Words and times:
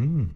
Hm. 0.00 0.30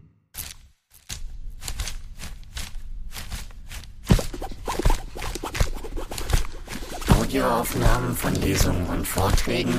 Audioaufnahmen 7.19 8.15
von 8.15 8.35
Lesungen 8.35 8.85
und 8.85 9.07
Vorträgen. 9.07 9.73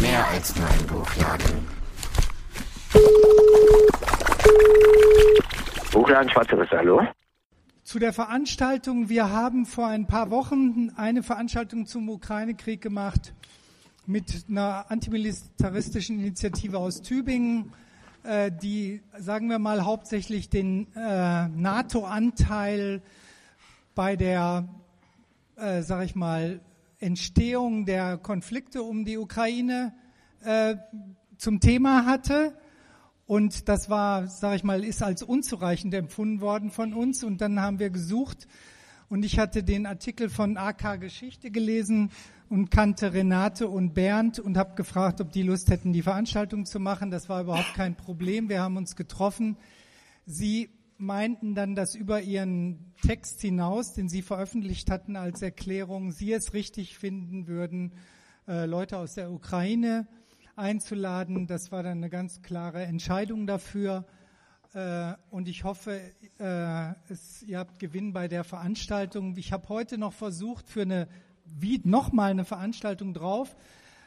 Mehr 0.00 0.26
als 0.26 0.56
nur 0.56 0.66
ein 0.66 0.86
Buchladen. 0.88 1.68
Buchladen 5.92 6.30
Schwarzeres, 6.30 6.68
hallo? 6.72 7.06
Zu 7.84 8.00
der 8.00 8.12
Veranstaltung. 8.12 9.08
Wir 9.08 9.30
haben 9.30 9.66
vor 9.66 9.86
ein 9.86 10.08
paar 10.08 10.32
Wochen 10.32 10.90
eine 10.96 11.22
Veranstaltung 11.22 11.86
zum 11.86 12.08
Ukraine-Krieg 12.08 12.80
gemacht 12.80 13.34
mit 14.10 14.44
einer 14.48 14.90
antimilitaristischen 14.90 16.18
Initiative 16.18 16.78
aus 16.78 17.00
Tübingen, 17.00 17.72
äh, 18.24 18.50
die, 18.50 19.02
sagen 19.16 19.48
wir 19.48 19.60
mal, 19.60 19.84
hauptsächlich 19.84 20.50
den 20.50 20.88
äh, 20.96 21.46
NATO-Anteil 21.48 23.02
bei 23.94 24.16
der, 24.16 24.68
äh, 25.56 25.82
sag 25.82 26.04
ich 26.04 26.16
mal, 26.16 26.60
Entstehung 26.98 27.86
der 27.86 28.18
Konflikte 28.18 28.82
um 28.82 29.04
die 29.04 29.16
Ukraine 29.16 29.94
äh, 30.42 30.74
zum 31.38 31.60
Thema 31.60 32.04
hatte. 32.04 32.58
Und 33.26 33.68
das 33.68 33.88
war, 33.90 34.26
sage 34.26 34.56
ich 34.56 34.64
mal, 34.64 34.82
ist 34.82 35.04
als 35.04 35.22
unzureichend 35.22 35.94
empfunden 35.94 36.40
worden 36.40 36.72
von 36.72 36.94
uns. 36.94 37.22
Und 37.22 37.40
dann 37.40 37.60
haben 37.60 37.78
wir 37.78 37.90
gesucht. 37.90 38.48
Und 39.08 39.24
ich 39.24 39.38
hatte 39.38 39.62
den 39.62 39.86
Artikel 39.86 40.28
von 40.28 40.56
AK 40.56 41.00
Geschichte 41.00 41.52
gelesen 41.52 42.10
und 42.50 42.68
kannte 42.72 43.12
Renate 43.12 43.68
und 43.68 43.94
Bernd 43.94 44.40
und 44.40 44.58
habe 44.58 44.74
gefragt, 44.74 45.20
ob 45.20 45.30
die 45.30 45.44
Lust 45.44 45.70
hätten, 45.70 45.92
die 45.92 46.02
Veranstaltung 46.02 46.66
zu 46.66 46.80
machen. 46.80 47.12
Das 47.12 47.28
war 47.28 47.42
überhaupt 47.42 47.74
kein 47.74 47.94
Problem. 47.94 48.48
Wir 48.48 48.60
haben 48.60 48.76
uns 48.76 48.96
getroffen. 48.96 49.56
Sie 50.26 50.68
meinten 50.98 51.54
dann, 51.54 51.76
dass 51.76 51.94
über 51.94 52.20
ihren 52.20 52.92
Text 53.06 53.40
hinaus, 53.40 53.94
den 53.94 54.08
sie 54.08 54.22
veröffentlicht 54.22 54.90
hatten 54.90 55.14
als 55.14 55.42
Erklärung, 55.42 56.10
sie 56.10 56.32
es 56.32 56.52
richtig 56.52 56.98
finden 56.98 57.46
würden, 57.46 57.92
äh, 58.48 58.66
Leute 58.66 58.98
aus 58.98 59.14
der 59.14 59.30
Ukraine 59.30 60.08
einzuladen. 60.56 61.46
Das 61.46 61.70
war 61.70 61.84
dann 61.84 61.98
eine 61.98 62.10
ganz 62.10 62.42
klare 62.42 62.82
Entscheidung 62.82 63.46
dafür. 63.46 64.06
Äh, 64.74 65.12
und 65.30 65.46
ich 65.46 65.62
hoffe, 65.62 66.00
äh, 66.40 66.94
ihr 67.46 67.58
habt 67.58 67.78
Gewinn 67.78 68.12
bei 68.12 68.26
der 68.26 68.42
Veranstaltung. 68.42 69.36
Ich 69.36 69.52
habe 69.52 69.68
heute 69.68 69.98
noch 69.98 70.12
versucht, 70.12 70.68
für 70.68 70.82
eine 70.82 71.06
wie 71.58 71.80
nochmal 71.84 72.30
eine 72.30 72.44
Veranstaltung 72.44 73.14
drauf, 73.14 73.56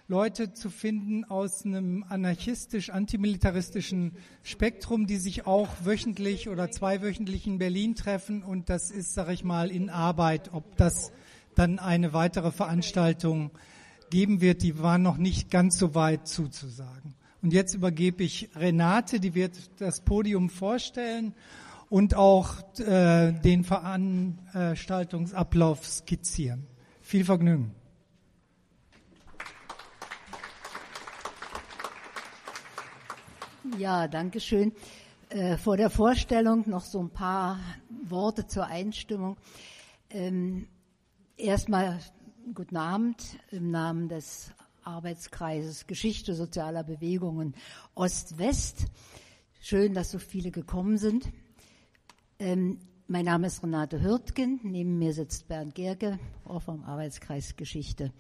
Leute 0.09 0.51
zu 0.53 0.69
finden 0.69 1.23
aus 1.23 1.65
einem 1.65 2.03
anarchistisch-antimilitaristischen 2.07 4.17
Spektrum, 4.43 5.07
die 5.07 5.15
sich 5.15 5.47
auch 5.47 5.69
wöchentlich 5.83 6.49
oder 6.49 6.69
zweiwöchentlich 6.69 7.47
in 7.47 7.57
Berlin 7.57 7.95
treffen. 7.95 8.43
Und 8.43 8.69
das 8.69 8.91
ist, 8.91 9.13
sage 9.13 9.31
ich 9.31 9.45
mal, 9.45 9.71
in 9.71 9.89
Arbeit, 9.89 10.53
ob 10.53 10.75
das 10.75 11.13
dann 11.55 11.79
eine 11.79 12.11
weitere 12.11 12.51
Veranstaltung 12.51 13.51
geben 14.09 14.41
wird, 14.41 14.61
die 14.61 14.77
war 14.79 14.97
noch 14.97 15.15
nicht 15.17 15.49
ganz 15.49 15.79
so 15.79 15.95
weit 15.95 16.27
zuzusagen. 16.27 17.15
Und 17.41 17.53
jetzt 17.53 17.73
übergebe 17.73 18.23
ich 18.23 18.49
Renate, 18.55 19.21
die 19.21 19.35
wird 19.35 19.57
das 19.79 20.01
Podium 20.01 20.49
vorstellen 20.49 21.33
und 21.89 22.15
auch 22.15 22.55
äh, 22.79 23.31
den 23.31 23.63
Veranstaltungsablauf 23.63 25.85
skizzieren. 25.85 26.67
Viel 27.13 27.25
Vergnügen. 27.25 27.75
Ja, 33.77 34.07
danke 34.07 34.39
schön. 34.39 34.71
Äh, 35.29 35.57
vor 35.57 35.77
der 35.77 35.91
Vorstellung 35.91 36.67
noch 36.67 36.83
so 36.83 36.99
ein 36.99 37.11
paar 37.11 37.59
Worte 38.05 38.47
zur 38.47 38.65
Einstimmung. 38.65 39.37
Ähm, 40.09 40.67
erstmal 41.37 41.99
Guten 42.51 42.77
Abend 42.77 43.21
im 43.51 43.69
Namen 43.69 44.09
des 44.09 44.51
Arbeitskreises 44.81 45.85
Geschichte 45.85 46.33
sozialer 46.33 46.83
Bewegungen 46.83 47.53
Ost-West. 47.93 48.87
Schön, 49.61 49.93
dass 49.93 50.09
so 50.09 50.17
viele 50.17 50.49
gekommen 50.49 50.97
sind. 50.97 51.31
Ähm, 52.39 52.79
mein 53.13 53.25
Name 53.25 53.45
ist 53.45 53.61
Renate 53.61 54.01
Hürtgen. 54.01 54.59
Neben 54.63 54.97
mir 54.97 55.13
sitzt 55.13 55.47
Bernd 55.47 55.75
Gerke, 55.75 56.17
auch 56.45 56.63
vom 56.63 56.83
Arbeitskreis 56.83 57.55
Geschichte. 57.55 58.11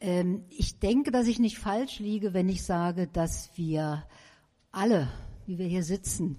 Ähm, 0.00 0.42
ich 0.50 0.80
denke, 0.80 1.12
dass 1.12 1.28
ich 1.28 1.38
nicht 1.38 1.56
falsch 1.56 2.00
liege, 2.00 2.34
wenn 2.34 2.48
ich 2.48 2.64
sage, 2.64 3.06
dass 3.06 3.48
wir 3.54 4.02
alle, 4.72 5.06
wie 5.46 5.58
wir 5.58 5.68
hier 5.68 5.84
sitzen, 5.84 6.36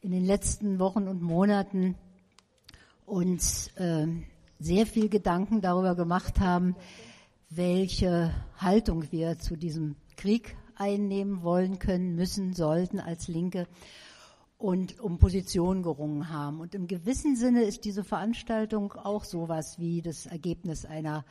in 0.00 0.12
den 0.12 0.24
letzten 0.24 0.78
Wochen 0.78 1.08
und 1.08 1.20
Monaten 1.20 1.96
uns 3.06 3.72
ähm, 3.76 4.22
sehr 4.60 4.86
viel 4.86 5.08
Gedanken 5.08 5.60
darüber 5.60 5.96
gemacht 5.96 6.38
haben, 6.38 6.76
welche 7.48 8.32
Haltung 8.56 9.10
wir 9.10 9.36
zu 9.36 9.56
diesem 9.56 9.96
Krieg 10.16 10.56
einnehmen 10.76 11.42
wollen 11.42 11.80
können, 11.80 12.14
müssen, 12.14 12.54
sollten 12.54 13.00
als 13.00 13.26
Linke 13.26 13.66
und 14.60 15.00
um 15.00 15.18
Position 15.18 15.82
gerungen 15.82 16.28
haben. 16.28 16.60
Und 16.60 16.74
im 16.74 16.86
gewissen 16.86 17.34
Sinne 17.34 17.62
ist 17.62 17.84
diese 17.84 18.04
Veranstaltung 18.04 18.92
auch 18.92 19.24
sowas 19.24 19.78
wie 19.78 20.02
das 20.02 20.26
Ergebnis 20.26 20.84
einer, 20.84 21.24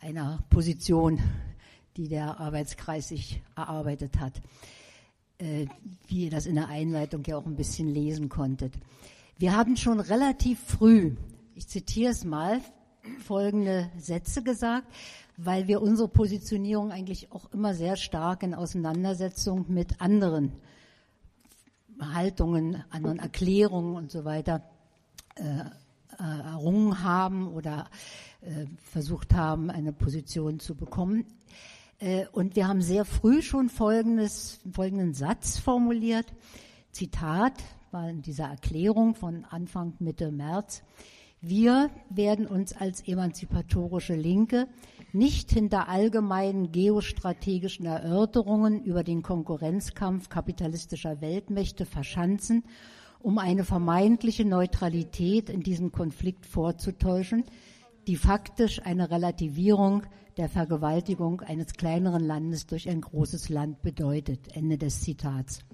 einer 0.00 0.44
Position, 0.50 1.18
die 1.96 2.08
der 2.08 2.38
Arbeitskreis 2.38 3.08
sich 3.08 3.42
erarbeitet 3.56 4.20
hat, 4.20 4.40
äh, 5.38 5.66
wie 6.06 6.26
ihr 6.26 6.30
das 6.30 6.46
in 6.46 6.54
der 6.54 6.68
Einleitung 6.68 7.24
ja 7.24 7.36
auch 7.36 7.46
ein 7.46 7.56
bisschen 7.56 7.88
lesen 7.88 8.28
konntet. 8.28 8.74
Wir 9.38 9.56
haben 9.56 9.76
schon 9.76 9.98
relativ 9.98 10.60
früh 10.60 11.16
ich 11.58 11.66
zitiere 11.66 12.12
es 12.12 12.24
mal, 12.24 12.60
folgende 13.18 13.90
Sätze 13.98 14.44
gesagt, 14.44 14.86
weil 15.36 15.66
wir 15.66 15.82
unsere 15.82 16.06
Positionierung 16.06 16.92
eigentlich 16.92 17.32
auch 17.32 17.52
immer 17.52 17.74
sehr 17.74 17.96
stark 17.96 18.44
in 18.44 18.54
Auseinandersetzung 18.54 19.64
mit 19.66 20.00
anderen 20.00 20.52
Haltungen, 22.00 22.84
anderen 22.90 23.18
Erklärungen 23.18 23.96
und 23.96 24.10
so 24.10 24.24
weiter 24.24 24.62
äh, 25.36 25.42
äh, 26.20 26.40
errungen 26.50 27.02
haben 27.04 27.48
oder 27.48 27.86
äh, 28.40 28.66
versucht 28.82 29.34
haben, 29.34 29.70
eine 29.70 29.92
Position 29.92 30.58
zu 30.58 30.74
bekommen. 30.74 31.26
Äh, 32.00 32.26
und 32.32 32.56
wir 32.56 32.66
haben 32.66 32.82
sehr 32.82 33.04
früh 33.04 33.42
schon 33.42 33.68
folgendes, 33.68 34.60
folgenden 34.72 35.14
Satz 35.14 35.58
formuliert. 35.58 36.26
Zitat 36.92 37.54
war 37.90 38.08
in 38.08 38.22
dieser 38.22 38.46
Erklärung 38.46 39.14
von 39.14 39.44
Anfang 39.44 39.94
Mitte 39.98 40.30
März. 40.30 40.82
Wir 41.40 41.90
werden 42.10 42.46
uns 42.46 42.72
als 42.72 43.06
emanzipatorische 43.06 44.16
Linke 44.16 44.66
nicht 45.12 45.50
hinter 45.50 45.88
allgemeinen 45.88 46.72
geostrategischen 46.72 47.86
Erörterungen 47.86 48.82
über 48.82 49.04
den 49.04 49.22
Konkurrenzkampf 49.22 50.28
kapitalistischer 50.28 51.20
Weltmächte 51.20 51.86
verschanzen, 51.86 52.64
um 53.20 53.38
eine 53.38 53.64
vermeintliche 53.64 54.44
Neutralität 54.44 55.50
in 55.50 55.60
diesem 55.60 55.92
Konflikt 55.92 56.46
vorzutäuschen, 56.46 57.44
die 58.06 58.16
faktisch 58.16 58.80
eine 58.84 59.10
Relativierung 59.10 60.02
der 60.36 60.48
Vergewaltigung 60.48 61.40
eines 61.40 61.74
kleineren 61.74 62.24
Landes 62.24 62.66
durch 62.66 62.88
ein 62.88 63.00
großes 63.00 63.48
Land 63.48 63.82
bedeutet. 63.82 64.54
Ende 64.54 64.78
des 64.78 65.02
Zitats. 65.02 65.64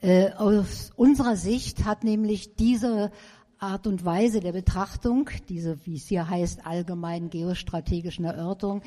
Äh, 0.00 0.30
aus 0.32 0.92
unserer 0.96 1.36
Sicht 1.36 1.84
hat 1.84 2.04
nämlich 2.04 2.54
diese 2.54 3.10
Art 3.58 3.86
und 3.86 4.04
Weise 4.04 4.40
der 4.40 4.52
Betrachtung, 4.52 5.30
diese, 5.48 5.84
wie 5.84 5.96
es 5.96 6.06
hier 6.06 6.28
heißt, 6.28 6.64
allgemeinen 6.64 7.30
geostrategischen 7.30 8.24
Erörterung, 8.24 8.82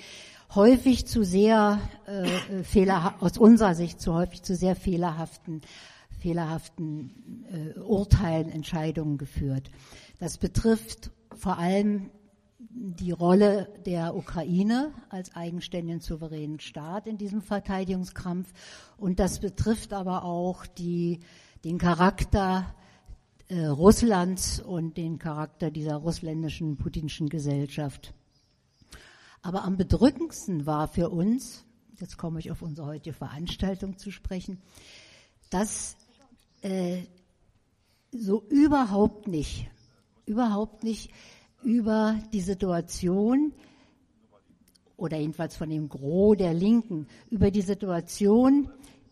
häufig 0.55 1.05
zu 1.05 1.23
sehr 1.23 1.79
äh, 2.07 2.59
äh 2.59 2.63
fehler, 2.63 3.15
aus 3.19 3.37
unserer 3.37 3.75
Sicht 3.75 3.99
zu 3.99 4.13
häufig 4.13 4.43
zu 4.43 4.55
sehr 4.55 4.75
fehlerhaften, 4.75 5.61
fehlerhaften 6.19 7.43
äh, 7.51 7.79
Urteilen, 7.79 8.49
Entscheidungen 8.49 9.17
geführt. 9.17 9.69
Das 10.19 10.37
betrifft 10.37 11.11
vor 11.35 11.57
allem 11.57 12.11
die 12.73 13.11
Rolle 13.11 13.67
der 13.85 14.15
Ukraine 14.15 14.93
als 15.09 15.35
eigenständigen 15.35 15.99
souveränen 15.99 16.59
Staat 16.59 17.07
in 17.07 17.17
diesem 17.17 17.41
Verteidigungskampf 17.41 18.53
und 18.97 19.19
das 19.19 19.39
betrifft 19.39 19.93
aber 19.93 20.23
auch 20.23 20.65
die, 20.65 21.19
den 21.65 21.77
Charakter 21.77 22.73
äh, 23.51 23.65
Russlands 23.65 24.61
und 24.61 24.95
den 24.95 25.19
Charakter 25.19 25.71
dieser 25.71 25.97
russländischen 25.97 26.77
putinschen 26.77 27.27
Gesellschaft. 27.27 28.13
Aber 29.41 29.65
am 29.65 29.75
bedrückendsten 29.75 30.65
war 30.65 30.87
für 30.87 31.09
uns, 31.09 31.65
jetzt 31.99 32.17
komme 32.17 32.39
ich 32.39 32.49
auf 32.49 32.61
unsere 32.61 32.87
heutige 32.87 33.13
Veranstaltung 33.13 33.97
zu 33.97 34.09
sprechen, 34.09 34.61
dass 35.49 35.97
äh, 36.61 37.01
so 38.13 38.41
überhaupt 38.47 39.27
nicht, 39.27 39.69
überhaupt 40.25 40.85
nicht 40.85 41.11
über 41.61 42.17
die 42.31 42.41
Situation 42.41 43.53
oder 44.95 45.17
jedenfalls 45.17 45.57
von 45.57 45.69
dem 45.69 45.89
Gros 45.89 46.37
der 46.37 46.53
Linken 46.53 47.05
über 47.29 47.51
die 47.51 47.63
Situation 47.63 48.69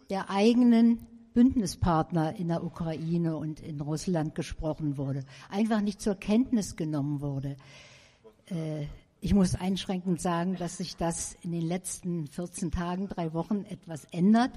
der 0.10 0.30
eigenen 0.30 1.09
Bündnispartner 1.34 2.36
in 2.36 2.48
der 2.48 2.64
Ukraine 2.64 3.38
und 3.38 3.60
in 3.60 3.80
Russland 3.82 4.36
gesprochen 4.36 4.98
wurde, 4.98 5.24
einfach 5.50 5.82
nicht 5.82 6.02
zur 6.02 6.16
Kenntnis 6.16 6.76
genommen 6.76 7.22
wurde. 7.22 7.56
Äh, 8.48 8.86
ich 9.22 9.34
muss 9.34 9.56
einschränkend 9.56 10.22
sagen, 10.22 10.56
dass 10.56 10.78
sich 10.78 10.96
das 10.96 11.36
in 11.42 11.52
den 11.52 11.68
letzten 11.68 12.28
14 12.28 12.72
Tagen, 12.72 13.10
drei 13.10 13.34
Wochen 13.34 13.66
etwas 13.66 14.06
ändert. 14.06 14.52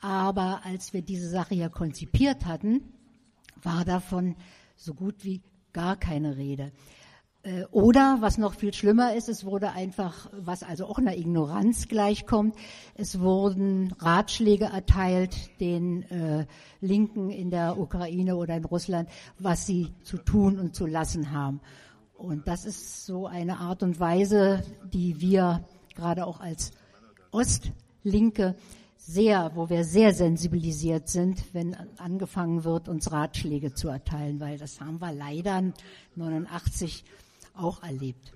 Aber 0.00 0.60
als 0.64 0.92
wir 0.92 1.02
diese 1.02 1.28
Sache 1.28 1.56
ja 1.56 1.68
konzipiert 1.68 2.46
hatten, 2.46 2.92
war 3.60 3.84
davon 3.84 4.36
so 4.76 4.94
gut 4.94 5.24
wie 5.24 5.42
gar 5.72 5.96
keine 5.96 6.36
Rede. 6.36 6.70
Äh, 7.48 7.64
oder 7.70 8.18
was 8.20 8.36
noch 8.36 8.54
viel 8.54 8.74
schlimmer 8.74 9.14
ist, 9.14 9.28
es 9.28 9.44
wurde 9.44 9.70
einfach, 9.70 10.28
was 10.32 10.62
also 10.62 10.86
auch 10.86 10.98
einer 10.98 11.16
Ignoranz 11.16 11.88
gleichkommt, 11.88 12.54
es 12.94 13.20
wurden 13.20 13.94
Ratschläge 13.98 14.66
erteilt 14.66 15.34
den 15.60 16.02
äh, 16.10 16.46
Linken 16.80 17.30
in 17.30 17.50
der 17.50 17.78
Ukraine 17.78 18.36
oder 18.36 18.56
in 18.56 18.64
Russland, 18.64 19.08
was 19.38 19.66
sie 19.66 19.92
zu 20.02 20.18
tun 20.18 20.58
und 20.58 20.74
zu 20.74 20.86
lassen 20.86 21.32
haben. 21.32 21.60
Und 22.16 22.46
das 22.48 22.66
ist 22.66 23.06
so 23.06 23.26
eine 23.26 23.58
Art 23.58 23.82
und 23.82 23.98
Weise, 24.00 24.62
die 24.92 25.20
wir 25.20 25.64
gerade 25.94 26.26
auch 26.26 26.40
als 26.40 26.72
Ostlinke 27.30 28.56
sehr, 28.96 29.52
wo 29.54 29.70
wir 29.70 29.84
sehr 29.84 30.12
sensibilisiert 30.12 31.08
sind, 31.08 31.42
wenn 31.54 31.76
angefangen 31.96 32.64
wird, 32.64 32.88
uns 32.88 33.10
Ratschläge 33.10 33.72
zu 33.72 33.88
erteilen, 33.88 34.40
weil 34.40 34.58
das 34.58 34.80
haben 34.80 35.00
wir 35.00 35.12
leider 35.12 35.62
89 36.16 37.04
auch 37.58 37.82
erlebt. 37.82 38.32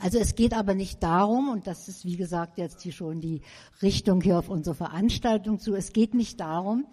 Also 0.00 0.18
es 0.18 0.34
geht 0.34 0.54
aber 0.54 0.74
nicht 0.74 1.02
darum, 1.02 1.48
und 1.48 1.66
das 1.66 1.88
ist 1.88 2.04
wie 2.04 2.16
gesagt 2.16 2.58
jetzt 2.58 2.82
hier 2.82 2.92
schon 2.92 3.20
die 3.20 3.42
Richtung 3.80 4.20
hier 4.20 4.38
auf 4.38 4.48
unsere 4.48 4.74
Veranstaltung 4.74 5.60
zu, 5.60 5.74
es 5.74 5.92
geht 5.92 6.14
nicht 6.14 6.40
darum, 6.40 6.86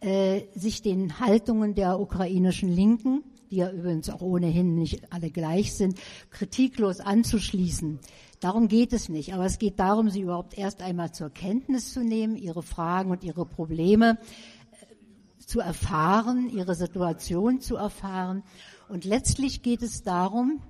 äh, 0.00 0.42
sich 0.54 0.82
den 0.82 1.20
Haltungen 1.20 1.74
der 1.74 1.98
ukrainischen 1.98 2.68
Linken, 2.68 3.22
die 3.50 3.56
ja 3.56 3.70
übrigens 3.70 4.10
auch 4.10 4.20
ohnehin 4.20 4.74
nicht 4.74 5.12
alle 5.12 5.30
gleich 5.30 5.74
sind, 5.74 5.98
kritiklos 6.30 7.00
anzuschließen. 7.00 8.00
Darum 8.40 8.66
geht 8.66 8.92
es 8.92 9.08
nicht. 9.08 9.34
Aber 9.34 9.44
es 9.44 9.58
geht 9.58 9.78
darum, 9.78 10.10
sie 10.10 10.22
überhaupt 10.22 10.58
erst 10.58 10.82
einmal 10.82 11.12
zur 11.12 11.30
Kenntnis 11.30 11.92
zu 11.92 12.00
nehmen, 12.00 12.36
ihre 12.36 12.62
Fragen 12.62 13.10
und 13.12 13.22
ihre 13.22 13.46
Probleme 13.46 14.18
äh, 14.72 15.44
zu 15.44 15.60
erfahren, 15.60 16.50
ihre 16.50 16.74
Situation 16.74 17.60
zu 17.60 17.76
erfahren 17.76 18.42
und 18.92 19.06
letztlich 19.06 19.62
geht 19.62 19.80
es 19.80 20.02
darum, 20.02 20.60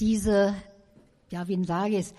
diese, 0.00 0.54
ja, 1.30 1.46
wie 1.46 1.62
sage 1.62 1.98
ich 1.98 2.06
es, 2.06 2.14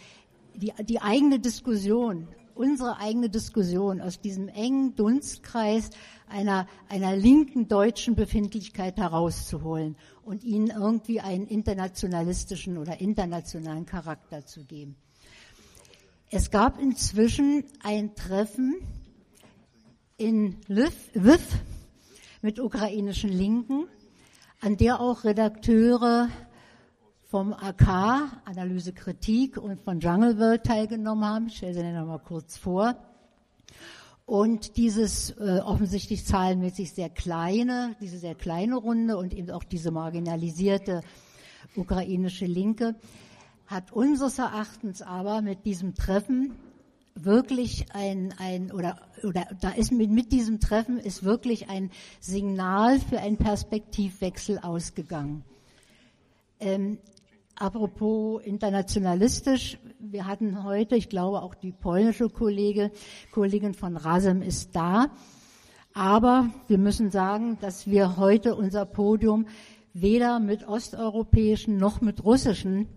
die, 0.54 0.72
die 0.86 1.02
eigene 1.02 1.40
Diskussion, 1.40 2.28
unsere 2.54 3.00
eigene 3.00 3.28
Diskussion 3.28 4.02
aus 4.02 4.22
diesem 4.22 4.50
engen 4.50 4.96
Dunstkreis 4.96 5.90
einer, 6.30 6.68
einer 6.90 7.16
linken 7.16 7.68
deutschen 7.68 8.14
Befindlichkeit 8.14 8.98
herauszuholen 8.98 9.98
und 10.24 10.44
ihnen 10.44 10.68
irgendwie 10.68 11.22
einen 11.22 11.48
internationalistischen 11.48 12.78
oder 12.78 13.02
internationalen 13.02 13.88
Charakter 13.88 14.46
zu 14.46 14.64
geben. 14.64 14.96
Es 16.30 16.52
gab 16.52 16.80
inzwischen 16.80 17.64
ein 17.82 18.14
Treffen 18.14 18.76
in 20.18 20.58
Lviv 20.68 21.42
mit 22.44 22.60
ukrainischen 22.60 23.32
Linken 23.32 23.88
an 24.60 24.78
der 24.78 25.00
auch 25.00 25.24
Redakteure 25.24 26.30
vom 27.30 27.54
AK, 27.54 28.32
Analyse 28.46 28.94
Kritik 28.94 29.58
und 29.58 29.82
von 29.82 30.00
Jungle 30.00 30.40
World 30.40 30.64
teilgenommen 30.64 31.26
haben. 31.26 31.48
Ich 31.48 31.58
stelle 31.58 31.74
sie 31.74 31.84
noch 31.84 32.08
mal 32.08 32.20
kurz 32.20 32.58
vor. 32.58 32.96
Und 34.26 34.76
dieses 34.78 35.32
äh, 35.32 35.60
offensichtlich 35.64 36.26
zahlenmäßig 36.26 36.92
sehr 36.92 37.10
kleine, 37.10 37.96
diese 38.02 38.18
sehr 38.18 38.36
kleine 38.36 38.76
Runde 38.76 39.18
und 39.18 39.34
eben 39.34 39.52
auch 39.52 39.64
diese 39.64 39.92
marginalisierte 39.92 41.02
ukrainische 41.76 42.46
Linke 42.46 42.96
hat 43.68 43.92
unseres 43.92 44.40
Erachtens 44.40 45.02
aber 45.02 45.42
mit 45.42 45.66
diesem 45.66 45.94
Treffen 45.94 46.56
wirklich 47.26 47.86
ein, 47.94 48.34
ein 48.38 48.72
oder, 48.72 48.98
oder 49.24 49.48
da 49.62 49.70
ist 49.70 49.92
mit, 49.92 50.12
mit 50.12 50.32
diesem 50.32 50.60
Treffen 50.60 50.98
ist 50.98 51.24
wirklich 51.24 51.70
ein 51.70 51.92
Signal 52.20 53.00
für 53.00 53.20
einen 53.20 53.38
Perspektivwechsel 53.38 54.60
ausgegangen. 54.60 55.44
Ähm, 56.60 57.00
apropos 57.56 58.42
internationalistisch, 58.44 59.78
wir 60.00 60.26
hatten 60.26 60.64
heute, 60.64 60.96
ich 60.96 61.10
glaube 61.10 61.42
auch 61.42 61.56
die 61.56 61.72
polnische 61.72 62.30
Kollege, 62.30 62.92
Kollegin 63.32 63.74
von 63.74 63.98
Rasem 63.98 64.42
ist 64.42 64.76
da, 64.76 65.12
aber 65.94 66.50
wir 66.68 66.78
müssen 66.78 67.10
sagen, 67.10 67.58
dass 67.60 67.88
wir 67.88 68.18
heute 68.18 68.56
unser 68.56 68.86
Podium 68.86 69.48
weder 69.94 70.40
mit 70.40 70.68
osteuropäischen 70.68 71.78
noch 71.78 72.02
mit 72.02 72.24
russischen 72.24 72.88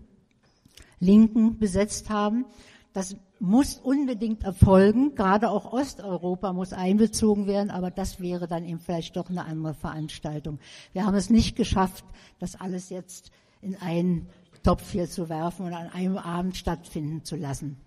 Linken 0.99 1.57
besetzt 1.57 2.09
haben. 2.11 2.45
Das 2.93 3.15
muss 3.41 3.79
unbedingt 3.79 4.43
erfolgen. 4.43 5.15
Gerade 5.15 5.49
auch 5.49 5.73
Osteuropa 5.73 6.53
muss 6.53 6.73
einbezogen 6.73 7.47
werden, 7.47 7.71
aber 7.71 7.89
das 7.89 8.19
wäre 8.21 8.47
dann 8.47 8.63
eben 8.63 8.79
vielleicht 8.79 9.17
doch 9.17 9.29
eine 9.29 9.45
andere 9.45 9.73
Veranstaltung. 9.73 10.59
Wir 10.93 11.05
haben 11.07 11.15
es 11.15 11.31
nicht 11.31 11.55
geschafft, 11.55 12.05
das 12.39 12.55
alles 12.55 12.89
jetzt 12.89 13.31
in 13.61 13.75
einen 13.75 14.29
Topf 14.61 14.91
hier 14.91 15.09
zu 15.09 15.27
werfen 15.27 15.65
und 15.65 15.73
an 15.73 15.89
einem 15.89 16.17
Abend 16.17 16.55
stattfinden 16.55 17.25
zu 17.25 17.35
lassen. 17.35 17.77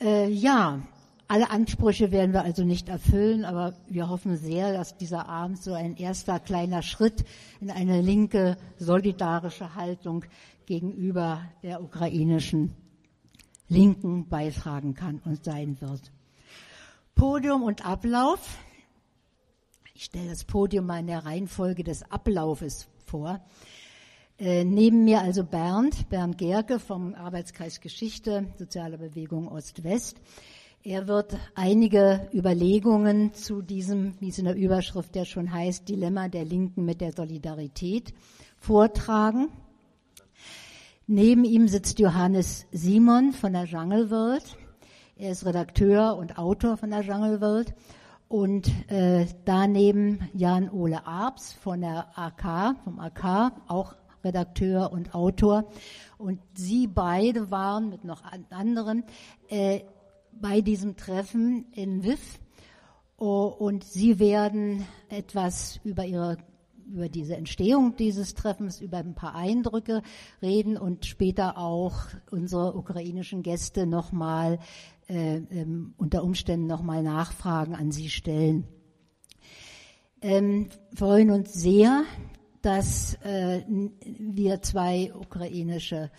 Äh, 0.00 0.30
ja, 0.30 0.82
alle 1.26 1.50
Ansprüche 1.50 2.12
werden 2.12 2.32
wir 2.32 2.42
also 2.42 2.62
nicht 2.62 2.88
erfüllen, 2.88 3.44
aber 3.44 3.74
wir 3.88 4.08
hoffen 4.08 4.36
sehr, 4.36 4.72
dass 4.72 4.96
dieser 4.96 5.28
Abend 5.28 5.60
so 5.60 5.72
ein 5.72 5.96
erster 5.96 6.38
kleiner 6.38 6.82
Schritt 6.82 7.24
in 7.60 7.72
eine 7.72 8.00
linke, 8.00 8.56
solidarische 8.78 9.74
Haltung 9.74 10.24
gegenüber 10.66 11.40
der 11.64 11.82
ukrainischen 11.82 12.76
Linken 13.72 14.28
beitragen 14.28 14.94
kann 14.94 15.20
und 15.24 15.44
sein 15.44 15.80
wird. 15.80 16.12
Podium 17.14 17.62
und 17.62 17.86
Ablauf. 17.86 18.58
Ich 19.94 20.04
stelle 20.04 20.28
das 20.28 20.44
Podium 20.44 20.86
mal 20.86 21.00
in 21.00 21.06
der 21.06 21.24
Reihenfolge 21.24 21.82
des 21.82 22.02
Ablaufes 22.10 22.88
vor. 23.06 23.40
Äh, 24.38 24.64
neben 24.64 25.04
mir 25.04 25.20
also 25.20 25.44
Bernd, 25.44 26.08
Bernd 26.10 26.36
Gerke 26.36 26.78
vom 26.78 27.14
Arbeitskreis 27.14 27.80
Geschichte, 27.80 28.46
Soziale 28.58 28.98
Bewegung 28.98 29.48
Ost-West. 29.48 30.20
Er 30.84 31.06
wird 31.08 31.36
einige 31.54 32.28
Überlegungen 32.34 33.32
zu 33.34 33.62
diesem, 33.62 34.20
wie 34.20 34.28
es 34.28 34.38
in 34.38 34.46
der 34.46 34.56
Überschrift 34.56 35.14
ja 35.16 35.24
schon 35.24 35.52
heißt, 35.52 35.88
Dilemma 35.88 36.28
der 36.28 36.44
Linken 36.44 36.84
mit 36.84 37.00
der 37.00 37.12
Solidarität 37.12 38.12
vortragen. 38.58 39.48
Neben 41.08 41.44
ihm 41.44 41.66
sitzt 41.66 41.98
Johannes 41.98 42.66
Simon 42.70 43.32
von 43.32 43.52
der 43.52 43.64
Jungle 43.64 44.08
World. 44.10 44.56
Er 45.16 45.32
ist 45.32 45.44
Redakteur 45.44 46.16
und 46.16 46.38
Autor 46.38 46.76
von 46.76 46.90
der 46.90 47.00
Jungle 47.00 47.40
World. 47.40 47.74
Und 48.28 48.70
äh, 48.88 49.26
daneben 49.44 50.30
Jan 50.32 50.70
Ole 50.70 51.04
Arps 51.04 51.54
von 51.54 51.80
der 51.80 52.16
AK, 52.16 52.76
vom 52.84 53.00
AK, 53.00 53.52
auch 53.66 53.96
Redakteur 54.22 54.92
und 54.92 55.12
Autor. 55.12 55.64
Und 56.18 56.40
sie 56.54 56.86
beide 56.86 57.50
waren 57.50 57.88
mit 57.88 58.04
noch 58.04 58.22
anderen 58.50 59.02
äh, 59.48 59.80
bei 60.32 60.60
diesem 60.60 60.96
Treffen 60.96 61.66
in 61.72 62.04
WIF. 62.04 62.38
Und 63.16 63.82
sie 63.84 64.20
werden 64.20 64.86
etwas 65.08 65.80
über 65.84 66.04
ihre 66.04 66.38
über 66.86 67.08
diese 67.08 67.36
Entstehung 67.36 67.96
dieses 67.96 68.34
Treffens, 68.34 68.80
über 68.80 68.98
ein 68.98 69.14
paar 69.14 69.34
Eindrücke 69.34 70.02
reden 70.40 70.76
und 70.76 71.06
später 71.06 71.58
auch 71.58 71.94
unsere 72.30 72.76
ukrainischen 72.76 73.42
Gäste 73.42 73.86
nochmal 73.86 74.58
äh, 75.08 75.36
ähm, 75.36 75.94
unter 75.96 76.24
Umständen 76.24 76.66
nochmal 76.66 77.02
Nachfragen 77.02 77.74
an 77.74 77.92
Sie 77.92 78.08
stellen. 78.08 78.64
Ähm, 80.20 80.68
freuen 80.94 81.30
uns 81.30 81.52
sehr, 81.52 82.04
dass 82.62 83.14
äh, 83.24 83.62
wir 84.18 84.62
zwei 84.62 85.12
ukrainische 85.14 86.10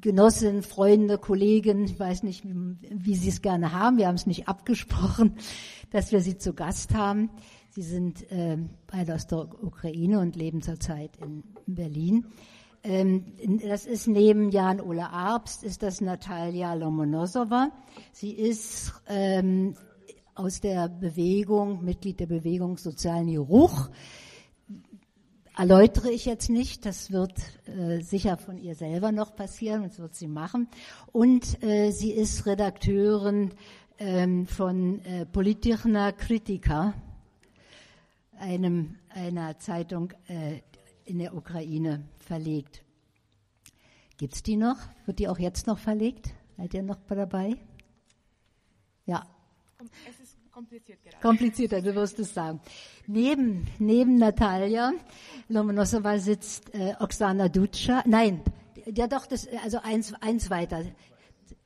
Genossinnen, 0.00 0.62
Freunde, 0.62 1.18
Kollegen, 1.18 1.84
ich 1.84 1.98
weiß 1.98 2.22
nicht, 2.22 2.44
wie, 2.44 2.76
wie 2.90 3.14
Sie 3.14 3.28
es 3.28 3.42
gerne 3.42 3.72
haben, 3.72 3.98
wir 3.98 4.06
haben 4.06 4.14
es 4.14 4.26
nicht 4.26 4.48
abgesprochen, 4.48 5.36
dass 5.90 6.12
wir 6.12 6.20
Sie 6.20 6.38
zu 6.38 6.54
Gast 6.54 6.94
haben. 6.94 7.30
Sie 7.72 7.82
sind 7.82 8.30
äh, 8.32 8.58
beide 8.88 9.14
aus 9.14 9.28
der 9.28 9.48
Ukraine 9.62 10.18
und 10.18 10.34
leben 10.34 10.60
zurzeit 10.60 11.16
in 11.18 11.44
Berlin. 11.66 12.26
Ähm, 12.82 13.26
das 13.62 13.86
ist 13.86 14.08
neben 14.08 14.50
Jan 14.50 14.80
Ole 14.80 15.08
Arbst, 15.08 15.62
ist 15.62 15.84
das 15.84 16.00
Natalia 16.00 16.74
Lomonosova. 16.74 17.70
Sie 18.12 18.32
ist 18.32 18.92
ähm, 19.06 19.76
aus 20.34 20.60
der 20.60 20.88
Bewegung, 20.88 21.84
Mitglied 21.84 22.18
der 22.18 22.26
Bewegung 22.26 22.76
Sozialen 22.76 23.28
Juruch. 23.28 23.88
erläutere 25.56 26.10
ich 26.10 26.24
jetzt 26.24 26.50
nicht. 26.50 26.86
Das 26.86 27.12
wird 27.12 27.34
äh, 27.66 28.00
sicher 28.00 28.36
von 28.36 28.58
ihr 28.58 28.74
selber 28.74 29.12
noch 29.12 29.36
passieren 29.36 29.84
das 29.84 30.00
wird 30.00 30.16
sie 30.16 30.28
machen. 30.28 30.66
Und 31.12 31.62
äh, 31.62 31.92
sie 31.92 32.10
ist 32.10 32.46
Redakteurin 32.46 33.50
ähm, 33.98 34.46
von 34.46 35.04
äh, 35.04 35.24
Politichna 35.26 36.10
Kritika, 36.10 36.94
einem, 38.40 38.96
einer 39.10 39.58
Zeitung 39.58 40.12
äh, 40.28 40.60
in 41.04 41.18
der 41.18 41.34
Ukraine 41.34 42.02
verlegt. 42.18 42.82
Gibt's 44.16 44.42
die 44.42 44.56
noch? 44.56 44.76
Wird 45.06 45.18
die 45.18 45.28
auch 45.28 45.38
jetzt 45.38 45.66
noch 45.66 45.78
verlegt? 45.78 46.30
Seid 46.56 46.74
ihr 46.74 46.82
noch 46.82 46.98
dabei? 47.08 47.56
Ja. 49.06 49.26
Es 50.08 50.20
ist 50.20 50.36
kompliziert 50.50 51.02
gerade. 51.02 51.16
Komplizierter, 51.22 51.80
du 51.80 51.94
wirst 51.94 52.18
es 52.18 52.34
sagen. 52.34 52.60
Neben, 53.06 53.66
neben 53.78 54.16
Natalia 54.16 54.92
Lomonosova 55.48 56.18
sitzt 56.18 56.74
äh, 56.74 56.94
Oksana 57.00 57.48
Dutscha. 57.48 58.02
Nein, 58.06 58.42
ja 58.86 59.06
doch, 59.06 59.26
das, 59.26 59.48
also 59.64 59.78
eins, 59.82 60.12
eins 60.20 60.50
weiter. 60.50 60.84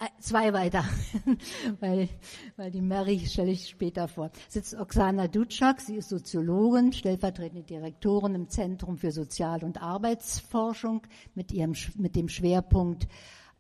Äh, 0.05 0.09
zwei 0.21 0.53
weiter, 0.53 0.85
weil, 1.81 2.09
weil 2.57 2.71
die 2.71 2.83
Mary 2.83 3.21
stelle 3.21 3.53
ich 3.53 3.69
später 3.69 4.07
vor. 4.09 4.31
Sitzt 4.49 4.75
Oksana 4.75 5.29
Dutschak, 5.29 5.81
sie 5.81 5.97
ist 5.97 6.11
Soziologin, 6.11 6.93
stellvertretende 6.93 7.63
Direktorin 7.63 8.35
im 8.35 8.49
Zentrum 8.49 8.99
für 8.99 9.13
Sozial- 9.13 9.65
und 9.65 9.81
Arbeitsforschung 9.81 11.03
mit, 11.35 11.53
ihrem, 11.53 11.75
mit 11.97 12.17
dem 12.17 12.29
Schwerpunkt 12.29 13.09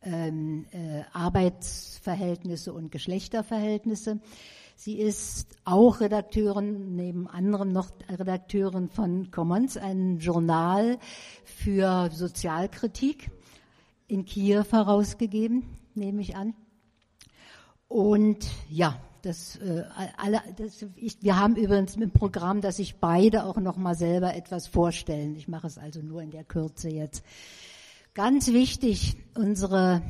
ähm, 0.03 0.67
äh, 0.73 1.03
Arbeitsverhältnisse 1.13 2.75
und 2.75 2.91
Geschlechterverhältnisse. 2.91 4.21
Sie 4.77 4.99
ist 4.99 5.57
auch 5.65 6.01
Redakteurin, 6.01 6.95
neben 6.95 7.27
anderem 7.27 7.73
noch 7.73 7.91
Redakteurin 8.11 8.91
von 8.91 9.31
Commons, 9.31 9.79
ein 9.79 10.19
Journal 10.19 10.99
für 11.45 12.11
Sozialkritik 12.11 13.31
in 14.09 14.27
Kiew 14.27 14.65
herausgegeben 14.71 15.65
nehme 15.97 16.21
ich 16.21 16.37
an. 16.37 16.55
Und 17.89 18.47
ja, 18.69 19.01
das, 19.23 19.57
äh, 19.57 19.85
alle, 20.17 20.43
das, 20.57 20.85
ich, 20.97 21.23
wir 21.23 21.39
haben 21.39 21.57
übrigens 21.57 21.97
im 21.97 22.11
Programm, 22.11 22.61
dass 22.61 22.77
sich 22.77 22.97
beide 22.97 23.45
auch 23.45 23.57
noch 23.57 23.77
mal 23.77 23.95
selber 23.95 24.35
etwas 24.35 24.67
vorstellen. 24.67 25.35
Ich 25.37 25.49
mache 25.49 25.67
es 25.67 25.79
also 25.79 26.01
nur 26.01 26.23
in 26.23 26.31
der 26.31 26.45
Kürze 26.45 26.91
jetzt. 26.91 27.25
Ganz 28.15 28.49
wichtig, 28.49 29.17
unsere 29.35 30.03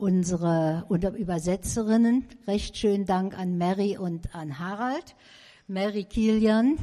unsere 0.00 0.86
Übersetzerinnen. 1.18 2.24
Recht 2.46 2.78
schönen 2.78 3.04
Dank 3.04 3.38
an 3.38 3.58
Mary 3.58 3.98
und 3.98 4.34
an 4.34 4.58
Harald. 4.58 5.14
Mary 5.68 6.04
Kilian 6.04 6.78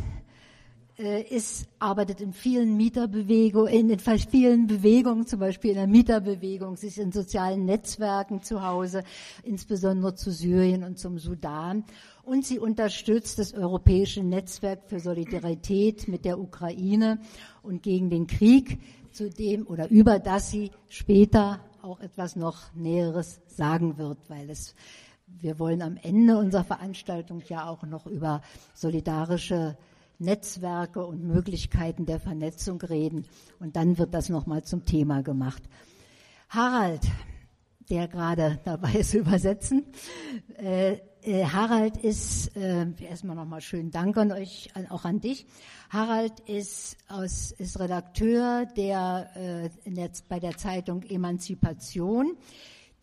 ist, 0.98 1.68
arbeitet 1.78 2.22
in 2.22 2.34
vielen 2.34 2.76
Mieterbewegungen, 2.76 3.90
in 3.90 4.00
vielen 4.00 4.66
Bewegungen, 4.66 5.28
zum 5.28 5.40
Beispiel 5.40 5.72
in 5.72 5.78
der 5.78 5.88
Mieterbewegung. 5.88 6.76
Sie 6.76 6.88
ist 6.88 6.98
in 6.98 7.12
sozialen 7.12 7.66
Netzwerken 7.66 8.42
zu 8.42 8.66
Hause, 8.66 9.04
insbesondere 9.44 10.16
zu 10.16 10.32
Syrien 10.32 10.84
und 10.84 10.98
zum 10.98 11.20
Sudan. 11.20 11.84
Und 12.24 12.46
sie 12.46 12.58
unterstützt 12.58 13.38
das 13.38 13.54
europäische 13.54 14.24
Netzwerk 14.24 14.86
für 14.88 15.00
Solidarität 15.00 16.08
mit 16.08 16.26
der 16.26 16.40
Ukraine 16.40 17.20
und 17.62 17.84
gegen 17.84 18.10
den 18.10 18.26
Krieg, 18.26 18.80
zu 19.12 19.30
dem 19.30 19.66
oder 19.66 19.90
über 19.90 20.20
das 20.20 20.52
sie 20.52 20.72
später 20.90 21.60
auch 21.82 22.00
etwas 22.02 22.36
noch 22.36 22.74
Näheres 22.76 23.40
sagen 23.48 23.98
wird, 23.98 24.18
weil 24.30 24.50
es 24.50 24.76
wir 25.40 25.60
wollen 25.60 25.82
am 25.82 25.98
Ende 26.02 26.38
unserer 26.38 26.64
Veranstaltung 26.64 27.42
ja 27.50 27.68
auch 27.68 27.84
noch 27.84 28.08
über 28.08 28.42
solidarische 28.74 29.78
Netzwerke 30.20 31.06
und 31.06 31.24
Möglichkeiten 31.24 32.06
der 32.06 32.20
Vernetzung 32.20 32.82
reden. 32.82 33.26
Und 33.60 33.76
dann 33.76 33.98
wird 33.98 34.14
das 34.14 34.30
nochmal 34.30 34.64
zum 34.64 34.86
Thema 34.86 35.22
gemacht. 35.22 35.64
Harald, 36.50 37.02
der 37.90 38.08
gerade 38.08 38.60
dabei 38.64 38.94
ist 38.94 39.12
zu 39.12 39.18
übersetzen. 39.20 39.86
Äh, 40.58 41.00
äh, 41.22 41.46
Harald 41.46 41.98
ist, 41.98 42.56
äh, 42.56 42.88
erstmal 43.02 43.36
nochmal 43.36 43.62
schönen 43.62 43.92
Dank 43.92 44.18
an 44.18 44.32
euch, 44.32 44.70
an, 44.76 44.88
auch 44.88 45.06
an 45.06 45.20
dich. 45.20 45.46
Harald 45.90 46.40
ist, 46.42 46.98
aus, 47.10 47.52
ist 47.52 47.80
Redakteur 47.80 48.66
der, 48.66 49.72
äh, 49.86 49.90
der, 49.90 50.10
bei 50.30 50.40
der 50.40 50.58
Zeitung 50.58 51.04
Emanzipation. 51.04 52.38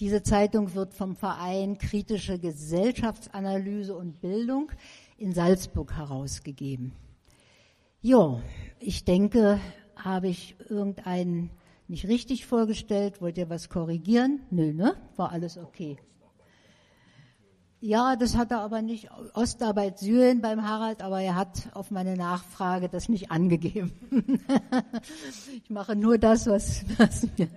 Diese 0.00 0.23
Zeitung 0.23 0.75
wird 0.75 0.94
vom 0.94 1.16
Verein 1.16 1.78
Kritische 1.78 2.38
Gesellschaftsanalyse 2.38 3.94
und 3.94 4.21
Bildung 4.21 4.73
in 5.18 5.33
Salzburg 5.33 5.92
herausgegeben. 5.94 6.92
Ja, 8.04 8.38
ich 8.80 9.06
denke, 9.06 9.58
habe 9.96 10.28
ich 10.28 10.56
irgendeinen 10.68 11.49
nicht 11.88 12.06
richtig 12.06 12.44
vorgestellt? 12.44 13.23
Wollt 13.23 13.38
ihr 13.38 13.49
was 13.49 13.70
korrigieren? 13.70 14.42
Nö, 14.50 14.75
ne? 14.75 14.94
War 15.16 15.32
alles 15.32 15.56
okay. 15.56 15.96
Ja, 17.80 18.14
das 18.16 18.37
hat 18.37 18.50
er 18.50 18.61
aber 18.61 18.82
nicht. 18.82 19.08
Ostarbeit 19.32 20.00
Syrien 20.00 20.42
beim 20.42 20.68
Harald, 20.68 21.00
aber 21.00 21.23
er 21.23 21.34
hat 21.34 21.70
auf 21.73 21.90
meine 21.90 22.14
Nachfrage 22.14 22.90
das 22.90 23.08
nicht 23.08 23.30
angegeben. 23.30 23.92
ich 25.64 25.70
mache 25.70 25.96
nur 25.96 26.18
das, 26.18 26.46
was, 26.46 26.84
was 26.99 27.26
mir. 27.38 27.49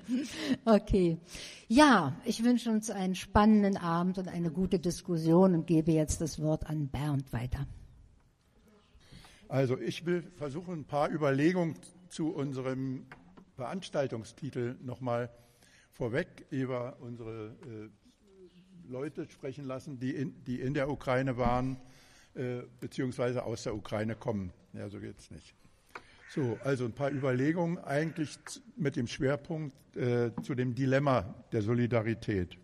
Okay. 0.64 1.18
Ja, 1.68 2.16
ich 2.24 2.46
wünsche 2.46 2.72
uns 2.72 2.90
einen 2.90 3.16
spannenden 3.16 3.76
Abend 3.76 4.18
und 4.18 4.30
eine 4.30 4.50
gute 4.50 4.80
Diskussion 4.80 5.54
und 5.56 5.68
gebe 5.68 5.92
jetzt 5.92 6.22
das 6.22 6.42
Wort 6.42 6.68
an 6.68 6.88
Bernd 6.88 7.34
weiter. 7.34 7.68
Also 9.50 9.78
ich 9.80 10.06
will 10.06 10.24
versuchen, 10.36 10.74
ein 10.80 10.86
paar 10.86 11.10
Überlegungen 11.10 11.76
zu 12.10 12.34
unserem 12.34 13.06
Veranstaltungstitel 13.56 14.76
nochmal 14.82 15.30
vorweg 15.94 16.46
über 16.50 16.98
unsere 17.00 17.56
äh, 17.66 17.90
Leute 18.90 19.28
sprechen 19.30 19.66
lassen, 19.66 20.00
die 20.00 20.12
in, 20.12 20.44
die 20.46 20.60
in 20.60 20.74
der 20.74 20.90
Ukraine 20.90 21.38
waren, 21.38 21.78
äh, 22.36 22.64
beziehungsweise 22.80 23.44
aus 23.44 23.64
der 23.64 23.76
Ukraine 23.76 24.16
kommen. 24.16 24.52
Ja, 24.74 24.90
so 24.90 25.00
geht 25.00 25.18
es 25.18 25.32
nicht. 25.32 25.56
So, 26.30 26.60
also 26.64 26.84
ein 26.86 26.94
paar 26.94 27.12
Überlegungen 27.12 27.78
eigentlich 27.78 28.38
mit 28.76 28.98
dem 28.98 29.08
Schwerpunkt 29.08 29.96
äh, 29.96 30.32
zu 30.44 30.56
dem 30.56 30.76
Dilemma 30.76 31.34
der 31.54 31.62
Solidarität. 31.62 32.58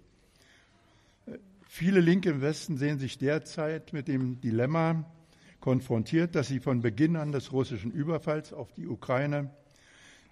Äh, 1.28 1.38
viele 1.66 2.02
Linke 2.02 2.30
im 2.30 2.42
Westen 2.42 2.78
sehen 2.78 3.00
sich 3.00 3.18
derzeit 3.18 3.94
mit 3.94 4.10
dem 4.10 4.42
Dilemma 4.42 5.06
konfrontiert, 5.64 6.36
dass 6.36 6.50
sie 6.50 6.60
von 6.60 6.82
Beginn 6.82 7.16
an 7.16 7.32
des 7.32 7.54
russischen 7.54 7.90
Überfalls 7.90 8.52
auf 8.52 8.74
die 8.74 8.86
Ukraine 8.86 9.50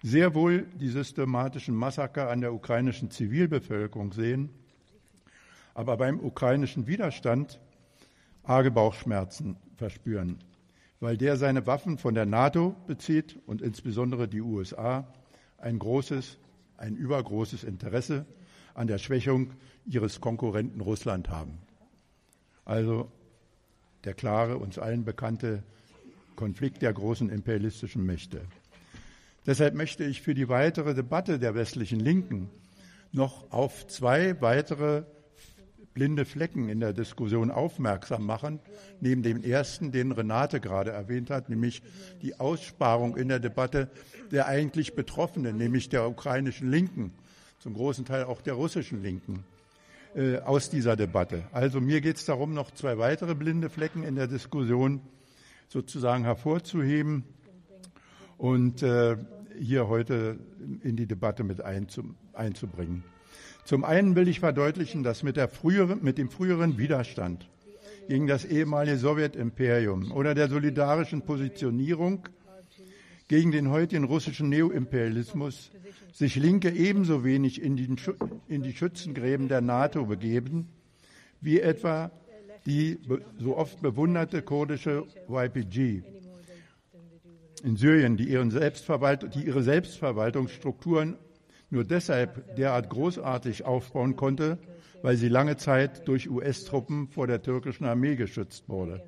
sehr 0.02 0.34
wohl 0.34 0.66
die 0.78 0.90
systematischen 0.90 1.74
Massaker 1.74 2.28
an 2.28 2.42
der 2.42 2.52
ukrainischen 2.52 3.10
Zivilbevölkerung 3.10 4.12
sehen, 4.12 4.50
aber 5.72 5.96
beim 5.96 6.20
ukrainischen 6.20 6.86
Widerstand 6.86 7.58
arge 8.42 8.70
Bauchschmerzen 8.70 9.56
verspüren, 9.78 10.36
weil 11.00 11.16
der 11.16 11.38
seine 11.38 11.66
Waffen 11.66 11.96
von 11.96 12.14
der 12.14 12.26
NATO 12.26 12.76
bezieht 12.86 13.38
und 13.46 13.62
insbesondere 13.62 14.28
die 14.28 14.42
USA 14.42 15.08
ein 15.56 15.78
großes, 15.78 16.36
ein 16.76 16.94
übergroßes 16.94 17.64
Interesse 17.64 18.26
an 18.74 18.86
der 18.86 18.98
Schwächung 18.98 19.52
ihres 19.86 20.20
Konkurrenten 20.20 20.82
Russland 20.82 21.30
haben. 21.30 21.56
Also 22.66 23.10
der 24.04 24.14
klare, 24.14 24.58
uns 24.58 24.78
allen 24.78 25.04
bekannte 25.04 25.62
Konflikt 26.36 26.82
der 26.82 26.92
großen 26.92 27.28
imperialistischen 27.30 28.04
Mächte. 28.04 28.40
Deshalb 29.46 29.74
möchte 29.74 30.04
ich 30.04 30.22
für 30.22 30.34
die 30.34 30.48
weitere 30.48 30.94
Debatte 30.94 31.38
der 31.38 31.54
westlichen 31.54 32.00
Linken 32.00 32.48
noch 33.12 33.50
auf 33.50 33.86
zwei 33.86 34.40
weitere 34.40 35.04
blinde 35.94 36.24
Flecken 36.24 36.68
in 36.68 36.80
der 36.80 36.92
Diskussion 36.92 37.50
aufmerksam 37.50 38.24
machen, 38.24 38.60
neben 39.00 39.22
dem 39.22 39.42
ersten, 39.42 39.92
den 39.92 40.12
Renate 40.12 40.60
gerade 40.60 40.90
erwähnt 40.90 41.28
hat, 41.30 41.48
nämlich 41.48 41.82
die 42.22 42.40
Aussparung 42.40 43.16
in 43.16 43.28
der 43.28 43.40
Debatte 43.40 43.90
der 44.30 44.46
eigentlich 44.46 44.94
Betroffenen, 44.94 45.58
nämlich 45.58 45.90
der 45.90 46.08
ukrainischen 46.08 46.70
Linken, 46.70 47.12
zum 47.58 47.74
großen 47.74 48.04
Teil 48.04 48.24
auch 48.24 48.40
der 48.40 48.54
russischen 48.54 49.02
Linken. 49.02 49.44
Äh, 50.14 50.40
aus 50.40 50.68
dieser 50.68 50.94
Debatte. 50.94 51.44
Also 51.52 51.80
mir 51.80 52.02
geht 52.02 52.16
es 52.16 52.26
darum, 52.26 52.52
noch 52.52 52.70
zwei 52.70 52.98
weitere 52.98 53.34
blinde 53.34 53.70
Flecken 53.70 54.02
in 54.02 54.14
der 54.14 54.26
Diskussion 54.26 55.00
sozusagen 55.68 56.24
hervorzuheben 56.24 57.24
und 58.36 58.82
äh, 58.82 59.16
hier 59.58 59.88
heute 59.88 60.38
in 60.82 60.96
die 60.96 61.06
Debatte 61.06 61.44
mit 61.44 61.62
einzubringen. 61.62 63.04
Zum 63.64 63.84
einen 63.84 64.14
will 64.14 64.28
ich 64.28 64.40
verdeutlichen, 64.40 65.02
dass 65.02 65.22
mit, 65.22 65.38
früheren, 65.50 66.02
mit 66.02 66.18
dem 66.18 66.28
früheren 66.28 66.76
Widerstand 66.76 67.48
gegen 68.06 68.26
das 68.26 68.44
ehemalige 68.44 68.98
Sowjetimperium 68.98 70.12
oder 70.12 70.34
der 70.34 70.50
solidarischen 70.50 71.22
Positionierung 71.22 72.28
gegen 73.28 73.50
den 73.52 73.70
heutigen 73.70 74.04
russischen 74.04 74.48
Neoimperialismus 74.48 75.70
sich 76.12 76.36
Linke 76.36 76.70
ebenso 76.70 77.24
wenig 77.24 77.62
in 77.62 77.76
die, 77.76 77.94
in 78.48 78.62
die 78.62 78.72
Schützengräben 78.72 79.48
der 79.48 79.60
NATO 79.60 80.04
begeben, 80.06 80.68
wie 81.40 81.60
etwa 81.60 82.10
die 82.66 82.98
so 83.38 83.56
oft 83.56 83.80
bewunderte 83.80 84.42
kurdische 84.42 85.04
YPG. 85.28 86.02
in 87.64 87.76
Syrien, 87.76 88.16
die, 88.16 88.24
ihren 88.24 88.50
Selbstverwalt 88.50 89.34
die 89.34 89.46
ihre 89.46 89.62
Selbstverwaltungsstrukturen 89.62 91.16
nur 91.70 91.84
deshalb 91.84 92.54
derart 92.56 92.90
großartig 92.90 93.64
aufbauen 93.64 94.16
konnte, 94.16 94.58
weil 95.00 95.16
sie 95.16 95.28
lange 95.28 95.56
Zeit 95.56 96.06
durch 96.06 96.28
US-Truppen 96.28 97.08
vor 97.08 97.26
der 97.26 97.42
türkischen 97.42 97.84
Armee 97.84 98.14
geschützt 98.16 98.68
wurde. 98.68 99.02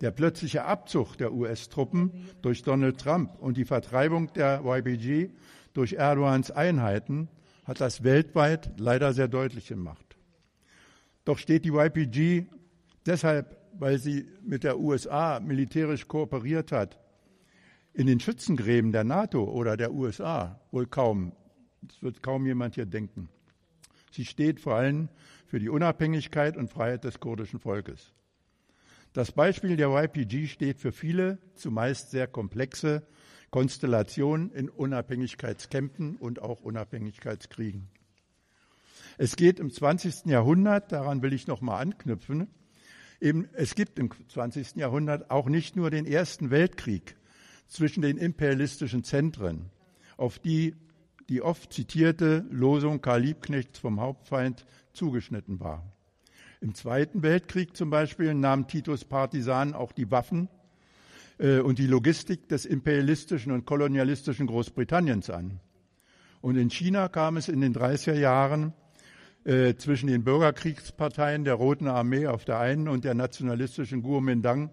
Der 0.00 0.10
plötzliche 0.10 0.64
Abzug 0.64 1.16
der 1.16 1.32
US-Truppen 1.32 2.12
durch 2.42 2.62
Donald 2.62 3.00
Trump 3.00 3.38
und 3.38 3.56
die 3.56 3.64
Vertreibung 3.64 4.32
der 4.34 4.62
YPG 4.64 5.30
durch 5.72 5.94
Erdogans 5.94 6.50
Einheiten 6.50 7.28
hat 7.64 7.80
das 7.80 8.04
weltweit 8.04 8.78
leider 8.78 9.12
sehr 9.12 9.28
deutlich 9.28 9.68
gemacht. 9.68 10.16
Doch 11.24 11.38
steht 11.38 11.64
die 11.64 11.72
YPG 11.72 12.46
deshalb, 13.04 13.56
weil 13.72 13.98
sie 13.98 14.26
mit 14.42 14.64
der 14.64 14.78
USA 14.78 15.40
militärisch 15.40 16.06
kooperiert 16.06 16.72
hat, 16.72 16.98
in 17.92 18.06
den 18.06 18.20
Schützengräben 18.20 18.92
der 18.92 19.04
NATO 19.04 19.44
oder 19.44 19.76
der 19.76 19.92
USA 19.92 20.60
wohl 20.70 20.86
kaum. 20.86 21.32
Das 21.82 22.02
wird 22.02 22.22
kaum 22.22 22.46
jemand 22.46 22.74
hier 22.74 22.86
denken. 22.86 23.28
Sie 24.12 24.24
steht 24.24 24.60
vor 24.60 24.74
allem 24.74 25.08
für 25.46 25.58
die 25.58 25.68
Unabhängigkeit 25.68 26.56
und 26.56 26.70
Freiheit 26.70 27.04
des 27.04 27.20
kurdischen 27.20 27.58
Volkes. 27.58 28.12
Das 29.16 29.32
Beispiel 29.32 29.78
der 29.78 29.88
YPG 29.88 30.46
steht 30.46 30.78
für 30.78 30.92
viele, 30.92 31.38
zumeist 31.54 32.10
sehr 32.10 32.26
komplexe 32.26 33.02
Konstellationen 33.50 34.52
in 34.52 34.68
Unabhängigkeitskämpfen 34.68 36.16
und 36.16 36.42
auch 36.42 36.60
Unabhängigkeitskriegen. 36.60 37.88
Es 39.16 39.36
geht 39.36 39.58
im 39.58 39.70
20. 39.70 40.26
Jahrhundert, 40.26 40.92
daran 40.92 41.22
will 41.22 41.32
ich 41.32 41.46
noch 41.46 41.62
mal 41.62 41.78
anknüpfen, 41.78 42.48
eben, 43.18 43.48
es 43.54 43.74
gibt 43.74 43.98
im 43.98 44.10
20. 44.28 44.76
Jahrhundert 44.76 45.30
auch 45.30 45.48
nicht 45.48 45.76
nur 45.76 45.90
den 45.90 46.04
Ersten 46.04 46.50
Weltkrieg 46.50 47.16
zwischen 47.68 48.02
den 48.02 48.18
imperialistischen 48.18 49.02
Zentren, 49.02 49.70
auf 50.18 50.38
die 50.38 50.76
die 51.30 51.40
oft 51.40 51.72
zitierte 51.72 52.44
Losung 52.50 53.00
Karl 53.00 53.22
Liebknechts 53.22 53.78
vom 53.78 53.98
Hauptfeind 53.98 54.66
zugeschnitten 54.92 55.58
war. 55.58 55.95
Im 56.60 56.74
Zweiten 56.74 57.22
Weltkrieg 57.22 57.76
zum 57.76 57.90
Beispiel 57.90 58.32
nahmen 58.32 58.66
Titos 58.66 59.04
Partisanen 59.04 59.74
auch 59.74 59.92
die 59.92 60.10
Waffen 60.10 60.48
äh, 61.38 61.58
und 61.58 61.78
die 61.78 61.86
Logistik 61.86 62.48
des 62.48 62.64
imperialistischen 62.64 63.52
und 63.52 63.66
kolonialistischen 63.66 64.46
Großbritanniens 64.46 65.28
an. 65.28 65.60
Und 66.40 66.56
in 66.56 66.70
China 66.70 67.08
kam 67.08 67.36
es 67.36 67.48
in 67.48 67.60
den 67.60 67.74
30er 67.74 68.14
Jahren 68.14 68.72
äh, 69.44 69.74
zwischen 69.74 70.06
den 70.06 70.24
Bürgerkriegsparteien 70.24 71.44
der 71.44 71.54
Roten 71.54 71.88
Armee 71.88 72.26
auf 72.26 72.44
der 72.44 72.58
einen 72.58 72.88
und 72.88 73.04
der 73.04 73.14
nationalistischen 73.14 74.02
Kuomintang 74.02 74.70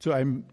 zu 0.00 0.12
einem, 0.12 0.44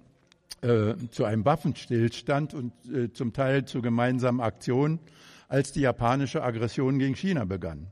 äh, 0.62 0.94
zu 1.10 1.26
einem 1.26 1.44
Waffenstillstand 1.44 2.54
und 2.54 2.74
äh, 2.94 3.12
zum 3.12 3.34
Teil 3.34 3.66
zu 3.66 3.82
gemeinsamen 3.82 4.42
Aktionen, 4.42 5.00
als 5.48 5.72
die 5.72 5.82
japanische 5.82 6.44
Aggression 6.44 7.00
gegen 7.00 7.16
China 7.16 7.46
begann. 7.46 7.88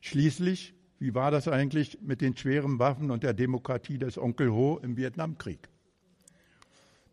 Schließlich 0.00 0.74
wie 1.00 1.14
war 1.14 1.30
das 1.30 1.48
eigentlich 1.48 1.98
mit 2.02 2.20
den 2.20 2.36
schweren 2.36 2.78
Waffen 2.78 3.10
und 3.10 3.22
der 3.22 3.32
Demokratie 3.32 3.96
des 3.96 4.18
Onkel 4.18 4.52
Ho 4.52 4.78
im 4.82 4.98
Vietnamkrieg? 4.98 5.68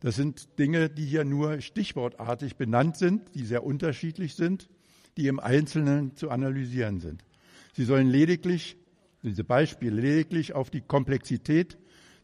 Das 0.01 0.17
sind 0.17 0.59
Dinge, 0.59 0.89
die 0.89 1.05
hier 1.05 1.23
nur 1.23 1.61
stichwortartig 1.61 2.57
benannt 2.57 2.97
sind, 2.97 3.33
die 3.33 3.45
sehr 3.45 3.63
unterschiedlich 3.63 4.35
sind, 4.35 4.69
die 5.15 5.27
im 5.27 5.39
Einzelnen 5.39 6.15
zu 6.15 6.29
analysieren 6.29 6.99
sind. 6.99 7.23
Sie 7.73 7.85
sollen 7.85 8.07
lediglich, 8.07 8.77
diese 9.23 9.45
Beispiele 9.45 9.99
lediglich 9.99 10.53
auf 10.53 10.69
die 10.69 10.81
Komplexität 10.81 11.77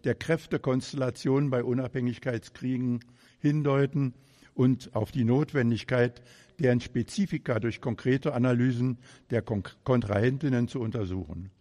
der 0.04 0.16
Kräftekonstellation 0.16 1.50
bei 1.50 1.64
Unabhängigkeitskriegen 1.64 3.00
hindeuten 3.40 4.14
und 4.54 4.94
auf 4.96 5.12
die 5.12 5.24
Notwendigkeit, 5.24 6.22
deren 6.60 6.82
Spezifika 6.82 7.60
durch 7.60 7.82
konkrete 7.82 8.34
Analysen 8.34 9.00
der 9.30 9.42
Kontrahentinnen 9.42 10.68
zu 10.68 10.80
untersuchen. 10.80 11.52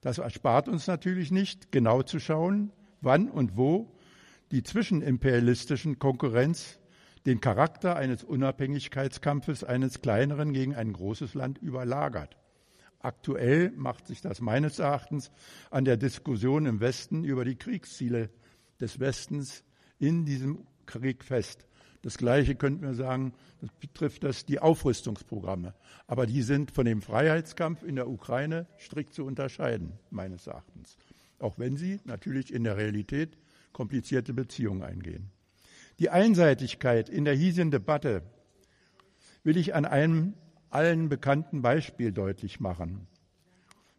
Das 0.00 0.18
erspart 0.18 0.68
uns 0.68 0.86
natürlich 0.86 1.30
nicht, 1.30 1.70
genau 1.70 2.02
zu 2.02 2.18
schauen, 2.18 2.72
wann 3.00 3.28
und 3.28 3.56
wo 3.56 3.96
die 4.50 4.62
zwischenimperialistischen 4.62 5.98
Konkurrenz 5.98 6.78
den 7.24 7.40
Charakter 7.40 7.96
eines 7.96 8.24
Unabhängigkeitskampfes 8.24 9.64
eines 9.64 10.02
kleineren 10.02 10.52
gegen 10.52 10.74
ein 10.74 10.92
großes 10.92 11.34
Land 11.34 11.58
überlagert. 11.58 12.36
Aktuell 12.98 13.72
macht 13.76 14.06
sich 14.06 14.20
das 14.20 14.40
meines 14.40 14.78
Erachtens 14.78 15.30
an 15.70 15.84
der 15.84 15.96
Diskussion 15.96 16.66
im 16.66 16.80
Westen 16.80 17.24
über 17.24 17.44
die 17.44 17.56
Kriegsziele 17.56 18.30
des 18.80 19.00
Westens 19.00 19.64
in 19.98 20.24
diesem 20.24 20.66
Krieg 20.86 21.24
fest. 21.24 21.66
Das 22.02 22.18
Gleiche 22.18 22.56
könnten 22.56 22.82
wir 22.82 22.94
sagen, 22.94 23.32
das 23.60 23.70
betrifft 23.78 24.24
das 24.24 24.44
die 24.44 24.58
Aufrüstungsprogramme. 24.58 25.72
Aber 26.08 26.26
die 26.26 26.42
sind 26.42 26.72
von 26.72 26.84
dem 26.84 27.00
Freiheitskampf 27.00 27.84
in 27.84 27.94
der 27.94 28.08
Ukraine 28.08 28.66
strikt 28.78 29.14
zu 29.14 29.24
unterscheiden, 29.24 29.92
meines 30.10 30.48
Erachtens. 30.48 30.96
Auch 31.38 31.58
wenn 31.58 31.76
sie 31.76 32.00
natürlich 32.04 32.52
in 32.52 32.64
der 32.64 32.76
Realität 32.76 33.38
komplizierte 33.72 34.34
Beziehungen 34.34 34.82
eingehen. 34.82 35.30
Die 36.00 36.10
Einseitigkeit 36.10 37.08
in 37.08 37.24
der 37.24 37.34
hiesigen 37.34 37.70
Debatte 37.70 38.22
will 39.44 39.56
ich 39.56 39.74
an 39.74 39.84
einem 39.84 40.34
allen 40.70 41.08
bekannten 41.08 41.62
Beispiel 41.62 42.12
deutlich 42.12 42.58
machen. 42.58 43.06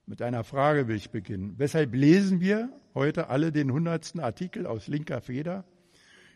Mit 0.05 0.21
einer 0.21 0.43
Frage 0.43 0.89
will 0.89 0.97
ich 0.97 1.11
beginnen. 1.11 1.53
Weshalb 1.57 1.93
lesen 1.93 2.41
wir 2.41 2.69
heute 2.93 3.29
alle 3.29 3.53
den 3.53 3.71
hundertsten 3.71 4.19
Artikel 4.19 4.65
aus 4.65 4.87
linker 4.87 5.21
Feder 5.21 5.63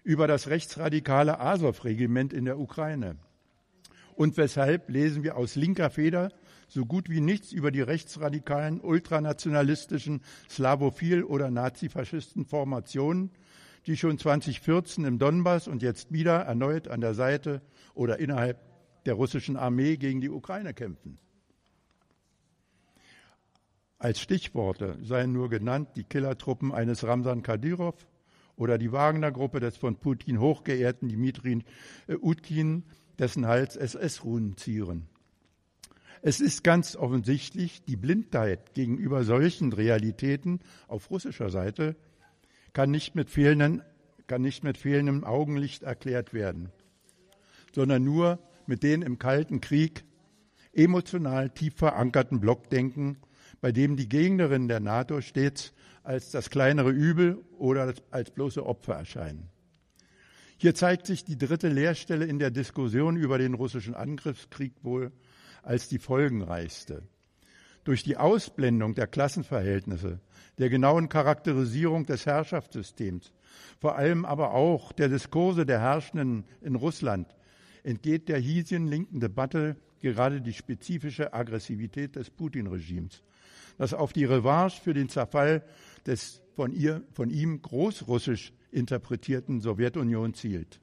über 0.08 0.26
das 0.26 0.48
rechtsradikale 0.48 1.42
Azov-Regiment 1.42 2.32
in 2.32 2.46
der 2.46 2.58
Ukraine. 2.60 3.18
Und 4.16 4.38
weshalb 4.38 4.90
lesen 4.90 5.22
wir 5.22 5.36
aus 5.36 5.56
linker 5.56 5.90
Feder 5.90 6.32
so 6.70 6.86
gut 6.86 7.10
wie 7.10 7.20
nichts 7.20 7.52
über 7.52 7.72
die 7.72 7.82
rechtsradikalen, 7.82 8.80
ultranationalistischen, 8.80 10.22
slavophil- 10.50 11.26
oder 11.26 11.52
nazifaschisten 11.52 12.46
Formationen, 12.46 13.32
die 13.86 13.98
schon 13.98 14.18
2014 14.18 15.04
im 15.04 15.20
Donbass 15.20 15.68
und 15.68 15.82
jetzt 15.82 16.14
wieder 16.14 16.38
erneut 16.38 16.88
an 16.88 17.02
der 17.02 17.14
Seite 17.14 17.62
oder 17.94 18.18
innerhalb 18.18 18.62
der 19.06 19.16
russischen 19.16 19.58
Armee 19.58 19.98
gegen 19.98 20.22
die 20.22 20.30
Ukraine 20.30 20.74
kämpfen. 20.74 21.20
Als 24.00 24.22
Stichworte 24.22 24.98
seien 25.02 25.34
nur 25.34 25.50
genannt 25.50 25.90
die 25.98 26.06
Killertruppen 26.06 26.74
eines 26.74 27.04
Ramsan 27.04 27.44
Kadyrov, 27.44 28.08
oder 28.58 28.78
die 28.78 28.92
Wagner-Gruppe 28.92 29.60
des 29.62 29.78
von 29.78 29.96
Putin 29.96 30.40
hochgeehrten 30.40 31.08
Dimitri 31.08 31.64
äh, 32.08 32.16
Utkin, 32.16 32.84
dessen 33.18 33.48
Hals 33.48 33.76
SS-Runen 33.76 34.58
zieren. 34.58 35.08
Es 36.22 36.40
ist 36.40 36.64
ganz 36.64 36.96
offensichtlich, 36.96 37.84
die 37.86 37.96
Blindheit 37.96 38.74
gegenüber 38.74 39.24
solchen 39.24 39.72
Realitäten 39.72 40.60
auf 40.88 41.10
russischer 41.10 41.50
Seite 41.50 41.96
kann 42.74 42.92
nicht 42.92 43.16
mit, 43.16 43.30
fehlenden, 43.30 43.82
kann 44.26 44.42
nicht 44.42 44.64
mit 44.64 44.78
fehlendem 44.78 45.24
Augenlicht 45.24 45.84
erklärt 45.84 46.34
werden, 46.34 46.72
sondern 47.74 48.04
nur 48.04 48.40
mit 48.66 48.84
den 48.84 49.02
im 49.04 49.20
Kalten 49.20 49.62
Krieg 49.62 50.04
emotional 50.74 51.50
tief 51.50 51.76
verankerten 51.76 52.40
Blockdenken, 52.40 53.18
bei 53.62 53.72
dem 53.72 53.96
die 53.96 54.10
Gegnerinnen 54.10 54.68
der 54.68 54.80
NATO 54.80 55.22
stets 55.22 55.74
als 56.08 56.32
das 56.32 56.50
kleinere 56.50 56.90
Übel 56.90 57.44
oder 57.58 57.94
als 58.12 58.32
bloße 58.32 58.66
Opfer 58.66 58.96
erscheinen. 58.96 59.50
Hier 60.56 60.74
zeigt 60.74 61.06
sich 61.06 61.26
die 61.26 61.38
dritte 61.38 61.68
Leerstelle 61.68 62.26
in 62.26 62.40
der 62.40 62.50
Diskussion 62.50 63.18
über 63.18 63.38
den 63.38 63.54
russischen 63.54 63.94
Angriffskrieg 63.94 64.74
wohl 64.84 65.12
als 65.64 65.90
die 65.90 66.00
folgenreichste. 66.00 67.04
Durch 67.84 68.04
die 68.04 68.16
Ausblendung 68.16 68.96
der 68.96 69.08
Klassenverhältnisse, 69.08 70.22
der 70.58 70.70
genauen 70.70 71.10
Charakterisierung 71.10 72.06
des 72.06 72.26
Herrschaftssystems, 72.26 73.34
vor 73.78 73.98
allem 73.98 74.24
aber 74.24 74.54
auch 74.54 74.94
der 74.94 75.10
Diskurse 75.10 75.66
der 75.66 75.82
Herrschenden 75.82 76.46
in 76.62 76.76
Russland, 76.76 77.36
entgeht 77.84 78.30
der 78.30 78.40
hiesigen 78.40 78.88
linken 78.88 79.20
Debatte 79.20 79.76
gerade 80.00 80.42
die 80.42 80.54
spezifische 80.54 81.34
Aggressivität 81.34 82.16
des 82.16 82.30
Putin-Regimes, 82.30 83.24
das 83.78 83.94
auf 83.94 84.14
die 84.14 84.26
Revanche 84.26 84.82
für 84.82 84.94
den 84.94 85.10
Zerfall 85.10 85.64
des 86.08 86.42
von, 86.56 86.72
ihr, 86.72 87.04
von 87.14 87.30
ihm 87.30 87.62
großrussisch 87.62 88.52
interpretierten 88.72 89.62
Sowjetunion 89.62 90.34
zielt. 90.34 90.82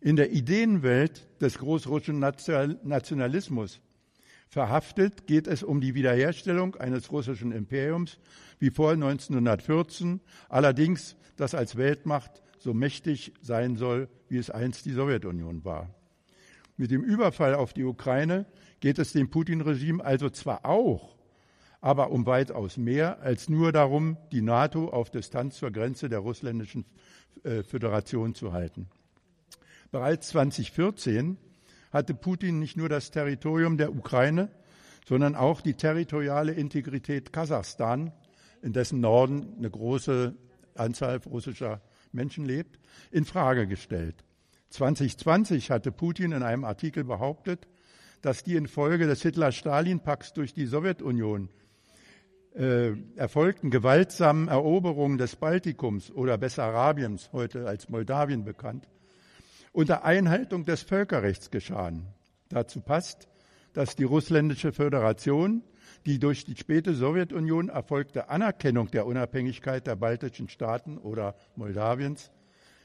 In 0.00 0.16
der 0.16 0.32
Ideenwelt 0.32 1.28
des 1.40 1.58
großrussischen 1.58 2.18
Nationalismus 2.18 3.80
verhaftet 4.48 5.26
geht 5.26 5.46
es 5.46 5.62
um 5.62 5.80
die 5.80 5.94
Wiederherstellung 5.94 6.74
eines 6.76 7.12
russischen 7.12 7.52
Imperiums 7.52 8.18
wie 8.58 8.70
vor 8.70 8.92
1914, 8.92 10.20
allerdings 10.48 11.16
das 11.36 11.54
als 11.54 11.76
Weltmacht 11.76 12.42
so 12.58 12.74
mächtig 12.74 13.32
sein 13.42 13.76
soll, 13.76 14.08
wie 14.28 14.38
es 14.38 14.50
einst 14.50 14.86
die 14.86 14.92
Sowjetunion 14.92 15.64
war. 15.64 15.94
Mit 16.76 16.90
dem 16.90 17.02
Überfall 17.02 17.54
auf 17.54 17.72
die 17.72 17.84
Ukraine 17.84 18.46
geht 18.80 18.98
es 18.98 19.12
dem 19.12 19.30
Putin-Regime 19.30 20.04
also 20.04 20.30
zwar 20.30 20.64
auch 20.64 21.16
aber 21.82 22.12
um 22.12 22.24
weitaus 22.26 22.78
mehr 22.78 23.20
als 23.20 23.50
nur 23.50 23.72
darum, 23.72 24.16
die 24.30 24.40
NATO 24.40 24.88
auf 24.88 25.10
Distanz 25.10 25.58
zur 25.58 25.72
Grenze 25.72 26.08
der 26.08 26.20
russländischen 26.20 26.86
äh, 27.42 27.64
Föderation 27.64 28.34
zu 28.34 28.52
halten. 28.52 28.88
Bereits 29.90 30.28
2014 30.28 31.36
hatte 31.90 32.14
Putin 32.14 32.60
nicht 32.60 32.76
nur 32.76 32.88
das 32.88 33.10
Territorium 33.10 33.76
der 33.76 33.94
Ukraine, 33.94 34.48
sondern 35.06 35.34
auch 35.34 35.60
die 35.60 35.74
territoriale 35.74 36.52
Integrität 36.52 37.32
Kasachstan, 37.32 38.12
in 38.62 38.72
dessen 38.72 39.00
Norden 39.00 39.54
eine 39.58 39.68
große 39.68 40.36
Anzahl 40.76 41.16
russischer 41.26 41.82
Menschen 42.12 42.46
lebt, 42.46 42.78
in 43.10 43.24
Frage 43.24 43.66
gestellt. 43.66 44.24
2020 44.70 45.72
hatte 45.72 45.90
Putin 45.90 46.30
in 46.30 46.44
einem 46.44 46.64
Artikel 46.64 47.02
behauptet, 47.02 47.66
dass 48.22 48.44
die 48.44 48.54
infolge 48.54 49.08
des 49.08 49.20
Hitler-Stalin-Pakts 49.22 50.32
durch 50.32 50.54
die 50.54 50.66
Sowjetunion 50.66 51.48
äh, 52.54 52.92
erfolgten 53.16 53.70
gewaltsamen 53.70 54.48
Eroberungen 54.48 55.18
des 55.18 55.36
Baltikums 55.36 56.10
oder 56.10 56.38
Bessarabiens, 56.38 57.30
heute 57.32 57.66
als 57.66 57.88
Moldawien 57.88 58.44
bekannt, 58.44 58.88
unter 59.72 60.04
Einhaltung 60.04 60.64
des 60.64 60.82
Völkerrechts 60.82 61.50
geschahen. 61.50 62.06
Dazu 62.48 62.80
passt, 62.80 63.28
dass 63.72 63.96
die 63.96 64.04
russländische 64.04 64.72
Föderation 64.72 65.62
die 66.06 66.18
durch 66.18 66.44
die 66.44 66.56
späte 66.56 66.94
Sowjetunion 66.94 67.68
erfolgte 67.68 68.28
Anerkennung 68.28 68.90
der 68.90 69.06
Unabhängigkeit 69.06 69.86
der 69.86 69.96
baltischen 69.96 70.48
Staaten 70.48 70.98
oder 70.98 71.36
Moldawiens 71.56 72.30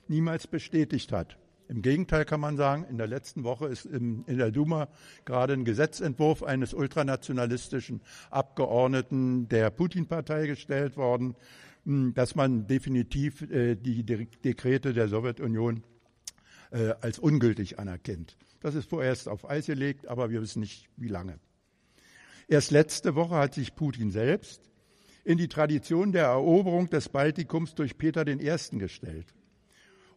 niemals 0.08 0.48
bestätigt 0.48 1.12
hat. 1.12 1.38
Im 1.70 1.82
Gegenteil 1.82 2.24
kann 2.24 2.40
man 2.40 2.56
sagen, 2.56 2.86
in 2.90 2.98
der 2.98 3.08
letzten 3.08 3.44
Woche 3.44 3.68
ist 3.68 3.86
in 3.86 4.24
der 4.26 4.52
Duma 4.52 4.88
gerade 5.26 5.54
ein 5.54 5.66
Gesetzentwurf 5.66 6.42
eines 6.44 6.74
ultranationalistischen 6.74 8.02
Abgeordneten 8.30 9.50
der 9.50 9.70
Putin-Partei 9.70 10.48
gestellt 10.48 10.96
worden, 10.96 11.36
hm, 11.84 12.14
dass 12.14 12.36
man 12.36 12.68
definitiv 12.68 13.42
äh, 13.42 13.76
die 13.76 14.04
Dekrete 14.06 14.94
der 14.94 15.10
Sowjetunion 15.10 15.84
äh, 16.72 16.94
als 17.02 17.20
ungültig 17.20 17.80
anerkennt. 17.80 18.38
Das 18.62 18.74
ist 18.74 18.90
vorerst 18.90 19.28
auf 19.28 19.50
Eis 19.50 19.66
gelegt, 19.66 20.08
aber 20.08 20.30
wir 20.30 20.42
wissen 20.42 20.62
nicht, 20.62 20.88
wie 20.96 21.10
lange. 21.10 21.38
Erst 22.48 22.72
letzte 22.72 23.16
Woche 23.16 23.36
hat 23.36 23.54
sich 23.54 23.76
Putin 23.76 24.10
selbst 24.10 24.62
in 25.26 25.38
die 25.38 25.50
Tradition 25.50 26.14
der 26.14 26.28
Eroberung 26.28 26.90
des 26.90 27.10
Baltikums 27.10 27.76
durch 27.76 27.98
Peter 27.98 28.26
I. 28.26 28.38
gestellt 28.78 29.37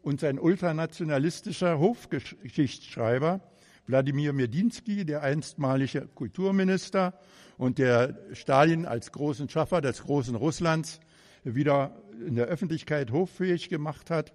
und 0.03 0.21
sein 0.21 0.39
ultranationalistischer 0.39 1.79
Hofgeschichtsschreiber 1.79 3.41
Wladimir 3.87 4.33
Medinsky, 4.33 5.05
der 5.05 5.23
einstmalige 5.23 6.07
Kulturminister 6.15 7.15
und 7.59 7.79
der 7.79 8.19
Stalin 8.33 8.87
als 8.87 9.13
großen 9.13 9.49
Schaffer 9.49 9.81
des 9.81 10.03
großen 10.03 10.35
Russlands 10.37 11.01
wieder 11.45 11.97
in 12.27 12.37
der 12.37 12.47
Öffentlichkeit 12.47 13.11
hoffähig 13.11 13.69
gemacht 13.69 14.11
hat, 14.11 14.33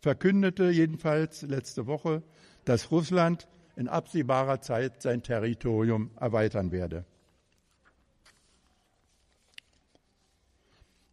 verkündete 0.00 0.70
jedenfalls 0.70 1.42
letzte 1.42 1.86
Woche, 1.86 2.22
dass 2.64 2.90
Russland 2.90 3.46
in 3.76 3.88
absehbarer 3.88 4.60
Zeit 4.60 5.02
sein 5.02 5.22
Territorium 5.22 6.10
erweitern 6.18 6.72
werde. 6.72 7.04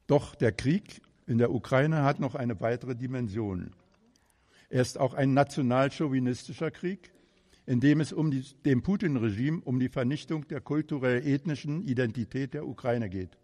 Doch 0.08 0.36
der 0.36 0.52
Krieg 0.52 1.02
in 1.26 1.38
der 1.38 1.52
Ukraine 1.52 2.04
hat 2.04 2.20
noch 2.20 2.36
eine 2.36 2.60
weitere 2.60 2.96
Dimension. 2.96 3.74
Er 4.72 4.82
ist 4.82 4.98
auch 4.98 5.14
ein 5.14 5.34
nationalchauvinistischer 5.34 6.72
Krieg, 6.72 7.12
in 7.66 7.82
dem 7.82 8.00
es 8.00 8.14
um 8.14 8.32
die, 8.32 8.42
dem 8.64 8.82
Putin-Regime 8.82 9.62
um 9.66 9.82
die 9.82 9.90
Vernichtung 9.90 10.48
der 10.48 10.62
kulturell-ethnischen 10.62 11.84
Identität 11.84 12.54
der 12.54 12.66
Ukraine 12.66 13.10
geht. 13.10 13.38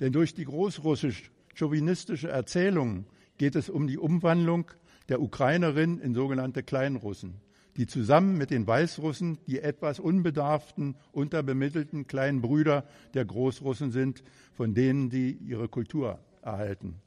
Denn 0.00 0.14
durch 0.14 0.32
die 0.32 0.46
großrussisch-chauvinistische 0.46 2.28
Erzählung 2.30 3.04
geht 3.36 3.54
es 3.56 3.68
um 3.68 3.86
die 3.86 3.98
Umwandlung 3.98 4.70
der 5.10 5.20
Ukrainerin 5.20 5.98
in 5.98 6.14
sogenannte 6.14 6.62
Kleinrussen, 6.62 7.34
die 7.76 7.86
zusammen 7.86 8.38
mit 8.38 8.50
den 8.50 8.66
Weißrussen 8.66 9.36
die 9.46 9.60
etwas 9.60 10.00
unbedarften, 10.00 10.96
unterbemittelten 11.12 12.06
kleinen 12.06 12.40
Brüder 12.40 12.86
der 13.12 13.26
Großrussen 13.26 13.90
sind, 13.90 14.24
von 14.54 14.72
denen 14.72 15.10
sie 15.10 15.32
ihre 15.32 15.68
Kultur 15.68 16.20
erhalten 16.40 17.02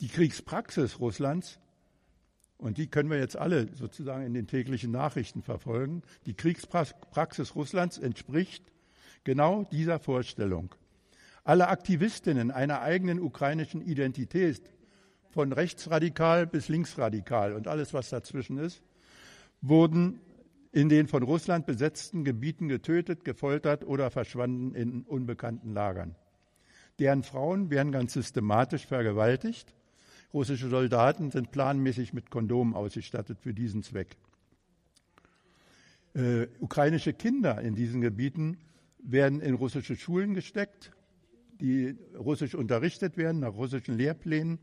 die 0.00 0.08
Kriegspraxis 0.08 1.00
Russlands, 1.00 1.58
und 2.58 2.78
die 2.78 2.86
können 2.86 3.10
wir 3.10 3.18
jetzt 3.18 3.36
alle 3.36 3.74
sozusagen 3.74 4.24
in 4.24 4.34
den 4.34 4.46
täglichen 4.46 4.90
Nachrichten 4.90 5.42
verfolgen, 5.42 6.02
die 6.24 6.34
Kriegspraxis 6.34 7.54
Russlands 7.54 7.98
entspricht 7.98 8.64
genau 9.24 9.64
dieser 9.64 9.98
Vorstellung. 9.98 10.74
Alle 11.44 11.68
Aktivistinnen 11.68 12.50
einer 12.50 12.80
eigenen 12.80 13.20
ukrainischen 13.20 13.82
Identität, 13.82 14.62
von 15.36 15.52
rechtsradikal 15.52 16.46
bis 16.46 16.68
linksradikal 16.68 17.52
und 17.52 17.68
alles, 17.68 17.92
was 17.92 18.08
dazwischen 18.08 18.56
ist, 18.56 18.82
wurden 19.60 20.18
in 20.72 20.88
den 20.88 21.08
von 21.08 21.22
Russland 21.22 21.66
besetzten 21.66 22.24
Gebieten 22.24 22.68
getötet, 22.68 23.22
gefoltert 23.22 23.84
oder 23.84 24.10
verschwanden 24.10 24.74
in 24.74 25.02
unbekannten 25.02 25.74
Lagern. 25.74 26.14
Deren 26.98 27.22
Frauen 27.22 27.68
werden 27.70 27.92
ganz 27.92 28.14
systematisch 28.14 28.86
vergewaltigt 28.86 29.75
Russische 30.36 30.68
Soldaten 30.68 31.30
sind 31.30 31.50
planmäßig 31.50 32.12
mit 32.12 32.28
Kondomen 32.28 32.74
ausgestattet 32.74 33.38
für 33.40 33.54
diesen 33.54 33.82
Zweck. 33.82 34.18
Äh, 36.12 36.48
ukrainische 36.60 37.14
Kinder 37.14 37.62
in 37.62 37.74
diesen 37.74 38.02
Gebieten 38.02 38.58
werden 38.98 39.40
in 39.40 39.54
russische 39.54 39.96
Schulen 39.96 40.34
gesteckt, 40.34 40.92
die 41.58 41.96
russisch 42.18 42.54
unterrichtet 42.54 43.16
werden, 43.16 43.40
nach 43.40 43.54
russischen 43.54 43.96
Lehrplänen. 43.96 44.58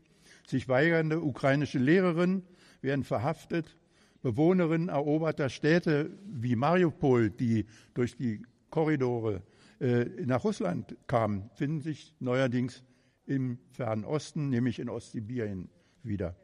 Sich 0.46 0.68
weigernde 0.68 1.20
ukrainische 1.20 1.80
Lehrerinnen 1.80 2.44
werden 2.80 3.02
verhaftet. 3.02 3.76
Bewohnerinnen 4.22 4.90
eroberter 4.90 5.48
Städte 5.48 6.16
wie 6.24 6.54
Mariupol, 6.54 7.30
die 7.30 7.66
durch 7.94 8.16
die 8.16 8.42
Korridore 8.70 9.42
äh, 9.80 10.04
nach 10.24 10.44
Russland 10.44 10.96
kamen, 11.08 11.50
finden 11.56 11.80
sich 11.80 12.14
neuerdings 12.20 12.84
im 13.26 13.58
Fernen 13.70 14.04
Osten, 14.04 14.48
nämlich 14.48 14.78
in 14.78 14.88
Ostsibirien 14.88 15.68
wieder. 16.02 16.36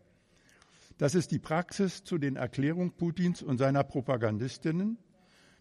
Das 0.99 1.15
ist 1.15 1.31
die 1.31 1.39
Praxis 1.39 2.05
zu 2.05 2.19
den 2.19 2.37
Erklärungen 2.37 2.93
Putins 2.93 3.43
und 3.43 3.59
seiner 3.59 3.85
Propagandistinnen, 3.85 4.99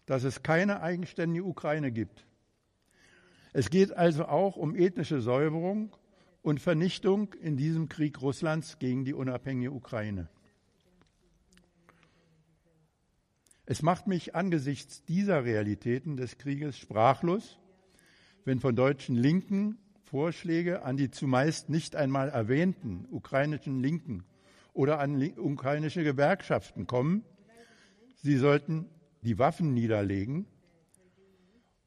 dass 0.06 0.24
es 0.24 0.42
keine 0.42 0.82
eigenständige 0.82 1.44
Ukraine 1.44 1.92
gibt. 1.92 2.26
Es 3.52 3.70
geht 3.70 3.96
also 3.96 4.26
auch 4.26 4.56
um 4.56 4.76
ethnische 4.76 5.20
Säuberung 5.20 5.96
und 6.42 6.60
Vernichtung 6.60 7.34
in 7.34 7.56
diesem 7.56 7.88
Krieg 7.88 8.20
Russlands 8.20 8.78
gegen 8.78 9.04
die 9.04 9.14
unabhängige 9.14 9.72
Ukraine. 9.72 10.28
Es 13.66 13.82
macht 13.82 14.08
mich 14.08 14.34
angesichts 14.34 15.04
dieser 15.04 15.44
Realitäten 15.44 16.16
des 16.16 16.38
Krieges 16.38 16.76
sprachlos, 16.76 17.58
wenn 18.44 18.58
von 18.58 18.74
deutschen 18.74 19.16
Linken 19.16 19.78
Vorschläge 20.10 20.82
an 20.82 20.96
die 20.96 21.12
zumeist 21.12 21.70
nicht 21.70 21.94
einmal 21.94 22.30
erwähnten 22.30 23.06
ukrainischen 23.12 23.80
Linken 23.80 24.24
oder 24.72 24.98
an 24.98 25.22
ukrainische 25.38 26.02
Gewerkschaften 26.02 26.88
kommen. 26.88 27.24
Sie 28.16 28.36
sollten 28.36 28.86
die 29.22 29.38
Waffen 29.38 29.72
niederlegen 29.72 30.46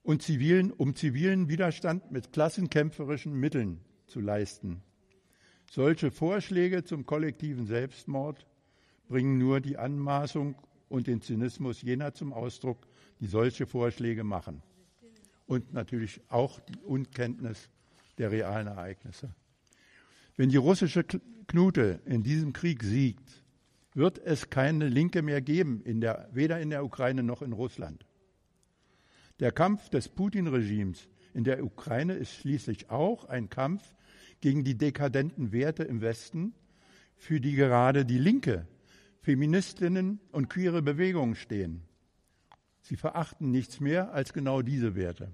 und 0.03 0.21
zivilen, 0.21 0.71
um 0.71 0.95
zivilen 0.95 1.49
Widerstand 1.49 2.11
mit 2.11 2.31
klassenkämpferischen 2.31 3.33
Mitteln 3.33 3.81
zu 4.07 4.21
leisten. 4.21 4.81
Solche 5.69 6.09
Vorschläge 6.09 6.85
zum 6.85 7.05
kollektiven 7.05 7.65
Selbstmord 7.65 8.47
bringen 9.09 9.37
nur 9.37 9.59
die 9.59 9.77
Anmaßung 9.77 10.55
und 10.87 11.07
den 11.07 11.19
Zynismus 11.19 11.81
jener 11.81 12.13
zum 12.13 12.31
Ausdruck, 12.31 12.87
die 13.19 13.27
solche 13.27 13.65
Vorschläge 13.65 14.23
machen. 14.23 14.63
Und 15.45 15.73
natürlich 15.73 16.21
auch 16.29 16.61
die 16.61 16.79
Unkenntnis 16.83 17.69
der 18.17 18.31
realen 18.31 18.67
Ereignisse. 18.67 19.33
Wenn 20.35 20.49
die 20.49 20.57
russische 20.57 21.03
Knute 21.47 22.01
in 22.05 22.23
diesem 22.23 22.53
Krieg 22.53 22.83
siegt, 22.83 23.43
wird 23.93 24.19
es 24.19 24.49
keine 24.49 24.87
Linke 24.89 25.21
mehr 25.21 25.41
geben, 25.41 25.81
in 25.83 26.01
der, 26.01 26.29
weder 26.33 26.59
in 26.59 26.69
der 26.69 26.83
Ukraine 26.83 27.23
noch 27.23 27.41
in 27.41 27.53
Russland. 27.53 28.05
Der 29.39 29.51
Kampf 29.51 29.89
des 29.89 30.09
Putin-Regimes 30.09 31.07
in 31.33 31.43
der 31.43 31.63
Ukraine 31.63 32.13
ist 32.13 32.33
schließlich 32.33 32.89
auch 32.89 33.25
ein 33.25 33.49
Kampf 33.49 33.93
gegen 34.41 34.63
die 34.63 34.77
dekadenten 34.77 35.51
Werte 35.51 35.83
im 35.83 36.01
Westen, 36.01 36.53
für 37.15 37.39
die 37.39 37.55
gerade 37.55 38.05
die 38.05 38.17
Linke, 38.17 38.67
Feministinnen 39.21 40.19
und 40.31 40.49
queere 40.49 40.81
Bewegungen 40.81 41.35
stehen. 41.35 41.83
Sie 42.81 42.97
verachten 42.97 43.51
nichts 43.51 43.79
mehr 43.79 44.13
als 44.13 44.33
genau 44.33 44.61
diese 44.61 44.95
Werte. 44.95 45.31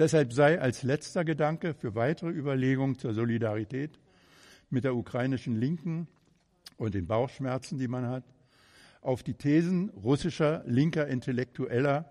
Deshalb 0.00 0.32
sei 0.32 0.58
als 0.58 0.82
letzter 0.82 1.26
Gedanke 1.26 1.74
für 1.74 1.94
weitere 1.94 2.30
Überlegungen 2.30 2.96
zur 2.96 3.12
Solidarität 3.12 4.00
mit 4.70 4.84
der 4.84 4.96
ukrainischen 4.96 5.56
Linken 5.60 6.08
und 6.78 6.94
den 6.94 7.06
Bauchschmerzen, 7.06 7.78
die 7.78 7.86
man 7.86 8.06
hat, 8.06 8.24
auf 9.02 9.22
die 9.22 9.34
Thesen 9.34 9.90
russischer 9.90 10.62
linker 10.64 11.06
Intellektueller 11.06 12.10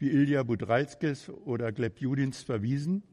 wie 0.00 0.10
Ilja 0.10 0.42
Budreitskis 0.42 1.28
oder 1.28 1.70
Gleb 1.70 2.00
Judins 2.00 2.42
verwiesen, 2.42 3.04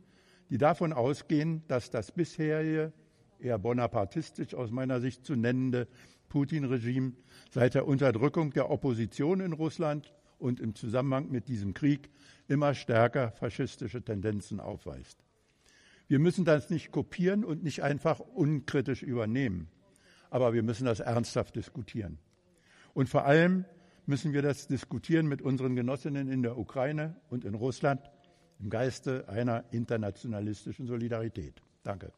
die 0.49 0.57
davon 0.57 0.91
ausgehen, 0.91 1.61
dass 1.67 1.91
das 1.91 2.11
bisherige, 2.11 2.93
eher 3.39 3.59
bonapartistisch 3.59 4.55
aus 4.55 4.71
meiner 4.71 5.01
Sicht 5.01 5.23
zu 5.23 5.35
nennende 5.35 5.87
Putin-Regime 6.29 7.11
seit 7.51 7.75
der 7.75 7.87
Unterdrückung 7.87 8.53
der 8.53 8.71
Opposition 8.71 9.39
in 9.39 9.53
Russland 9.53 10.11
und 10.39 10.59
im 10.59 10.75
Zusammenhang 10.75 11.29
mit 11.29 11.47
diesem 11.47 11.73
Krieg 11.73 12.09
immer 12.47 12.73
stärker 12.73 13.31
faschistische 13.31 14.01
Tendenzen 14.01 14.59
aufweist. 14.59 15.23
Wir 16.07 16.19
müssen 16.19 16.45
das 16.45 16.69
nicht 16.69 16.91
kopieren 16.91 17.43
und 17.43 17.63
nicht 17.63 17.81
einfach 17.81 18.19
unkritisch 18.19 19.01
übernehmen, 19.01 19.67
aber 20.29 20.53
wir 20.53 20.63
müssen 20.63 20.85
das 20.85 20.99
ernsthaft 20.99 21.55
diskutieren. 21.55 22.19
Und 22.93 23.09
vor 23.09 23.25
allem 23.25 23.65
müssen 24.05 24.33
wir 24.33 24.41
das 24.41 24.67
diskutieren 24.67 25.27
mit 25.27 25.41
unseren 25.41 25.75
Genossinnen 25.75 26.29
in 26.29 26.43
der 26.43 26.57
Ukraine 26.57 27.15
und 27.29 27.43
in 27.43 27.55
Russland 27.55 28.01
im 28.59 28.69
Geiste 28.69 29.27
einer 29.27 29.65
internationalistischen 29.71 30.85
Solidarität. 30.85 31.61
Danke. 31.83 32.11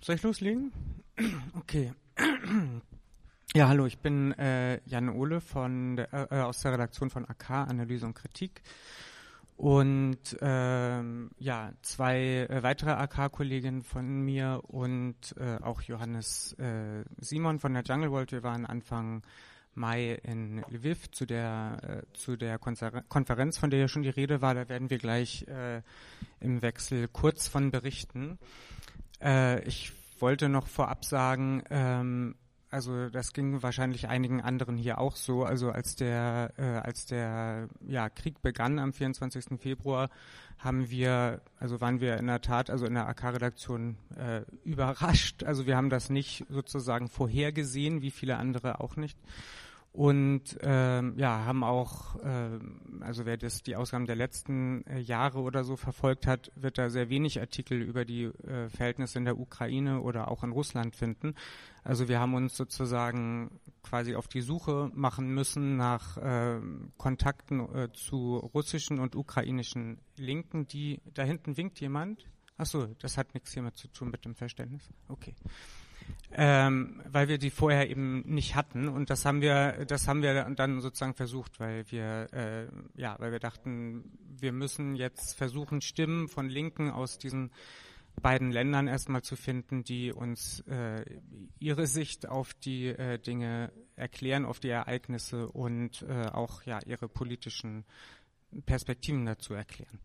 Soll 0.00 0.16
ich 0.16 0.22
loslegen? 0.22 0.72
Okay. 1.54 1.92
Ja, 3.52 3.66
hallo, 3.66 3.86
ich 3.86 3.98
bin 3.98 4.30
äh, 4.38 4.80
Jan 4.86 5.08
Ole 5.08 5.40
von 5.40 5.96
der, 5.96 6.30
äh, 6.30 6.40
aus 6.40 6.60
der 6.60 6.74
Redaktion 6.74 7.10
von 7.10 7.28
AK 7.28 7.50
Analyse 7.50 8.06
und 8.06 8.14
Kritik. 8.14 8.62
Und 9.56 10.38
ähm, 10.40 11.32
ja, 11.36 11.72
zwei 11.82 12.46
äh, 12.48 12.62
weitere 12.62 12.92
AK-Kolleginnen 12.92 13.82
von 13.82 14.22
mir 14.22 14.62
und 14.68 15.34
äh, 15.36 15.56
auch 15.64 15.82
Johannes 15.82 16.52
äh, 16.60 17.02
Simon 17.18 17.58
von 17.58 17.74
der 17.74 17.82
Jungle 17.82 18.12
World. 18.12 18.30
Wir 18.30 18.44
waren 18.44 18.66
Anfang 18.66 19.22
Mai 19.74 20.12
in 20.22 20.64
Lviv 20.70 21.10
zu 21.10 21.26
der 21.26 21.78
äh, 21.82 22.16
zu 22.16 22.36
der 22.36 22.56
Konferenz, 22.58 23.58
von 23.58 23.70
der 23.70 23.80
ja 23.80 23.88
schon 23.88 24.02
die 24.02 24.10
Rede 24.10 24.40
war. 24.40 24.54
Da 24.54 24.68
werden 24.68 24.90
wir 24.90 24.98
gleich 24.98 25.44
äh, 25.48 25.82
im 26.38 26.62
Wechsel 26.62 27.08
kurz 27.08 27.48
von 27.48 27.72
berichten. 27.72 28.38
Äh, 29.20 29.64
ich 29.64 29.92
wollte 30.20 30.48
noch 30.48 30.68
vorab 30.68 31.04
sagen, 31.04 31.64
ähm, 31.70 32.36
also 32.70 33.08
das 33.08 33.32
ging 33.32 33.62
wahrscheinlich 33.62 34.08
einigen 34.08 34.40
anderen 34.40 34.76
hier 34.76 34.98
auch 34.98 35.16
so. 35.16 35.44
Also 35.44 35.70
als 35.70 35.96
der 35.96 36.52
äh, 36.56 36.62
als 36.62 37.06
der 37.06 37.68
ja, 37.86 38.08
Krieg 38.08 38.42
begann 38.42 38.78
am 38.78 38.92
24. 38.92 39.60
Februar, 39.60 40.08
haben 40.58 40.88
wir 40.88 41.40
also 41.58 41.80
waren 41.80 42.00
wir 42.00 42.16
in 42.18 42.26
der 42.26 42.40
Tat 42.40 42.70
also 42.70 42.86
in 42.86 42.94
der 42.94 43.08
AK-Redaktion 43.08 43.96
äh, 44.16 44.42
überrascht. 44.64 45.42
Also 45.42 45.66
wir 45.66 45.76
haben 45.76 45.90
das 45.90 46.10
nicht 46.10 46.44
sozusagen 46.48 47.08
vorhergesehen, 47.08 48.02
wie 48.02 48.10
viele 48.10 48.36
andere 48.36 48.80
auch 48.80 48.96
nicht 48.96 49.18
und 49.92 50.56
ähm, 50.62 51.14
ja 51.16 51.44
haben 51.44 51.64
auch 51.64 52.14
äh, 52.22 52.60
also 53.00 53.26
wer 53.26 53.36
das 53.36 53.62
die 53.62 53.74
Ausgaben 53.74 54.06
der 54.06 54.14
letzten 54.14 54.86
äh, 54.86 55.00
Jahre 55.00 55.40
oder 55.40 55.64
so 55.64 55.76
verfolgt 55.76 56.28
hat 56.28 56.52
wird 56.54 56.78
da 56.78 56.90
sehr 56.90 57.08
wenig 57.08 57.40
Artikel 57.40 57.82
über 57.82 58.04
die 58.04 58.24
äh, 58.24 58.68
Verhältnisse 58.68 59.18
in 59.18 59.24
der 59.24 59.38
Ukraine 59.38 60.00
oder 60.00 60.30
auch 60.30 60.44
in 60.44 60.52
Russland 60.52 60.94
finden. 60.94 61.34
Also 61.82 62.08
wir 62.08 62.20
haben 62.20 62.34
uns 62.34 62.56
sozusagen 62.56 63.60
quasi 63.82 64.14
auf 64.14 64.28
die 64.28 64.42
Suche 64.42 64.90
machen 64.94 65.34
müssen 65.34 65.76
nach 65.76 66.16
äh, 66.18 66.60
Kontakten 66.96 67.60
äh, 67.74 67.92
zu 67.92 68.36
russischen 68.36 69.00
und 69.00 69.16
ukrainischen 69.16 69.98
Linken. 70.16 70.66
Die 70.66 71.00
da 71.14 71.24
hinten 71.24 71.56
winkt 71.56 71.80
jemand. 71.80 72.28
Ach 72.58 72.66
so, 72.66 72.86
das 72.98 73.16
hat 73.16 73.34
nichts 73.34 73.52
hiermit 73.52 73.76
zu 73.76 73.88
tun 73.88 74.10
mit 74.10 74.24
dem 74.24 74.34
Verständnis. 74.34 74.88
Okay 75.08 75.34
ähm, 76.32 77.02
weil 77.10 77.28
wir 77.28 77.38
die 77.38 77.50
vorher 77.50 77.90
eben 77.90 78.22
nicht 78.26 78.54
hatten. 78.54 78.88
Und 78.88 79.10
das 79.10 79.24
haben 79.24 79.40
wir 79.40 79.84
das 79.86 80.08
haben 80.08 80.22
wir 80.22 80.44
dann 80.44 80.80
sozusagen 80.80 81.14
versucht 81.14 81.60
weil 81.60 81.84
wir 81.90 82.28
äh, 82.32 82.66
ja 83.00 83.16
weil 83.18 83.32
wir 83.32 83.40
dachten 83.40 84.18
wir 84.38 84.52
müssen 84.52 84.94
jetzt 84.94 85.36
versuchen 85.36 85.80
Stimmen 85.80 86.28
von 86.28 86.48
Linken 86.48 86.90
aus 86.90 87.18
diesen 87.18 87.50
beiden 88.20 88.50
Ländern 88.50 88.86
erstmal 88.86 89.22
zu 89.22 89.36
finden 89.36 89.84
die 89.84 90.12
uns 90.12 90.60
äh, 90.68 91.04
ihre 91.58 91.86
Sicht 91.86 92.28
auf 92.28 92.54
die 92.54 92.88
äh, 92.88 93.18
Dinge 93.18 93.72
erklären 93.96 94.44
auf 94.44 94.60
die 94.60 94.70
Ereignisse 94.70 95.48
und 95.48 96.02
äh, 96.02 96.26
auch 96.26 96.62
ja 96.62 96.80
ihre 96.86 97.08
politischen 97.08 97.84
Perspektiven 98.66 99.26
dazu 99.26 99.54
erklären. 99.54 100.00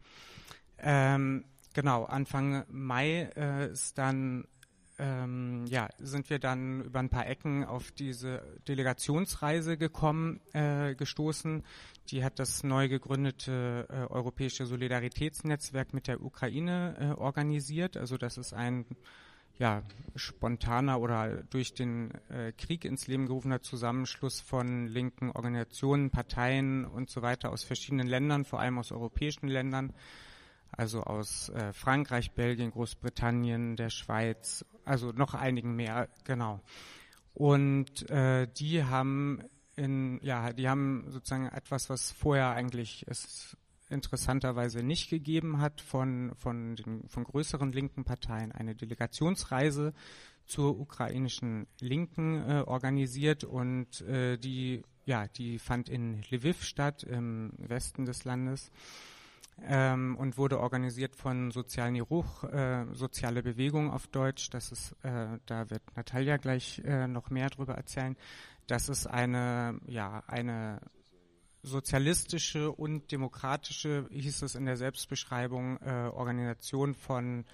Ähm, 0.77 1.45
genau 1.73 2.03
Anfang 2.05 2.65
Mai 2.69 3.29
äh, 3.35 3.71
ist 3.71 3.97
dann 3.97 4.47
ähm, 4.97 5.65
ja, 5.67 5.89
sind 5.99 6.29
wir 6.29 6.39
dann 6.39 6.81
über 6.85 6.99
ein 6.99 7.09
paar 7.09 7.27
Ecken 7.27 7.65
auf 7.65 7.91
diese 7.91 8.41
Delegationsreise 8.67 9.77
gekommen, 9.77 10.39
äh, 10.53 10.95
gestoßen. 10.95 11.63
Die 12.09 12.23
hat 12.23 12.39
das 12.39 12.63
neu 12.63 12.87
gegründete 12.87 13.87
äh, 13.89 14.13
Europäische 14.13 14.65
Solidaritätsnetzwerk 14.65 15.93
mit 15.93 16.07
der 16.07 16.21
Ukraine 16.21 16.95
äh, 16.99 17.19
organisiert. 17.19 17.97
Also 17.97 18.17
das 18.17 18.37
ist 18.37 18.53
ein 18.53 18.85
ja, 19.57 19.83
spontaner 20.15 20.99
oder 20.99 21.43
durch 21.43 21.73
den 21.73 22.11
äh, 22.29 22.51
Krieg 22.51 22.83
ins 22.83 23.07
Leben 23.07 23.25
gerufener 23.25 23.61
Zusammenschluss 23.61 24.41
von 24.41 24.87
linken 24.87 25.31
Organisationen, 25.31 26.09
Parteien 26.09 26.85
und 26.85 27.09
so 27.09 27.21
weiter 27.21 27.51
aus 27.51 27.63
verschiedenen 27.63 28.07
Ländern, 28.07 28.43
vor 28.43 28.59
allem 28.59 28.77
aus 28.77 28.91
europäischen 28.91 29.47
Ländern, 29.47 29.93
also 30.77 31.03
aus 31.03 31.49
äh, 31.49 31.73
Frankreich, 31.73 32.31
Belgien, 32.31 32.71
Großbritannien, 32.71 33.75
der 33.75 33.89
Schweiz, 33.89 34.65
also 34.83 35.11
noch 35.11 35.33
einigen 35.33 35.75
mehr, 35.75 36.09
genau. 36.23 36.61
Und 37.33 38.09
äh, 38.09 38.47
die 38.47 38.83
haben 38.83 39.41
in, 39.75 40.19
ja, 40.21 40.53
die 40.53 40.69
haben 40.69 41.05
sozusagen 41.09 41.47
etwas, 41.47 41.89
was 41.89 42.11
vorher 42.11 42.51
eigentlich 42.51 43.05
es 43.07 43.57
interessanterweise 43.89 44.83
nicht 44.83 45.09
gegeben 45.09 45.59
hat 45.59 45.81
von, 45.81 46.31
von 46.35 46.75
den 46.75 47.07
von 47.07 47.23
größeren 47.23 47.71
linken 47.71 48.03
Parteien, 48.03 48.51
eine 48.51 48.75
Delegationsreise 48.75 49.93
zur 50.45 50.79
ukrainischen 50.79 51.67
Linken 51.79 52.37
äh, 52.49 52.63
organisiert 52.65 53.43
und 53.43 54.01
äh, 54.01 54.37
die, 54.37 54.83
ja, 55.05 55.27
die 55.27 55.59
fand 55.59 55.89
in 55.89 56.23
Lviv 56.29 56.63
statt, 56.63 57.03
im 57.03 57.53
Westen 57.57 58.05
des 58.05 58.23
Landes 58.23 58.71
ähm, 59.61 60.15
und 60.17 60.37
wurde 60.37 60.59
organisiert 60.59 61.15
von 61.15 61.51
Sozialen 61.51 61.99
Ruch, 61.99 62.43
äh, 62.43 62.85
Soziale 62.93 63.41
Bewegung 63.43 63.91
auf 63.91 64.07
Deutsch. 64.07 64.49
Das 64.49 64.71
ist, 64.71 64.95
äh, 65.03 65.39
da 65.45 65.69
wird 65.69 65.81
Natalia 65.95 66.37
gleich 66.37 66.81
äh, 66.85 67.07
noch 67.07 67.29
mehr 67.29 67.49
darüber 67.49 67.75
erzählen. 67.75 68.17
Das 68.67 68.89
ist 68.89 69.07
eine, 69.07 69.79
ja, 69.87 70.23
eine 70.27 70.79
sozialistische 71.61 72.71
und 72.71 73.11
demokratische, 73.11 74.07
hieß 74.11 74.43
es 74.43 74.55
in 74.55 74.65
der 74.65 74.77
Selbstbeschreibung, 74.77 75.77
äh, 75.81 76.09
Organisation 76.13 76.93
von 76.93 77.45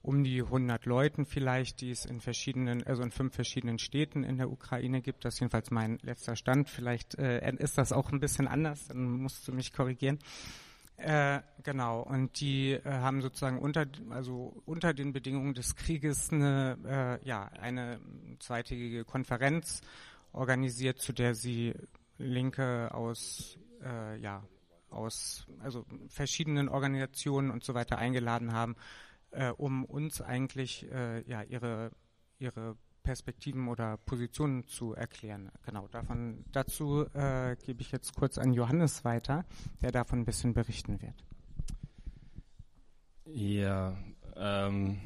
um 0.00 0.22
die 0.22 0.42
100 0.42 0.86
Leuten 0.86 1.26
vielleicht, 1.26 1.80
die 1.80 1.90
es 1.90 2.04
in 2.04 2.20
verschiedenen, 2.20 2.84
also 2.84 3.02
in 3.02 3.10
fünf 3.10 3.34
verschiedenen 3.34 3.78
Städten 3.78 4.22
in 4.22 4.38
der 4.38 4.50
Ukraine 4.50 5.02
gibt. 5.02 5.24
Das 5.24 5.34
ist 5.34 5.40
jedenfalls 5.40 5.70
mein 5.70 5.98
letzter 6.02 6.36
Stand. 6.36 6.70
Vielleicht 6.70 7.16
äh, 7.16 7.52
ist 7.56 7.78
das 7.78 7.92
auch 7.92 8.12
ein 8.12 8.20
bisschen 8.20 8.46
anders, 8.46 8.86
dann 8.88 9.10
musst 9.10 9.48
du 9.48 9.52
mich 9.52 9.72
korrigieren. 9.72 10.18
Äh, 10.98 11.42
genau, 11.62 12.00
und 12.02 12.40
die 12.40 12.72
äh, 12.72 12.82
haben 12.84 13.22
sozusagen 13.22 13.60
unter, 13.60 13.86
also 14.10 14.60
unter 14.66 14.92
den 14.92 15.12
Bedingungen 15.12 15.54
des 15.54 15.76
Krieges 15.76 16.32
eine, 16.32 17.20
äh, 17.22 17.26
ja, 17.26 17.44
eine 17.60 18.00
zweitägige 18.40 19.04
Konferenz 19.04 19.80
organisiert, 20.32 20.98
zu 20.98 21.12
der 21.12 21.36
sie 21.36 21.72
Linke 22.18 22.92
aus, 22.92 23.58
äh, 23.80 24.18
ja, 24.18 24.42
aus 24.90 25.46
also 25.60 25.86
verschiedenen 26.08 26.68
Organisationen 26.68 27.52
und 27.52 27.62
so 27.62 27.74
weiter 27.74 27.96
eingeladen 27.98 28.52
haben, 28.52 28.74
äh, 29.30 29.50
um 29.50 29.84
uns 29.84 30.20
eigentlich 30.20 30.90
äh, 30.90 31.22
ja, 31.30 31.42
ihre, 31.42 31.92
ihre 32.40 32.76
Perspektiven 33.08 33.68
oder 33.68 33.96
Positionen 33.96 34.66
zu 34.66 34.92
erklären. 34.92 35.50
Genau, 35.64 35.88
davon, 35.88 36.44
dazu 36.52 37.06
äh, 37.14 37.56
gebe 37.64 37.80
ich 37.80 37.90
jetzt 37.90 38.14
kurz 38.14 38.36
an 38.36 38.52
Johannes 38.52 39.02
weiter, 39.02 39.46
der 39.80 39.92
davon 39.92 40.18
ein 40.18 40.24
bisschen 40.26 40.52
berichten 40.52 41.00
wird. 41.00 41.24
Ja, 43.24 43.96
ähm, 44.36 45.00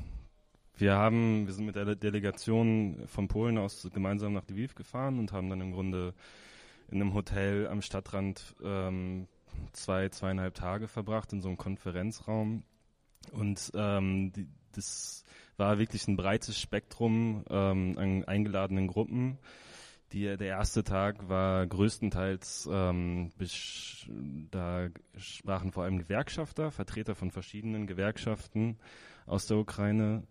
wir 0.76 0.94
haben, 0.96 1.46
wir 1.46 1.54
sind 1.54 1.66
mit 1.66 1.76
der 1.76 1.94
Delegation 1.94 3.04
von 3.06 3.28
Polen 3.28 3.56
aus 3.56 3.88
gemeinsam 3.94 4.32
nach 4.32 4.48
Lviv 4.48 4.74
gefahren 4.74 5.20
und 5.20 5.30
haben 5.30 5.48
dann 5.48 5.60
im 5.60 5.70
Grunde 5.70 6.12
in 6.90 7.00
einem 7.00 7.14
Hotel 7.14 7.68
am 7.68 7.82
Stadtrand 7.82 8.56
ähm, 8.64 9.28
zwei, 9.74 10.08
zweieinhalb 10.08 10.54
Tage 10.54 10.88
verbracht 10.88 11.32
in 11.32 11.40
so 11.40 11.46
einem 11.46 11.56
Konferenzraum. 11.56 12.64
Und 13.30 13.70
ähm, 13.76 14.32
die, 14.32 14.48
das 14.72 15.24
war 15.62 15.78
wirklich 15.78 16.08
ein 16.08 16.16
breites 16.16 16.60
Spektrum 16.60 17.44
ähm, 17.48 17.96
an 17.96 18.24
eingeladenen 18.24 18.88
Gruppen. 18.88 19.38
Die, 20.12 20.24
der 20.36 20.48
erste 20.48 20.82
Tag 20.82 21.28
war 21.28 21.64
größtenteils, 21.68 22.68
ähm, 22.70 23.30
da 24.50 24.88
sprachen 25.16 25.70
vor 25.70 25.84
allem 25.84 25.98
Gewerkschafter, 25.98 26.72
Vertreter 26.72 27.14
von 27.14 27.30
verschiedenen 27.30 27.86
Gewerkschaften 27.86 28.76
aus 29.24 29.46
der 29.46 29.58
Ukraine 29.58 30.24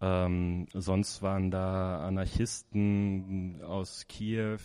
Ähm, 0.00 0.66
sonst 0.74 1.22
waren 1.22 1.50
da 1.50 2.06
Anarchisten 2.06 3.60
aus 3.64 4.06
Kiew, 4.08 4.60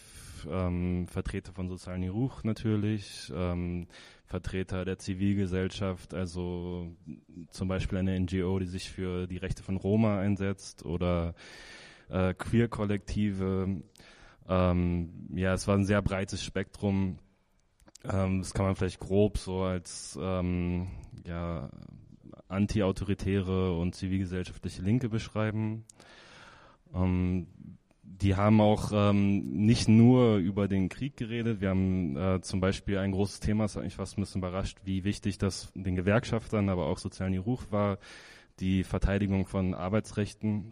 ähm, 0.48 1.08
Vertreter 1.08 1.54
von 1.54 1.70
Sozialen 1.70 2.08
Ruch 2.08 2.44
natürlich, 2.44 3.32
ähm, 3.36 3.88
Vertreter 4.26 4.86
der 4.86 4.98
Zivilgesellschaft, 4.98 6.14
also 6.14 6.96
zum 7.50 7.68
Beispiel 7.68 7.98
eine 7.98 8.20
NGO, 8.20 8.60
die 8.60 8.66
sich 8.66 8.90
für 8.90 9.28
die 9.28 9.38
Rechte 9.38 9.64
von 9.64 9.78
Roma 9.78 10.20
einsetzt 10.20 10.86
oder 10.86 11.36
äh, 12.10 12.34
Queer-Kollektive. 12.34 13.82
Ähm, 14.48 15.30
ja, 15.36 15.54
es 15.54 15.68
war 15.68 15.76
ein 15.76 15.86
sehr 15.86 16.02
breites 16.02 16.44
Spektrum. 16.44 17.20
Ähm, 18.04 18.40
das 18.40 18.54
kann 18.54 18.66
man 18.66 18.76
vielleicht 18.76 19.00
grob 19.00 19.38
so 19.38 19.62
als 19.64 20.18
ähm, 20.22 20.88
ja, 21.26 21.70
anti-autoritäre 22.48 23.78
und 23.78 23.96
zivilgesellschaftliche 23.96 24.82
Linke 24.82 25.10
beschreiben. 25.10 25.86
Ähm, 26.94 27.48
die 28.24 28.38
haben 28.38 28.62
auch 28.62 28.92
ähm, 28.94 29.66
nicht 29.66 29.90
nur 29.90 30.38
über 30.38 30.70
den 30.70 30.88
Krieg 30.88 31.18
geredet. 31.18 31.60
Wir 31.60 31.70
haben 31.70 32.16
äh, 32.16 32.40
zum 32.42 32.62
Beispiel 32.62 32.98
ein 32.98 33.12
großes 33.12 33.42
Thema, 33.42 33.66
das 33.66 33.76
hat 33.76 33.84
mich 33.84 33.96
fast 33.96 34.18
ein 34.18 34.22
bisschen 34.22 34.40
überrascht, 34.40 34.80
wie 34.86 35.04
wichtig 35.04 35.38
das 35.38 35.74
den 35.76 35.98
Gewerkschaftern, 35.98 36.70
aber 36.70 36.86
auch 36.86 37.00
sozialen 37.00 37.38
Ruch 37.38 37.66
war, 37.70 37.98
die 38.62 38.86
Verteidigung 38.86 39.46
von 39.46 39.74
Arbeitsrechten, 39.74 40.72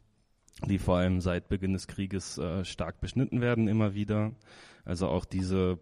die 0.65 0.77
vor 0.77 0.97
allem 0.97 1.19
seit 1.19 1.49
Beginn 1.49 1.73
des 1.73 1.87
Krieges 1.87 2.37
äh, 2.37 2.63
stark 2.63 3.01
beschnitten 3.01 3.41
werden 3.41 3.67
immer 3.67 3.93
wieder. 3.93 4.31
Also 4.85 5.09
auch 5.09 5.25
diese, 5.25 5.77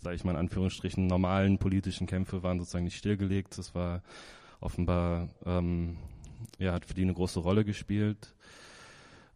sage 0.00 0.16
ich 0.16 0.24
mal 0.24 0.32
in 0.32 0.38
Anführungsstrichen, 0.38 1.06
normalen 1.06 1.58
politischen 1.58 2.06
Kämpfe 2.06 2.42
waren 2.42 2.58
sozusagen 2.58 2.84
nicht 2.84 2.96
stillgelegt. 2.96 3.58
Das 3.58 3.74
war 3.74 4.02
offenbar, 4.60 5.28
ähm, 5.44 5.98
ja, 6.58 6.72
hat 6.72 6.86
für 6.86 6.94
die 6.94 7.02
eine 7.02 7.12
große 7.12 7.40
Rolle 7.40 7.66
gespielt. 7.66 8.34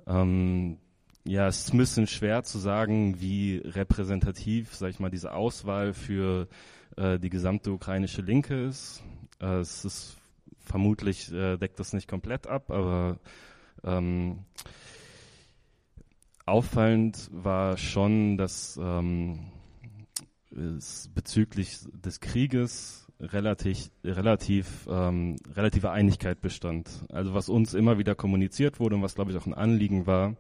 Ähm, 0.07 0.79
ja, 1.25 1.47
es 1.49 1.61
ist 1.61 1.75
ein 1.75 1.79
bisschen 1.79 2.07
schwer 2.07 2.43
zu 2.45 2.59
sagen, 2.59 3.21
wie 3.21 3.59
repräsentativ, 3.59 4.75
sag 4.75 4.91
ich 4.91 5.01
mal, 5.01 5.11
diese 5.11 5.33
Auswahl 5.35 5.93
für 5.93 6.49
äh, 6.97 7.19
die 7.19 7.31
gesamte 7.31 7.73
ukrainische 7.73 8.23
Linke 8.23 8.65
ist. 8.65 9.03
Äh, 9.41 9.59
es 9.59 9.85
ist 9.85 10.17
vermutlich 10.59 11.33
äh, 11.33 11.57
deckt 11.57 11.79
das 11.79 11.93
nicht 11.93 12.09
komplett 12.09 12.47
ab, 12.47 12.71
aber 12.71 13.19
ähm, 13.85 14.45
auffallend 16.47 17.29
war 17.33 17.77
schon, 17.77 18.37
dass 18.39 18.79
ähm, 18.83 19.51
es 20.51 21.11
bezüglich 21.15 21.79
des 21.93 22.21
Krieges 22.21 23.07
relativ, 23.21 23.91
relativ, 24.03 24.89
ähm, 24.91 25.37
relative 25.55 25.91
Einigkeit 25.91 26.41
bestand. 26.41 27.05
Also 27.11 27.35
was 27.35 27.49
uns 27.49 27.75
immer 27.75 27.99
wieder 27.99 28.15
kommuniziert 28.15 28.81
wurde 28.81 28.97
und 28.97 29.03
was, 29.03 29.15
glaube 29.15 29.31
ich, 29.31 29.37
auch 29.37 29.47
ein 29.47 29.55
Anliegen 29.55 30.07
war, 30.07 30.37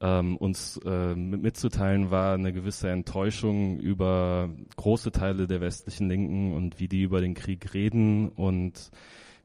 ähm, 0.00 0.36
uns 0.36 0.78
äh, 0.84 1.14
mitzuteilen, 1.14 2.10
war 2.10 2.34
eine 2.34 2.52
gewisse 2.52 2.90
Enttäuschung 2.90 3.78
über 3.78 4.50
große 4.76 5.10
Teile 5.10 5.46
der 5.46 5.60
westlichen 5.60 6.08
Linken 6.08 6.54
und 6.54 6.78
wie 6.78 6.88
die 6.88 7.02
über 7.02 7.20
den 7.20 7.34
Krieg 7.34 7.74
reden 7.74 8.28
und 8.28 8.90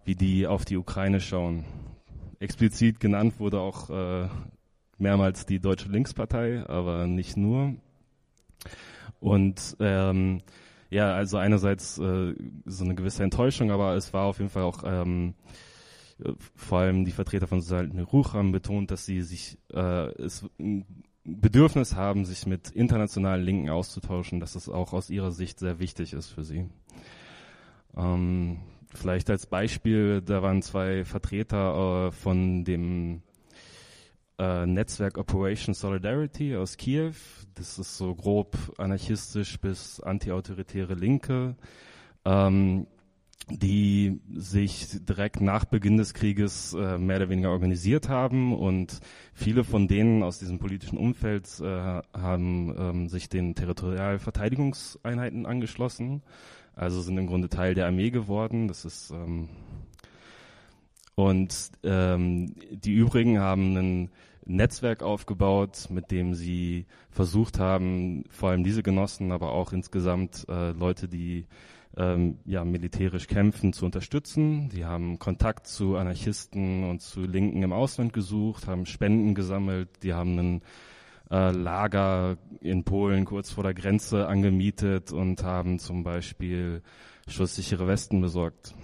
wie 0.05 0.15
die 0.15 0.47
auf 0.47 0.65
die 0.65 0.77
Ukraine 0.77 1.19
schauen. 1.19 1.65
Explizit 2.39 2.99
genannt 2.99 3.39
wurde 3.39 3.59
auch 3.59 3.89
äh, 3.89 4.27
mehrmals 4.97 5.45
die 5.45 5.59
Deutsche 5.59 5.89
Linkspartei, 5.89 6.67
aber 6.67 7.07
nicht 7.07 7.37
nur. 7.37 7.75
Und 9.19 9.77
ähm, 9.79 10.41
ja, 10.89 11.13
also 11.13 11.37
einerseits 11.37 11.97
äh, 11.97 12.35
so 12.65 12.83
eine 12.83 12.95
gewisse 12.95 13.23
Enttäuschung, 13.23 13.71
aber 13.71 13.95
es 13.95 14.13
war 14.13 14.25
auf 14.25 14.37
jeden 14.37 14.51
Fall 14.51 14.63
auch 14.63 14.83
ähm, 14.85 15.33
vor 16.55 16.79
allem 16.79 17.05
die 17.05 17.11
Vertreter 17.11 17.47
von 17.47 17.61
Sozialen 17.61 17.99
Ruch 17.99 18.33
haben 18.33 18.51
betont, 18.51 18.91
dass 18.91 19.05
sie 19.05 19.21
sich 19.21 19.57
äh, 19.73 20.11
es 20.21 20.45
ein 20.59 20.85
Bedürfnis 21.25 21.95
haben, 21.95 22.25
sich 22.25 22.45
mit 22.45 22.69
internationalen 22.71 23.45
Linken 23.45 23.69
auszutauschen, 23.69 24.39
dass 24.39 24.55
es 24.55 24.67
auch 24.67 24.93
aus 24.93 25.09
ihrer 25.09 25.31
Sicht 25.31 25.59
sehr 25.59 25.79
wichtig 25.79 26.13
ist 26.13 26.29
für 26.29 26.43
sie. 26.43 26.69
Ähm, 27.95 28.59
vielleicht 28.93 29.29
als 29.29 29.45
Beispiel, 29.45 30.21
da 30.21 30.41
waren 30.41 30.61
zwei 30.61 31.05
Vertreter 31.05 32.07
äh, 32.07 32.11
von 32.11 32.65
dem 32.65 33.21
äh, 34.37 34.65
Netzwerk 34.65 35.17
Operation 35.17 35.73
Solidarity 35.73 36.57
aus 36.57 36.75
Kiew. 36.75 37.13
Das 37.55 37.79
ist 37.79 37.97
so 37.97 38.15
grob 38.15 38.57
anarchistisch 38.77 39.59
bis 39.59 40.01
antiautoritäre 40.01 40.95
Linke. 40.95 41.55
Ähm, 42.25 42.87
die 43.49 44.21
sich 44.33 44.87
direkt 45.05 45.41
nach 45.41 45.65
Beginn 45.65 45.97
des 45.97 46.13
Krieges 46.13 46.73
äh, 46.73 46.97
mehr 46.97 47.17
oder 47.17 47.29
weniger 47.29 47.51
organisiert 47.51 48.07
haben 48.09 48.55
und 48.55 48.99
viele 49.33 49.63
von 49.63 49.87
denen 49.87 50.23
aus 50.23 50.39
diesem 50.39 50.59
politischen 50.59 50.97
Umfeld 50.97 51.47
äh, 51.59 52.01
haben 52.13 52.73
ähm, 52.77 53.09
sich 53.09 53.29
den 53.29 53.55
Territorialverteidigungseinheiten 53.55 55.45
angeschlossen, 55.45 56.21
also 56.75 57.01
sind 57.01 57.17
im 57.17 57.27
Grunde 57.27 57.49
Teil 57.49 57.73
der 57.75 57.87
Armee 57.87 58.11
geworden. 58.11 58.67
Das 58.67 58.85
ist 58.85 59.11
ähm, 59.11 59.49
und 61.15 61.71
ähm, 61.83 62.55
die 62.71 62.93
übrigen 62.93 63.39
haben 63.39 63.77
ein 63.77 64.09
Netzwerk 64.45 65.03
aufgebaut, 65.03 65.87
mit 65.89 66.11
dem 66.11 66.33
sie 66.33 66.85
versucht 67.09 67.59
haben, 67.59 68.23
vor 68.29 68.49
allem 68.49 68.63
diese 68.63 68.83
Genossen, 68.83 69.31
aber 69.31 69.51
auch 69.51 69.73
insgesamt 69.73 70.45
äh, 70.49 70.71
Leute, 70.71 71.07
die 71.07 71.45
ähm, 71.95 72.39
ja, 72.45 72.63
militärisch 72.65 73.27
kämpfen, 73.27 73.73
zu 73.73 73.85
unterstützen. 73.85 74.69
Die 74.69 74.85
haben 74.85 75.19
Kontakt 75.19 75.67
zu 75.67 75.95
Anarchisten 75.95 76.89
und 76.89 77.01
zu 77.01 77.21
Linken 77.21 77.61
im 77.63 77.73
Ausland 77.73 78.13
gesucht, 78.13 78.67
haben 78.67 78.85
Spenden 78.85 79.35
gesammelt, 79.35 79.89
die 80.03 80.13
haben 80.13 80.37
ein 80.39 80.61
äh, 81.29 81.51
Lager 81.51 82.37
in 82.61 82.83
Polen 82.83 83.25
kurz 83.25 83.51
vor 83.51 83.63
der 83.63 83.73
Grenze 83.73 84.27
angemietet 84.27 85.11
und 85.11 85.43
haben 85.43 85.79
zum 85.79 86.03
Beispiel 86.03 86.81
schusssichere 87.27 87.87
Westen 87.87 88.21
besorgt. 88.21 88.75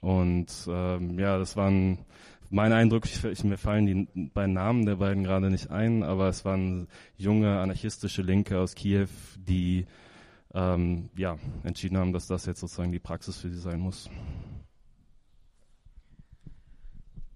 Und 0.00 0.48
ähm, 0.68 1.18
ja, 1.18 1.38
das 1.38 1.56
waren 1.56 1.98
mein 2.52 2.72
Eindruck, 2.74 3.06
ich, 3.06 3.24
ich, 3.24 3.44
mir 3.44 3.56
fallen 3.56 3.86
die 3.86 4.28
beiden 4.28 4.52
Namen 4.52 4.84
der 4.84 4.96
beiden 4.96 5.24
gerade 5.24 5.50
nicht 5.50 5.70
ein, 5.70 6.02
aber 6.02 6.28
es 6.28 6.44
waren 6.44 6.86
junge 7.16 7.58
anarchistische 7.58 8.20
Linke 8.20 8.60
aus 8.60 8.74
Kiew, 8.74 9.08
die 9.36 9.86
ähm, 10.52 11.08
ja, 11.16 11.38
entschieden 11.64 11.96
haben, 11.96 12.12
dass 12.12 12.26
das 12.26 12.44
jetzt 12.44 12.60
sozusagen 12.60 12.92
die 12.92 12.98
Praxis 12.98 13.38
für 13.38 13.48
sie 13.48 13.58
sein 13.58 13.80
muss. 13.80 14.10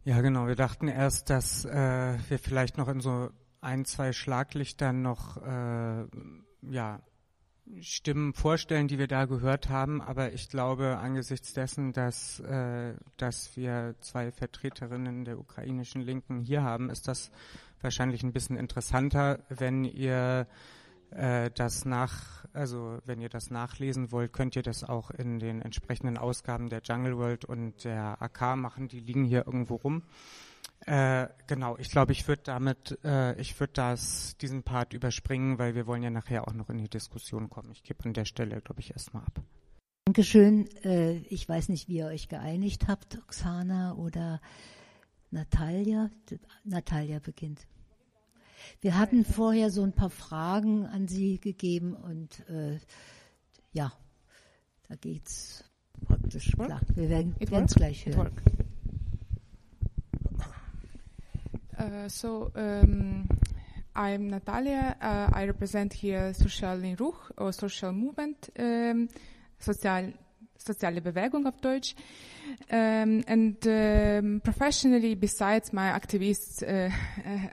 Ja, 0.05 0.21
genau. 0.21 0.47
Wir 0.47 0.55
dachten 0.55 0.87
erst, 0.87 1.31
dass 1.31 1.65
äh, 1.65 2.19
wir 2.29 2.39
vielleicht 2.39 2.77
noch 2.77 2.89
in 2.89 3.01
so 3.01 3.31
ein, 3.63 3.87
zwei 3.87 4.13
Schlaglichtern 4.13 5.01
noch 5.01 5.39
äh, 5.39 6.05
ja, 6.61 7.01
Stimmen 7.81 8.33
vorstellen, 8.33 8.89
die 8.89 8.99
wir 8.99 9.09
da 9.09 9.25
gehört 9.25 9.69
haben. 9.69 10.01
Aber 10.01 10.33
ich 10.33 10.49
glaube, 10.49 10.99
angesichts 10.99 11.53
dessen, 11.53 11.93
dass, 11.93 12.41
äh, 12.41 12.95
dass 13.17 13.57
wir 13.57 13.95
zwei 14.01 14.33
Vertreterinnen 14.33 15.25
der 15.25 15.39
ukrainischen 15.39 16.01
Linken 16.01 16.41
hier 16.41 16.63
haben, 16.63 16.91
ist 16.91 17.09
das 17.09 17.31
wahrscheinlich 17.81 18.23
ein 18.23 18.33
bisschen 18.33 18.57
interessanter, 18.57 19.41
wenn 19.49 19.85
ihr 19.85 20.47
äh, 21.11 21.51
das 21.55 21.85
nach, 21.85 22.45
also 22.53 22.99
wenn 23.05 23.21
ihr 23.21 23.29
das 23.29 23.51
nachlesen 23.51 24.11
wollt, 24.11 24.33
könnt 24.33 24.57
ihr 24.57 24.63
das 24.63 24.85
auch 24.85 25.11
in 25.11 25.39
den 25.39 25.63
entsprechenden 25.63 26.19
Ausgaben 26.19 26.69
der 26.69 26.81
Jungle 26.83 27.17
World 27.17 27.45
und 27.45 27.85
der 27.85 28.21
AK 28.21 28.57
machen. 28.57 28.89
Die 28.89 29.01
liegen 29.01 29.25
hier 29.25 29.47
irgendwo 29.47 29.77
rum. 29.77 30.03
Äh, 30.81 31.29
genau, 31.47 31.77
ich 31.79 31.91
glaube, 31.91 32.13
ich 32.13 32.29
würde 32.29 32.43
damit, 32.45 32.99
äh, 33.03 33.39
ich 33.41 33.59
würde 33.59 33.73
das, 33.73 34.37
diesen 34.37 34.63
Part 34.63 34.93
überspringen, 34.93 35.59
weil 35.59 35.75
wir 35.75 35.87
wollen 35.87 36.03
ja 36.03 36.11
nachher 36.11 36.47
auch 36.47 36.53
noch 36.53 36.69
in 36.71 36.79
die 36.79 36.89
Diskussion 36.89 37.49
kommen. 37.51 37.71
Ich 37.73 37.83
gebe 37.83 38.05
an 38.05 38.13
der 38.13 38.25
Stelle, 38.25 38.61
glaube 38.61 38.81
ich, 38.81 38.93
erstmal 38.93 39.25
ab. 39.25 39.43
Dankeschön. 40.05 40.69
Äh, 40.85 41.17
ich 41.29 41.49
weiß 41.49 41.69
nicht, 41.71 41.89
wie 41.89 41.97
ihr 41.97 42.07
euch 42.07 42.29
geeinigt 42.29 42.87
habt, 42.87 43.19
Oksana 43.19 43.95
oder 43.95 44.41
Natalia. 45.33 46.11
Natalia 46.63 47.19
beginnt. 47.19 47.67
Wir 48.81 48.97
hatten 48.97 49.25
vorher 49.25 49.71
so 49.71 49.83
ein 49.83 49.93
paar 49.93 50.11
Fragen 50.11 50.87
an 50.87 51.09
Sie 51.09 51.39
gegeben 51.39 51.95
und 51.95 52.49
äh, 52.49 52.79
ja, 53.73 53.93
da 54.89 54.95
geht's 54.97 55.65
praktisch 56.05 56.53
klar. 56.53 56.81
Wir 56.95 57.09
werden 57.09 57.35
es 57.41 57.75
gleich 57.75 58.07
hören. 58.07 58.33
Uh, 61.79 62.09
so 62.09 62.51
um, 62.55 63.29
I'm 63.95 64.29
Natalia. 64.29 64.97
Uh, 65.01 65.29
I 65.33 65.45
represent 65.45 65.93
here 65.93 66.33
Social 66.33 66.77
Ruch 66.97 67.31
or 67.37 67.53
Social 67.53 67.93
Movement, 67.93 68.51
um, 68.59 69.09
Sozial 69.59 70.13
soziale 70.59 71.01
Bewegung 71.01 71.47
auf 71.47 71.61
Deutsch. 71.61 71.95
Um, 72.71 73.25
and 73.27 73.67
um, 73.67 74.41
professionally, 74.41 75.15
besides 75.17 75.73
my 75.73 75.93
activist 75.93 76.63
uh, 76.63 76.91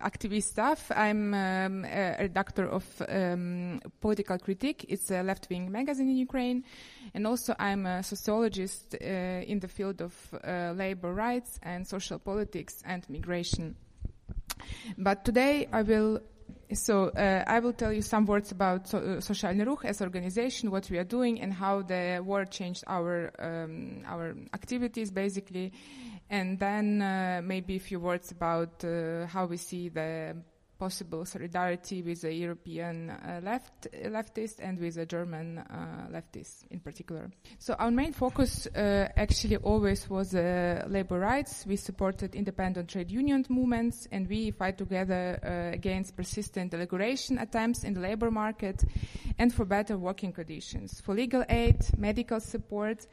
activist 0.01 0.49
stuff, 0.49 0.91
I'm 0.91 1.33
um, 1.33 1.85
a 1.85 2.27
redactor 2.29 2.69
of 2.69 2.85
um, 3.09 3.81
Political 3.99 4.37
Critique. 4.39 4.85
It's 4.87 5.09
a 5.11 5.23
left-wing 5.23 5.71
magazine 5.71 6.09
in 6.09 6.17
Ukraine, 6.17 6.63
and 7.13 7.25
also 7.25 7.55
I'm 7.57 7.85
a 7.85 8.03
sociologist 8.03 8.95
uh, 8.95 9.05
in 9.05 9.59
the 9.59 9.67
field 9.67 10.01
of 10.01 10.13
uh, 10.33 10.73
labor 10.75 11.13
rights 11.13 11.59
and 11.63 11.87
social 11.87 12.19
politics 12.19 12.83
and 12.85 13.03
migration. 13.09 13.75
But 14.97 15.25
today 15.25 15.67
I 15.71 15.81
will 15.81 16.21
so 16.73 17.09
uh, 17.09 17.43
I 17.45 17.59
will 17.59 17.73
tell 17.73 17.93
you 17.93 18.01
some 18.01 18.25
words 18.25 18.51
about 18.51 18.87
so, 18.87 18.97
uh, 18.97 19.01
Socialny 19.21 19.65
Ruch 19.65 19.85
as 19.85 20.01
organization, 20.01 20.71
what 20.71 20.89
we 20.89 20.97
are 20.97 21.03
doing, 21.03 21.41
and 21.41 21.53
how 21.53 21.81
the 21.81 22.21
war 22.23 22.45
changed 22.45 22.83
our 22.87 23.31
um, 23.39 24.03
our 24.07 24.35
activities, 24.53 25.11
basically, 25.11 25.71
and 26.29 26.59
then 26.59 27.01
uh, 27.01 27.41
maybe 27.43 27.75
a 27.75 27.79
few 27.79 27.99
words 27.99 28.31
about 28.31 28.83
uh, 28.83 29.27
how 29.27 29.45
we 29.45 29.57
see 29.57 29.89
the 29.89 30.35
possible 30.77 31.25
solidarity 31.25 32.01
with 32.01 32.21
the 32.21 32.33
European 32.33 33.09
uh, 33.09 33.39
left 33.43 33.87
leftists 34.05 34.59
and 34.59 34.79
with 34.79 34.95
the 34.95 35.05
German 35.05 35.57
uh, 35.59 36.07
leftists 36.11 36.63
in 36.71 36.79
particular. 36.79 37.29
So 37.59 37.73
our 37.75 37.91
main 37.91 38.13
focus 38.13 38.67
uh, 38.67 39.09
actually 39.15 39.57
always 39.57 40.09
was 40.09 40.35
uh, 40.35 40.85
labor 40.87 41.19
rights. 41.19 41.65
We 41.65 41.75
supported 41.75 42.35
independent 42.35 42.89
trade 42.89 43.11
union 43.11 43.45
movements 43.49 44.07
and 44.11 44.27
we 44.27 44.51
fight 44.51 44.77
together 44.77 45.39
uh, 45.43 45.73
against 45.73 46.15
persistent 46.15 46.71
deregulation 46.71 47.41
attempts 47.41 47.83
in 47.83 47.93
the 47.93 48.01
labor 48.01 48.31
market 48.31 48.83
and 49.37 49.53
for 49.53 49.65
better 49.65 49.97
working 49.97 50.31
conditions, 50.31 51.01
for 51.01 51.15
legal 51.15 51.43
aid, 51.49 51.77
medical 51.97 52.39
support. 52.39 53.07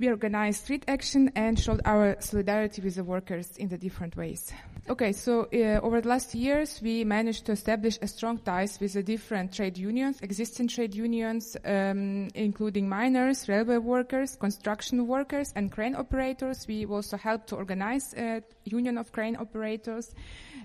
We 0.00 0.08
organized 0.08 0.64
street 0.64 0.86
action 0.88 1.30
and 1.36 1.60
showed 1.60 1.82
our 1.84 2.16
solidarity 2.20 2.80
with 2.80 2.94
the 2.94 3.04
workers 3.04 3.58
in 3.58 3.68
the 3.68 3.76
different 3.76 4.16
ways. 4.16 4.50
Okay, 4.88 5.12
so 5.12 5.46
uh, 5.52 5.78
over 5.82 6.00
the 6.00 6.08
last 6.08 6.34
years, 6.34 6.80
we 6.82 7.04
managed 7.04 7.44
to 7.46 7.52
establish 7.52 7.98
a 8.00 8.06
strong 8.06 8.38
ties 8.38 8.80
with 8.80 8.94
the 8.94 9.02
different 9.02 9.52
trade 9.52 9.76
unions, 9.76 10.18
existing 10.22 10.68
trade 10.68 10.94
unions, 10.94 11.54
um, 11.66 12.28
including 12.34 12.88
miners, 12.88 13.46
railway 13.46 13.76
workers, 13.76 14.36
construction 14.36 15.06
workers, 15.06 15.52
and 15.54 15.70
crane 15.70 15.94
operators. 15.94 16.66
We 16.66 16.86
also 16.86 17.18
helped 17.18 17.48
to 17.48 17.56
organize 17.56 18.14
a 18.16 18.42
union 18.64 18.96
of 18.96 19.12
crane 19.12 19.36
operators, 19.36 20.14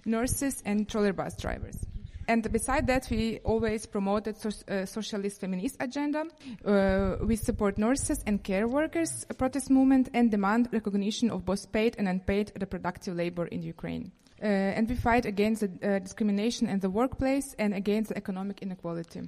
nurses, 0.05 0.63
and 0.65 0.87
trolley 0.87 1.11
bus 1.11 1.35
drivers. 1.35 1.85
And 2.27 2.51
beside 2.51 2.87
that, 2.87 3.07
we 3.09 3.39
always 3.43 3.85
promoted 3.85 4.37
so, 4.37 4.49
uh, 4.67 4.85
socialist 4.85 5.39
feminist 5.39 5.77
agenda. 5.79 6.25
Uh, 6.63 7.17
we 7.21 7.35
support 7.35 7.77
nurses 7.77 8.23
and 8.25 8.43
care 8.43 8.67
workers 8.67 9.25
protest 9.37 9.69
movement 9.69 10.09
and 10.13 10.31
demand 10.31 10.69
recognition 10.71 11.29
of 11.29 11.45
both 11.45 11.71
paid 11.71 11.95
and 11.97 12.07
unpaid 12.07 12.51
reproductive 12.59 13.15
labor 13.15 13.45
in 13.47 13.61
Ukraine. 13.61 14.11
Uh, 14.41 14.45
and 14.45 14.89
we 14.89 14.95
fight 14.95 15.25
against 15.25 15.61
the, 15.61 15.99
discrimination 15.99 16.67
in 16.67 16.79
the 16.79 16.89
workplace 16.89 17.55
and 17.57 17.73
against 17.73 18.11
economic 18.11 18.61
inequality. 18.61 19.21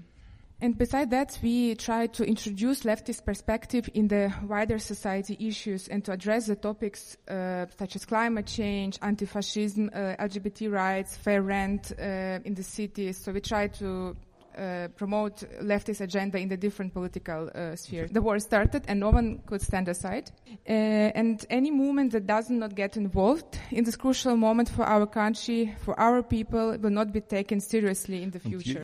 And 0.60 0.76
beside 0.76 1.12
that, 1.12 1.38
we 1.44 1.76
try 1.76 2.08
to 2.08 2.24
introduce 2.24 2.82
leftist 2.82 3.26
perspective 3.26 3.88
in 3.94 4.08
the 4.08 4.34
wider 4.44 4.80
society 4.80 5.38
issues 5.40 5.88
and 5.88 6.04
to 6.06 6.14
address 6.14 6.48
the 6.48 6.56
topics 6.56 7.16
uh, 7.28 7.68
such 7.78 7.96
as 7.96 8.06
climate 8.06 8.48
change, 8.48 8.98
anti-fascism, 9.04 9.92
uh, 9.94 10.16
LGBT 10.20 10.72
rights, 10.72 11.16
fair 11.16 11.44
rent 11.44 11.94
uh, 12.00 12.40
in 12.44 12.56
the 12.56 12.64
cities. 12.64 13.24
So 13.24 13.34
we 13.34 13.42
try 13.42 13.68
to 13.68 14.16
uh, 14.58 14.88
promote 14.96 15.44
leftist 15.62 16.02
agenda 16.02 16.40
in 16.40 16.50
the 16.50 16.58
different 16.58 16.92
political 16.92 17.52
uh, 17.54 17.76
spheres. 17.76 18.10
The 18.10 18.24
war 18.24 18.40
started 18.40 18.84
and 18.88 19.00
no 19.00 19.12
one 19.12 19.44
could 19.46 19.62
stand 19.62 19.88
aside. 19.88 20.32
Uh, 20.68 20.72
and 20.72 21.46
any 21.52 21.70
movement 21.70 22.14
that 22.14 22.26
does 22.26 22.50
not 22.50 22.74
get 22.74 22.98
involved 22.98 23.60
in 23.70 23.84
this 23.84 23.96
crucial 23.96 24.36
moment 24.36 24.70
for 24.70 24.86
our 24.86 25.06
country, 25.06 25.76
for 25.82 26.00
our 26.00 26.24
people, 26.24 26.76
will 26.80 26.90
not 26.90 27.14
be 27.14 27.22
taken 27.22 27.60
seriously 27.60 28.24
in 28.24 28.32
the 28.32 28.40
future. 28.40 28.84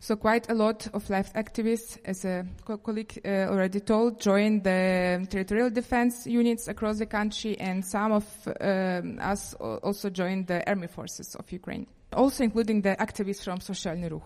So 0.00 0.16
quite 0.16 0.50
a 0.50 0.54
lot 0.54 0.86
of 0.92 1.08
left 1.10 1.34
activists, 1.34 1.98
as 2.04 2.24
a 2.24 2.46
co- 2.64 2.78
colleague 2.78 3.20
uh, 3.24 3.48
already 3.50 3.80
told, 3.80 4.20
joined 4.20 4.64
the 4.64 5.26
territorial 5.28 5.70
defense 5.70 6.26
units 6.26 6.68
across 6.68 6.98
the 6.98 7.06
country, 7.06 7.58
and 7.58 7.84
some 7.84 8.12
of 8.12 8.24
um, 8.60 9.18
us 9.20 9.54
also 9.54 10.10
joined 10.10 10.46
the 10.46 10.66
army 10.68 10.86
forces 10.86 11.34
of 11.34 11.50
Ukraine, 11.50 11.86
also 12.12 12.44
including 12.44 12.82
the 12.82 12.96
activists 12.96 13.44
from 13.44 13.58
Socialny 13.58 14.08
Ruch. 14.10 14.22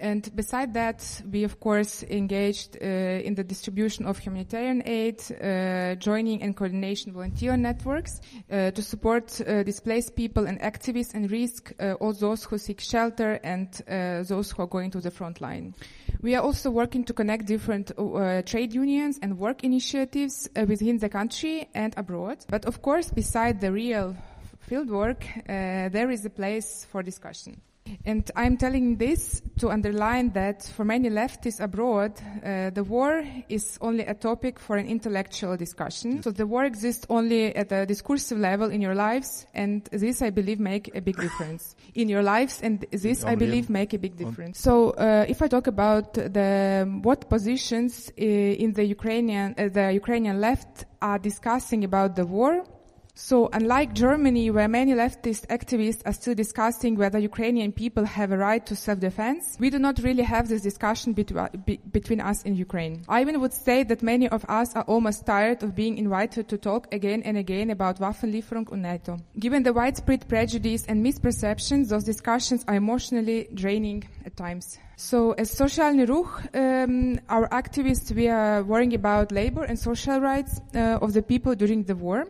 And 0.00 0.34
beside 0.34 0.74
that, 0.74 1.22
we 1.30 1.44
of 1.44 1.60
course 1.60 2.02
engaged 2.04 2.76
uh, 2.80 2.86
in 2.86 3.34
the 3.34 3.44
distribution 3.44 4.06
of 4.06 4.18
humanitarian 4.18 4.82
aid, 4.86 5.22
uh, 5.40 5.94
joining 5.96 6.42
and 6.42 6.56
coordination 6.56 7.12
volunteer 7.12 7.56
networks 7.56 8.20
uh, 8.50 8.70
to 8.70 8.82
support 8.82 9.40
uh, 9.40 9.62
displaced 9.62 10.16
people 10.16 10.46
and 10.46 10.60
activists 10.60 11.14
and 11.14 11.30
risk 11.30 11.72
uh, 11.78 11.94
all 12.00 12.12
those 12.12 12.44
who 12.44 12.58
seek 12.58 12.80
shelter 12.80 13.38
and 13.44 13.82
uh, 13.88 14.22
those 14.24 14.50
who 14.50 14.62
are 14.62 14.66
going 14.66 14.90
to 14.90 15.00
the 15.00 15.10
front 15.10 15.40
line. 15.40 15.74
We 16.20 16.34
are 16.34 16.42
also 16.42 16.70
working 16.70 17.04
to 17.04 17.12
connect 17.12 17.46
different 17.46 17.92
trade 18.46 18.72
unions 18.72 19.18
and 19.22 19.38
work 19.38 19.64
initiatives 19.64 20.48
within 20.54 20.98
the 20.98 21.08
country 21.08 21.68
and 21.74 21.92
abroad. 21.96 22.44
But 22.48 22.64
of 22.64 22.80
course, 22.80 23.10
beside 23.10 23.60
the 23.60 23.72
real 23.72 24.16
fieldwork, 24.70 25.24
there 25.46 26.10
is 26.10 26.24
a 26.24 26.30
place 26.30 26.86
for 26.90 27.02
discussion. 27.02 27.60
And 28.04 28.28
I'm 28.36 28.56
telling 28.56 28.96
this 28.96 29.42
to 29.58 29.70
underline 29.70 30.30
that 30.30 30.64
for 30.64 30.84
many 30.84 31.08
leftists 31.10 31.60
abroad, 31.60 32.12
uh, 32.44 32.70
the 32.70 32.84
war 32.84 33.24
is 33.48 33.78
only 33.80 34.04
a 34.04 34.14
topic 34.14 34.58
for 34.58 34.76
an 34.76 34.86
intellectual 34.86 35.56
discussion. 35.56 36.22
So 36.22 36.30
the 36.30 36.46
war 36.46 36.64
exists 36.64 37.06
only 37.08 37.54
at 37.54 37.70
a 37.70 37.86
discursive 37.86 38.38
level 38.38 38.70
in 38.70 38.80
your 38.80 38.94
lives, 38.94 39.46
and 39.54 39.84
this, 39.92 40.22
I 40.22 40.30
believe, 40.30 40.58
make 40.58 40.94
a 40.94 41.00
big 41.00 41.16
difference 41.16 41.76
in 41.94 42.08
your 42.08 42.22
lives, 42.22 42.60
and 42.62 42.84
this, 42.90 43.24
I 43.24 43.34
believe, 43.34 43.70
make 43.70 43.92
a 43.92 43.98
big 43.98 44.16
difference. 44.16 44.58
So 44.58 44.90
uh, 44.90 45.24
if 45.28 45.42
I 45.42 45.48
talk 45.48 45.66
about 45.66 46.14
the 46.14 47.00
what 47.02 47.28
positions 47.28 48.10
uh, 48.10 48.22
in 48.22 48.72
the 48.72 48.84
Ukrainian 48.84 49.54
uh, 49.58 49.68
the 49.68 49.92
Ukrainian 49.92 50.40
left 50.40 50.84
are 51.00 51.18
discussing 51.18 51.84
about 51.84 52.16
the 52.16 52.26
war, 52.26 52.64
so 53.14 53.50
unlike 53.52 53.92
Germany, 53.92 54.50
where 54.50 54.68
many 54.68 54.92
leftist 54.94 55.46
activists 55.48 56.00
are 56.06 56.14
still 56.14 56.34
discussing 56.34 56.96
whether 56.96 57.18
Ukrainian 57.18 57.70
people 57.70 58.06
have 58.06 58.32
a 58.32 58.38
right 58.38 58.64
to 58.64 58.74
self-defense, 58.74 59.58
we 59.60 59.68
do 59.68 59.78
not 59.78 59.98
really 59.98 60.22
have 60.22 60.48
this 60.48 60.62
discussion 60.62 61.12
between, 61.12 62.20
us 62.20 62.42
in 62.42 62.54
Ukraine. 62.54 63.04
I 63.10 63.20
even 63.20 63.38
would 63.40 63.52
say 63.52 63.82
that 63.82 64.02
many 64.02 64.28
of 64.30 64.46
us 64.48 64.74
are 64.74 64.84
almost 64.84 65.26
tired 65.26 65.62
of 65.62 65.74
being 65.74 65.98
invited 65.98 66.48
to 66.48 66.56
talk 66.56 66.92
again 66.92 67.22
and 67.24 67.36
again 67.36 67.68
about 67.68 68.00
Waffenlieferung 68.00 68.72
and 68.72 68.82
NATO. 68.82 69.18
Given 69.38 69.62
the 69.62 69.74
widespread 69.74 70.26
prejudice 70.26 70.86
and 70.86 71.04
misperceptions, 71.04 71.90
those 71.90 72.04
discussions 72.04 72.64
are 72.66 72.76
emotionally 72.76 73.48
draining 73.52 74.04
at 74.24 74.38
times. 74.38 74.78
So 74.96 75.32
as 75.32 75.54
Socialny 75.54 76.06
Ruch, 76.06 76.32
um, 76.54 77.20
our 77.28 77.46
activists, 77.48 78.14
we 78.14 78.28
are 78.28 78.62
worrying 78.62 78.94
about 78.94 79.32
labor 79.32 79.64
and 79.64 79.78
social 79.78 80.18
rights 80.18 80.60
uh, 80.74 80.98
of 81.02 81.12
the 81.12 81.22
people 81.22 81.54
during 81.54 81.82
the 81.82 81.94
war. 81.94 82.26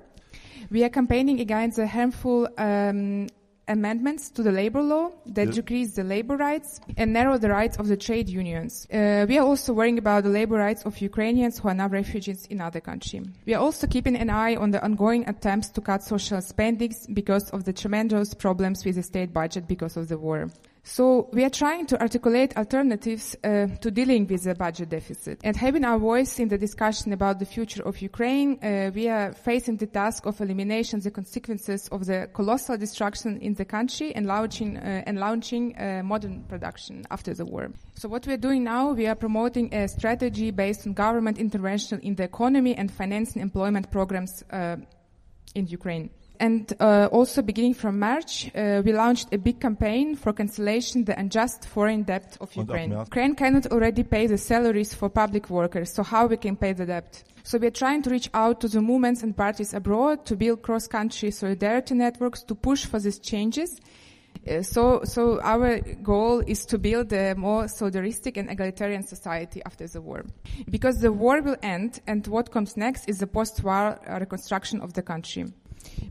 We 0.73 0.85
are 0.85 0.89
campaigning 0.89 1.39
against 1.41 1.77
the 1.77 1.87
harmful 1.87 2.49
um, 2.57 3.27
amendments 3.69 4.31
to 4.31 4.43
the 4.43 4.51
labor 4.53 4.83
law 4.83 5.11
that 5.27 5.49
Yeah. 5.49 5.53
decrease 5.61 5.91
the 5.97 6.03
labor 6.15 6.37
rights 6.49 6.81
and 6.97 7.13
narrow 7.13 7.37
the 7.37 7.51
rights 7.51 7.77
of 7.77 7.89
the 7.89 7.97
trade 8.07 8.29
unions. 8.31 8.87
Uh, 8.91 9.27
we 9.29 9.37
are 9.39 9.47
also 9.47 9.75
worrying 9.75 9.99
about 9.99 10.25
the 10.25 10.31
labor 10.31 10.57
rights 10.57 10.83
of 10.87 10.99
Ukrainians 11.11 11.59
who 11.59 11.69
are 11.69 11.75
now 11.75 11.89
refugees 11.89 12.47
in 12.47 12.61
other 12.63 12.81
countries. 12.81 13.27
We 13.47 13.53
are 13.55 13.63
also 13.67 13.87
keeping 13.87 14.17
an 14.17 14.31
eye 14.31 14.57
on 14.57 14.71
the 14.71 14.83
ongoing 14.83 15.29
attempts 15.29 15.69
to 15.77 15.81
cut 15.83 16.03
social 16.03 16.41
spendings 16.41 17.07
because 17.07 17.51
of 17.51 17.65
the 17.65 17.75
tremendous 17.75 18.33
problems 18.35 18.79
with 18.87 18.95
the 18.97 19.03
state 19.03 19.31
budget 19.33 19.69
because 19.69 19.99
of 19.99 20.09
the 20.09 20.17
war. 20.17 20.49
So 20.85 21.29
we 21.33 21.45
are 21.45 21.51
trying 21.51 21.87
to 21.87 22.01
articulate 22.01 22.57
alternatives 22.57 23.37
uh, 23.45 23.69
to 23.81 23.91
dealing 23.91 24.27
with 24.27 24.43
the 24.43 24.57
budget 24.57 24.89
deficit 24.89 25.39
and 25.45 25.57
having 25.57 25.85
our 25.85 25.97
voice 25.97 26.41
in 26.41 26.49
the 26.49 26.59
discussion 26.59 27.13
about 27.13 27.39
the 27.39 27.45
future 27.45 27.85
of 27.87 28.03
Ukraine. 28.03 28.59
Uh, 28.61 28.91
we 28.93 29.09
are 29.09 29.33
facing 29.33 29.77
the 29.77 29.87
task 29.87 30.27
of 30.27 30.41
eliminating 30.41 30.99
the 30.99 31.13
consequences 31.13 31.87
of 31.93 32.07
the 32.07 32.29
colossal 32.35 32.77
destruction 32.77 33.39
in 33.39 33.55
the 33.55 33.65
country 33.65 34.13
and 34.17 34.27
launching 34.27 34.77
uh, 34.77 35.05
and 35.07 35.21
launching 35.21 35.79
uh, 35.79 36.03
modern 36.05 36.43
production 36.49 37.05
after 37.13 37.33
the 37.33 37.45
war. 37.45 37.71
So 37.95 38.09
what 38.09 38.27
we 38.27 38.33
are 38.33 38.43
doing 38.49 38.65
now, 38.65 38.91
we 38.91 39.07
are 39.07 39.15
promoting 39.15 39.73
a 39.73 39.87
strategy 39.87 40.51
based 40.51 40.85
on 40.85 40.95
government 40.95 41.39
intervention 41.39 42.01
in 42.01 42.17
the 42.17 42.25
economy 42.25 42.75
and 42.75 42.91
financing 42.91 43.41
employment 43.41 43.93
programs 43.93 44.43
uh, 44.51 44.77
in 45.55 45.69
Ukraine. 45.69 46.11
And 46.41 46.73
uh, 46.81 47.09
also 47.13 47.43
beginning 47.43 47.75
from 47.75 47.99
March, 47.99 48.51
uh, 48.55 48.83
we 48.85 48.93
launched 48.93 49.33
a 49.33 49.39
big 49.39 49.61
campaign 49.61 50.17
for 50.17 50.33
cancellation 50.33 51.05
the 51.05 51.19
unjust 51.19 51.67
foreign 51.67 52.03
debt 52.03 52.37
of 52.41 52.55
Ukraine. 52.57 52.91
Ukraine 52.91 53.35
cannot 53.35 53.67
already 53.67 54.03
pay 54.03 54.27
the 54.27 54.39
salaries 54.39 54.93
for 54.93 55.09
public 55.09 55.51
workers, 55.51 55.93
so 55.93 56.03
how 56.03 56.27
we 56.27 56.37
can 56.37 56.57
pay 56.57 56.73
the 56.73 56.87
debt? 56.87 57.23
So 57.45 57.59
we 57.59 57.67
are 57.69 57.71
trying 57.71 58.03
to 58.03 58.11
reach 58.11 58.31
out 58.35 58.61
to 58.63 58.69
the 58.69 58.81
movements 58.81 59.23
and 59.23 59.37
parties 59.37 59.75
abroad 59.75 60.27
to 60.27 60.37
build 60.37 60.63
cross-country 60.63 61.31
solidarity 61.31 61.95
networks 61.95 62.43
to 62.45 62.55
push 62.55 62.85
for 62.87 62.99
these 62.99 63.19
changes 63.19 63.81
Uh, 64.47 64.61
so, 64.61 65.03
so 65.05 65.41
our 65.43 65.79
goal 66.03 66.41
is 66.41 66.67
to 66.67 66.79
build 66.79 67.13
a 67.13 67.35
more 67.35 67.65
solidaristic 67.65 68.37
and 68.37 68.51
egalitarian 68.51 69.03
society 69.03 69.63
after 69.65 69.87
the 69.87 70.01
war. 70.01 70.25
Because 70.69 70.99
the 70.99 71.13
war 71.13 71.41
will 71.43 71.57
end 71.63 72.01
and 72.07 72.27
what 72.27 72.51
comes 72.51 72.77
next 72.77 73.09
is 73.09 73.19
the 73.19 73.27
post-war 73.27 74.01
uh, 74.09 74.19
reconstruction 74.19 74.81
of 74.81 74.95
the 74.95 75.03
country. 75.03 75.45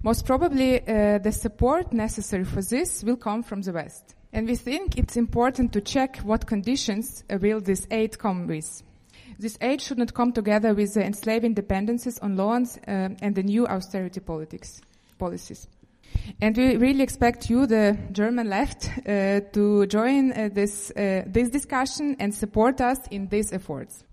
Most 0.03 0.26
probably 0.26 0.80
uh, 0.80 1.19
the 1.19 1.32
support 1.32 1.93
necessary 1.93 2.43
for 2.43 2.61
this 2.61 3.03
will 3.03 3.17
come 3.17 3.43
from 3.43 3.61
the 3.61 3.72
West. 3.72 4.15
And 4.34 4.47
we 4.47 4.55
think 4.55 4.97
it's 4.97 5.17
important 5.17 5.74
to 5.74 5.82
check 5.82 6.17
what 6.17 6.47
conditions 6.47 7.24
uh, 7.30 7.38
will 7.41 7.59
this 7.59 7.86
aid 7.91 8.17
come 8.17 8.47
with. 8.47 8.84
This 9.38 9.57
aid 9.61 9.82
should 9.82 9.97
not 9.97 10.13
come 10.13 10.32
together 10.32 10.74
with 10.74 10.93
the 10.93 11.03
enslaving 11.03 11.53
dependencies 11.53 12.19
on 12.19 12.38
loans 12.38 12.78
uh, 12.88 13.09
and 13.22 13.36
the 13.36 13.43
new 13.43 13.67
austerity 13.67 14.19
politics, 14.19 14.82
policies. 15.17 15.67
And 16.41 16.55
we 16.55 16.78
really 16.78 17.01
expect 17.01 17.49
you, 17.49 17.65
the 17.65 17.97
German 18.11 18.49
left, 18.49 18.89
uh, 18.99 19.41
to 19.53 19.86
join 19.88 20.32
uh, 20.32 20.49
this, 20.51 20.91
uh, 20.91 21.24
this 21.26 21.49
discussion 21.49 22.15
and 22.19 22.34
support 22.34 22.82
us 22.82 22.99
in 23.09 23.28
these 23.28 23.51
efforts. 23.53 24.03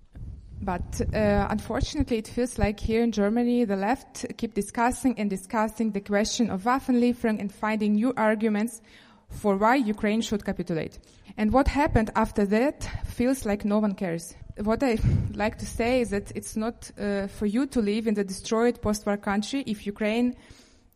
But 0.61 1.01
uh, 1.15 1.47
unfortunately, 1.51 2.19
it 2.19 2.29
feels 2.29 2.59
like 2.59 2.81
here 2.81 3.03
in 3.03 3.13
Germany, 3.13 3.65
the 3.65 3.77
left 3.77 4.27
keep 4.37 4.55
discussing 4.55 5.19
and 5.19 5.31
discussing 5.31 5.93
the 5.93 6.01
question 6.01 6.51
of 6.51 6.65
Waffenlieferung 6.65 7.41
and 7.41 7.53
finding 7.53 7.95
new 7.95 8.13
arguments 8.17 8.81
for 9.29 9.57
why 9.57 9.77
Ukraine 9.77 10.21
should 10.21 10.45
capitulate. 10.45 10.99
And 11.37 11.53
what 11.53 11.69
happened 11.69 12.11
after 12.17 12.45
that 12.47 12.89
feels 13.07 13.45
like 13.45 13.65
no 13.65 13.79
one 13.79 13.95
cares. 13.95 14.35
What 14.63 14.83
I 14.83 14.99
like 15.35 15.59
to 15.59 15.67
say 15.67 16.01
is 16.01 16.11
that 16.11 16.33
it's 16.35 16.57
not 16.57 16.91
uh, 16.99 17.29
for 17.29 17.47
you 17.47 17.67
to 17.67 17.81
live 17.81 18.07
in 18.07 18.15
the 18.15 18.25
destroyed 18.25 18.83
post-war 18.83 19.17
country 19.17 19.63
if 19.67 19.87
Ukraine 19.87 20.35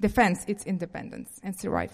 defends 0.00 0.44
its 0.48 0.64
independence 0.64 1.38
and 1.44 1.56
survive. 1.58 1.92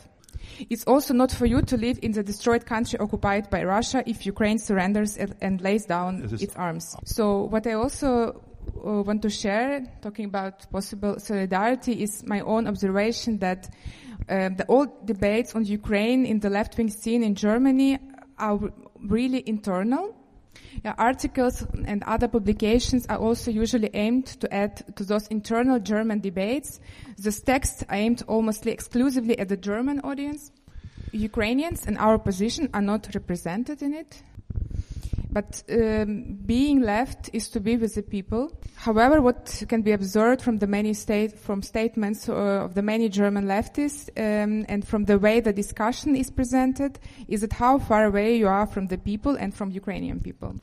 It's 0.71 0.85
also 0.85 1.15
not 1.15 1.33
for 1.33 1.47
you 1.47 1.63
to 1.63 1.77
live 1.77 1.99
in 2.03 2.13
the 2.13 2.23
destroyed 2.23 2.67
country 2.67 2.99
occupied 2.99 3.51
by 3.51 3.65
Russia 3.65 4.03
if 4.07 4.27
Ukraine 4.27 4.59
surrenders 4.59 5.17
and, 5.17 5.61
lays 5.61 5.87
down 5.87 6.29
its 6.41 6.55
arms. 6.57 6.97
So 7.05 7.45
what 7.45 7.67
I 7.67 7.73
also 7.73 8.43
uh, 8.85 9.03
want 9.03 9.23
to 9.23 9.31
share, 9.31 9.85
talking 10.03 10.27
about 10.27 10.71
possible 10.71 11.19
solidarity, 11.19 12.03
is 12.03 12.25
my 12.27 12.41
own 12.41 12.67
observation 12.67 13.39
that 13.39 13.69
um, 14.29 14.57
the 14.57 14.67
old 14.69 15.07
debates 15.07 15.55
on 15.55 15.65
Ukraine 15.65 16.27
in 16.27 16.41
the 16.41 16.51
left-wing 16.51 16.91
scene 16.91 17.23
in 17.23 17.35
Germany 17.35 17.99
are 18.39 18.59
really 19.01 19.43
internal. 19.47 20.15
Yeah, 20.85 20.95
articles 20.99 21.67
and 21.87 22.03
other 22.05 22.29
publications 22.29 23.07
are 23.07 23.19
also 23.19 23.51
usually 23.51 23.91
aimed 23.95 24.27
to 24.41 24.53
add 24.55 24.97
to 24.97 25.05
those 25.05 25.27
internal 25.29 25.81
German 25.81 26.21
debates. 26.21 26.81
This 27.17 27.41
text 27.41 27.85
aimed 27.91 28.23
almost 28.29 28.67
exclusively 28.67 29.39
at 29.39 29.49
the 29.49 29.57
German 29.57 30.01
audience. 30.01 30.53
Ukrainians 31.13 31.87
and 31.87 31.99
our 31.99 32.19
position 32.19 32.69
are 32.75 32.83
not 32.83 33.09
represented 33.15 33.83
in 33.83 33.95
it. 33.95 34.23
But 35.31 35.63
um, 35.71 36.39
being 36.47 36.81
left 36.81 37.29
is 37.33 37.49
to 37.51 37.61
be 37.61 37.77
with 37.77 37.95
the 37.95 38.03
people. 38.03 38.51
However, 38.77 39.21
what 39.21 39.63
can 39.69 39.83
be 39.83 39.93
observed 39.93 40.41
from 40.41 40.59
the 40.59 40.67
many 40.67 40.95
state 40.95 41.39
from 41.39 41.63
statements 41.63 42.29
uh, 42.29 42.33
of 42.33 42.75
the 42.75 42.83
many 42.83 43.09
German 43.09 43.47
leftists 43.47 44.09
um, 44.17 44.65
and 44.69 44.87
from 44.87 45.05
the 45.05 45.19
way 45.19 45.41
the 45.41 45.53
discussion 45.53 46.17
is 46.17 46.31
presented 46.31 46.99
is 47.29 47.43
that 47.43 47.53
how 47.53 47.79
far 47.79 48.07
away 48.07 48.37
you 48.37 48.49
are 48.49 48.67
from 48.67 48.87
the 48.87 48.99
people 48.99 49.37
and 49.37 49.55
from 49.55 49.71
Ukrainian 49.71 50.21
people. 50.21 50.55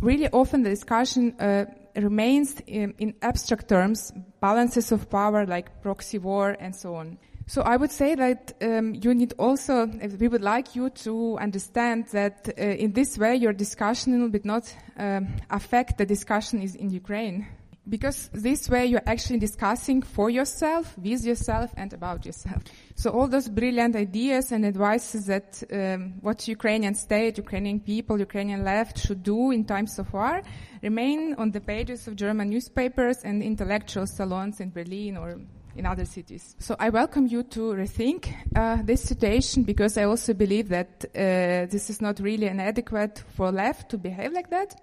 Really 0.00 0.28
often 0.28 0.62
the 0.62 0.70
discussion 0.70 1.34
uh, 1.40 1.64
remains 1.96 2.60
in, 2.66 2.94
in 2.98 3.14
abstract 3.22 3.68
terms, 3.68 4.12
balances 4.40 4.92
of 4.92 5.10
power 5.10 5.46
like 5.46 5.82
proxy 5.82 6.18
war 6.18 6.56
and 6.60 6.74
so 6.74 6.94
on. 6.94 7.18
So 7.48 7.62
I 7.62 7.76
would 7.76 7.92
say 7.92 8.16
that 8.16 8.54
um, 8.60 8.94
you 8.94 9.14
need 9.14 9.34
also, 9.38 9.82
uh, 9.82 10.08
we 10.18 10.26
would 10.26 10.42
like 10.42 10.74
you 10.74 10.90
to 10.90 11.38
understand 11.38 12.06
that 12.08 12.48
uh, 12.48 12.60
in 12.60 12.92
this 12.92 13.16
way 13.16 13.36
your 13.36 13.52
discussion 13.52 14.32
will 14.32 14.40
not 14.42 14.74
um, 14.98 15.28
affect 15.48 15.98
the 15.98 16.06
discussion 16.06 16.60
is 16.60 16.74
in 16.74 16.90
Ukraine. 16.90 17.46
Because 17.88 18.30
this 18.32 18.68
way 18.68 18.86
you're 18.86 19.06
actually 19.06 19.38
discussing 19.38 20.02
for 20.02 20.28
yourself, 20.28 20.98
with 20.98 21.24
yourself, 21.24 21.72
and 21.76 21.92
about 21.92 22.26
yourself. 22.26 22.64
So 22.96 23.10
all 23.10 23.28
those 23.28 23.48
brilliant 23.48 23.94
ideas 23.94 24.50
and 24.50 24.66
advices 24.66 25.26
that 25.26 25.62
um, 25.72 26.14
what 26.20 26.48
Ukrainian 26.48 26.96
state, 26.96 27.38
Ukrainian 27.38 27.78
people, 27.78 28.18
Ukrainian 28.18 28.64
left 28.64 28.98
should 28.98 29.22
do 29.22 29.52
in 29.52 29.64
times 29.64 30.00
of 30.00 30.12
war 30.12 30.42
remain 30.82 31.34
on 31.38 31.52
the 31.52 31.60
pages 31.60 32.08
of 32.08 32.16
German 32.16 32.50
newspapers 32.50 33.18
and 33.22 33.40
intellectual 33.40 34.08
salons 34.08 34.58
in 34.58 34.70
Berlin 34.70 35.16
or 35.16 35.38
in 35.76 35.86
other 35.86 36.04
cities. 36.04 36.56
So 36.58 36.76
I 36.78 36.90
welcome 36.90 37.26
you 37.26 37.42
to 37.44 37.60
rethink 37.74 38.32
uh, 38.54 38.82
this 38.82 39.02
situation 39.02 39.62
because 39.62 39.96
I 39.98 40.04
also 40.04 40.34
believe 40.34 40.68
that 40.70 41.04
uh, 41.14 41.70
this 41.70 41.90
is 41.90 42.00
not 42.00 42.20
really 42.20 42.46
an 42.46 42.60
adequate 42.60 43.22
for 43.36 43.52
left 43.52 43.90
to 43.90 43.98
behave 43.98 44.32
like 44.32 44.50
that. 44.50 44.80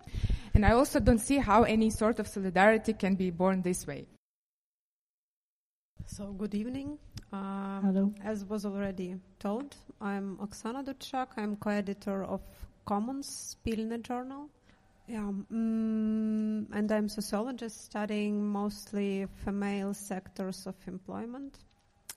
And 0.53 0.65
I 0.65 0.73
also 0.73 0.99
don't 0.99 1.19
see 1.19 1.37
how 1.37 1.63
any 1.63 1.89
sort 1.89 2.19
of 2.19 2.27
solidarity 2.27 2.93
can 2.93 3.15
be 3.15 3.31
born 3.31 3.61
this 3.61 3.87
way. 3.87 4.05
So, 6.05 6.31
good 6.33 6.53
evening. 6.53 6.99
Um, 7.31 7.81
Hello. 7.83 8.13
As 8.23 8.45
was 8.45 8.65
already 8.65 9.15
told, 9.39 9.75
I'm 9.99 10.37
Oksana 10.37 10.83
Dudchak. 10.85 11.29
I'm 11.37 11.55
co-editor 11.55 12.23
of 12.23 12.41
Commons 12.85 13.55
Spilne 13.65 14.01
Journal. 14.03 14.49
Yeah, 15.07 15.31
mm, 15.51 16.65
and 16.71 16.91
I'm 16.91 17.09
sociologist 17.09 17.83
studying 17.83 18.47
mostly 18.47 19.27
female 19.43 19.93
sectors 19.93 20.65
of 20.65 20.75
employment. 20.87 21.59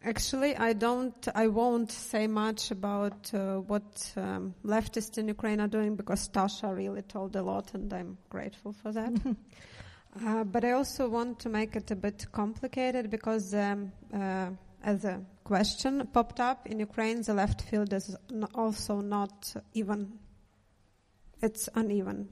Actually, 0.05 0.57
I 0.57 0.73
don't, 0.73 1.27
I 1.35 1.49
won't 1.49 1.91
say 1.91 2.29
much 2.29 2.71
about 2.71 3.35
uh, 3.35 3.57
what 3.57 4.13
um, 4.17 4.55
leftists 4.65 5.19
in 5.19 5.27
Ukraine 5.27 5.61
are 5.61 5.67
doing 5.67 5.97
because 5.97 6.29
Tasha 6.29 6.75
really 6.77 7.03
told 7.03 7.35
a 7.35 7.43
lot, 7.43 7.75
and 7.75 7.93
I'm 7.93 8.19
grateful 8.31 8.73
for 8.73 8.93
that. 8.93 9.13
Uh, 10.25 10.45
but 10.45 10.65
I 10.65 10.71
also 10.71 11.11
want 11.11 11.41
to 11.41 11.51
make 11.51 11.77
it 11.77 11.91
a 11.91 11.95
bit 11.95 12.25
complicated 12.33 13.11
because, 13.11 13.53
um, 13.53 13.93
uh, 14.15 14.49
as 14.83 15.05
a 15.05 15.21
question 15.45 16.07
popped 16.11 16.41
up 16.41 16.67
in 16.67 16.81
Ukraine, 16.81 17.21
the 17.21 17.35
left 17.35 17.61
field 17.61 17.93
is 17.93 18.17
n- 18.31 18.47
also 18.55 19.01
not 19.03 19.55
even. 19.75 20.19
It's 21.43 21.69
uneven. 21.75 22.31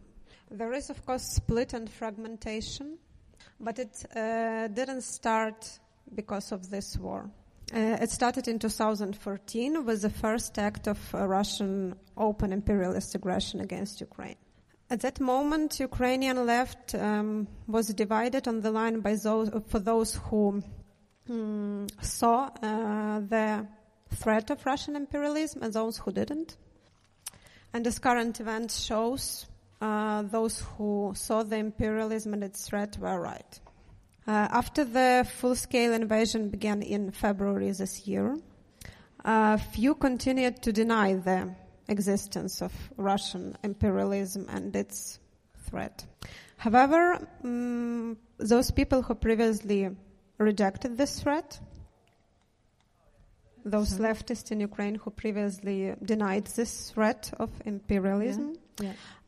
There 0.54 0.72
is, 0.72 0.88
of 0.88 1.04
course, 1.04 1.24
split 1.24 1.72
and 1.72 1.90
fragmentation, 1.90 2.98
but 3.58 3.80
it 3.80 4.04
uh, 4.14 4.68
didn't 4.68 5.00
start 5.00 5.80
because 6.14 6.52
of 6.52 6.70
this 6.70 6.96
war. 6.96 7.28
Uh, 7.74 7.98
it 8.00 8.08
started 8.10 8.46
in 8.46 8.60
2014 8.60 9.84
with 9.84 10.02
the 10.02 10.10
first 10.10 10.56
act 10.56 10.86
of 10.86 10.98
uh, 11.12 11.26
Russian 11.26 11.96
open 12.16 12.52
imperialist 12.52 13.16
aggression 13.16 13.58
against 13.62 14.00
Ukraine. 14.00 14.36
At 14.90 15.00
that 15.00 15.18
moment, 15.18 15.80
Ukrainian 15.80 16.46
left 16.46 16.94
um, 16.94 17.48
was 17.66 17.88
divided 17.88 18.46
on 18.46 18.60
the 18.60 18.70
line 18.70 19.00
by 19.00 19.16
those 19.16 19.50
for 19.66 19.80
those 19.80 20.14
who 20.26 20.62
mm, 21.28 21.90
saw 22.00 22.48
uh, 22.62 23.18
the 23.18 23.66
threat 24.14 24.50
of 24.50 24.64
Russian 24.64 24.94
imperialism 24.94 25.64
and 25.64 25.72
those 25.72 25.96
who 25.98 26.12
didn't. 26.12 26.56
And 27.72 27.84
as 27.88 27.98
current 27.98 28.38
event 28.38 28.70
shows, 28.70 29.46
uh, 29.80 30.22
those 30.22 30.60
who 30.76 31.12
saw 31.14 31.42
the 31.42 31.56
imperialism 31.56 32.34
and 32.34 32.44
its 32.44 32.66
threat 32.68 32.96
were 32.98 33.20
right. 33.20 33.60
Uh, 34.26 34.48
after 34.50 34.84
the 34.84 35.26
full-scale 35.36 35.92
invasion 35.92 36.48
began 36.48 36.82
in 36.82 37.10
February 37.10 37.70
this 37.72 38.06
year, 38.06 38.38
uh, 39.24 39.56
few 39.56 39.94
continued 39.94 40.62
to 40.62 40.72
deny 40.72 41.14
the 41.14 41.54
existence 41.88 42.62
of 42.62 42.72
Russian 42.96 43.56
imperialism 43.62 44.46
and 44.48 44.74
its 44.74 45.18
threat. 45.68 46.06
However, 46.56 47.28
mm, 47.42 48.16
those 48.38 48.70
people 48.70 49.02
who 49.02 49.14
previously 49.14 49.90
rejected 50.38 50.96
this 50.96 51.20
threat, 51.20 51.60
those 53.64 53.98
leftists 53.98 54.50
in 54.52 54.60
Ukraine 54.60 54.94
who 54.94 55.10
previously 55.10 55.94
denied 56.02 56.46
this 56.46 56.90
threat 56.90 57.32
of 57.38 57.50
imperialism, 57.64 58.54
Yeah. 58.54 58.60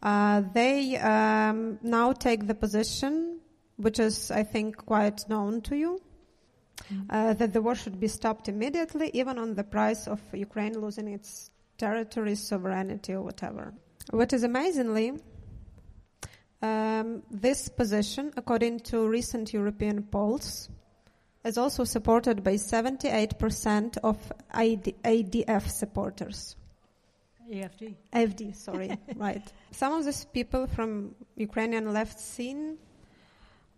Uh, 0.02 0.42
they 0.52 0.96
um, 0.96 1.78
now 1.82 2.12
take 2.12 2.46
the 2.46 2.54
position, 2.54 3.40
which 3.76 3.98
is, 3.98 4.30
I 4.30 4.42
think, 4.42 4.76
quite 4.76 5.28
known 5.28 5.62
to 5.62 5.76
you, 5.76 6.00
uh, 7.10 7.34
that 7.34 7.52
the 7.52 7.62
war 7.62 7.74
should 7.74 7.98
be 7.98 8.08
stopped 8.08 8.48
immediately, 8.48 9.10
even 9.14 9.38
on 9.38 9.54
the 9.54 9.64
price 9.64 10.06
of 10.06 10.20
Ukraine 10.32 10.78
losing 10.80 11.08
its 11.08 11.50
territory, 11.78 12.34
sovereignty, 12.34 13.12
or 13.14 13.22
whatever. 13.22 13.74
What 14.10 14.32
is 14.32 14.44
amazingly, 14.44 15.14
um, 16.62 17.22
this 17.30 17.68
position, 17.68 18.32
according 18.36 18.80
to 18.80 19.08
recent 19.08 19.52
European 19.52 20.02
polls, 20.02 20.68
is 21.44 21.58
also 21.58 21.84
supported 21.84 22.42
by 22.42 22.54
78% 22.54 23.98
of 24.02 24.16
AD, 24.50 24.94
ADF 25.04 25.68
supporters. 25.70 26.56
AFD. 27.52 27.94
AFD, 28.12 28.56
sorry, 28.56 28.98
right. 29.16 29.42
Some 29.70 29.92
of 29.92 30.04
these 30.04 30.24
people 30.24 30.66
from 30.66 31.14
Ukrainian 31.36 31.92
left 31.92 32.18
scene, 32.18 32.78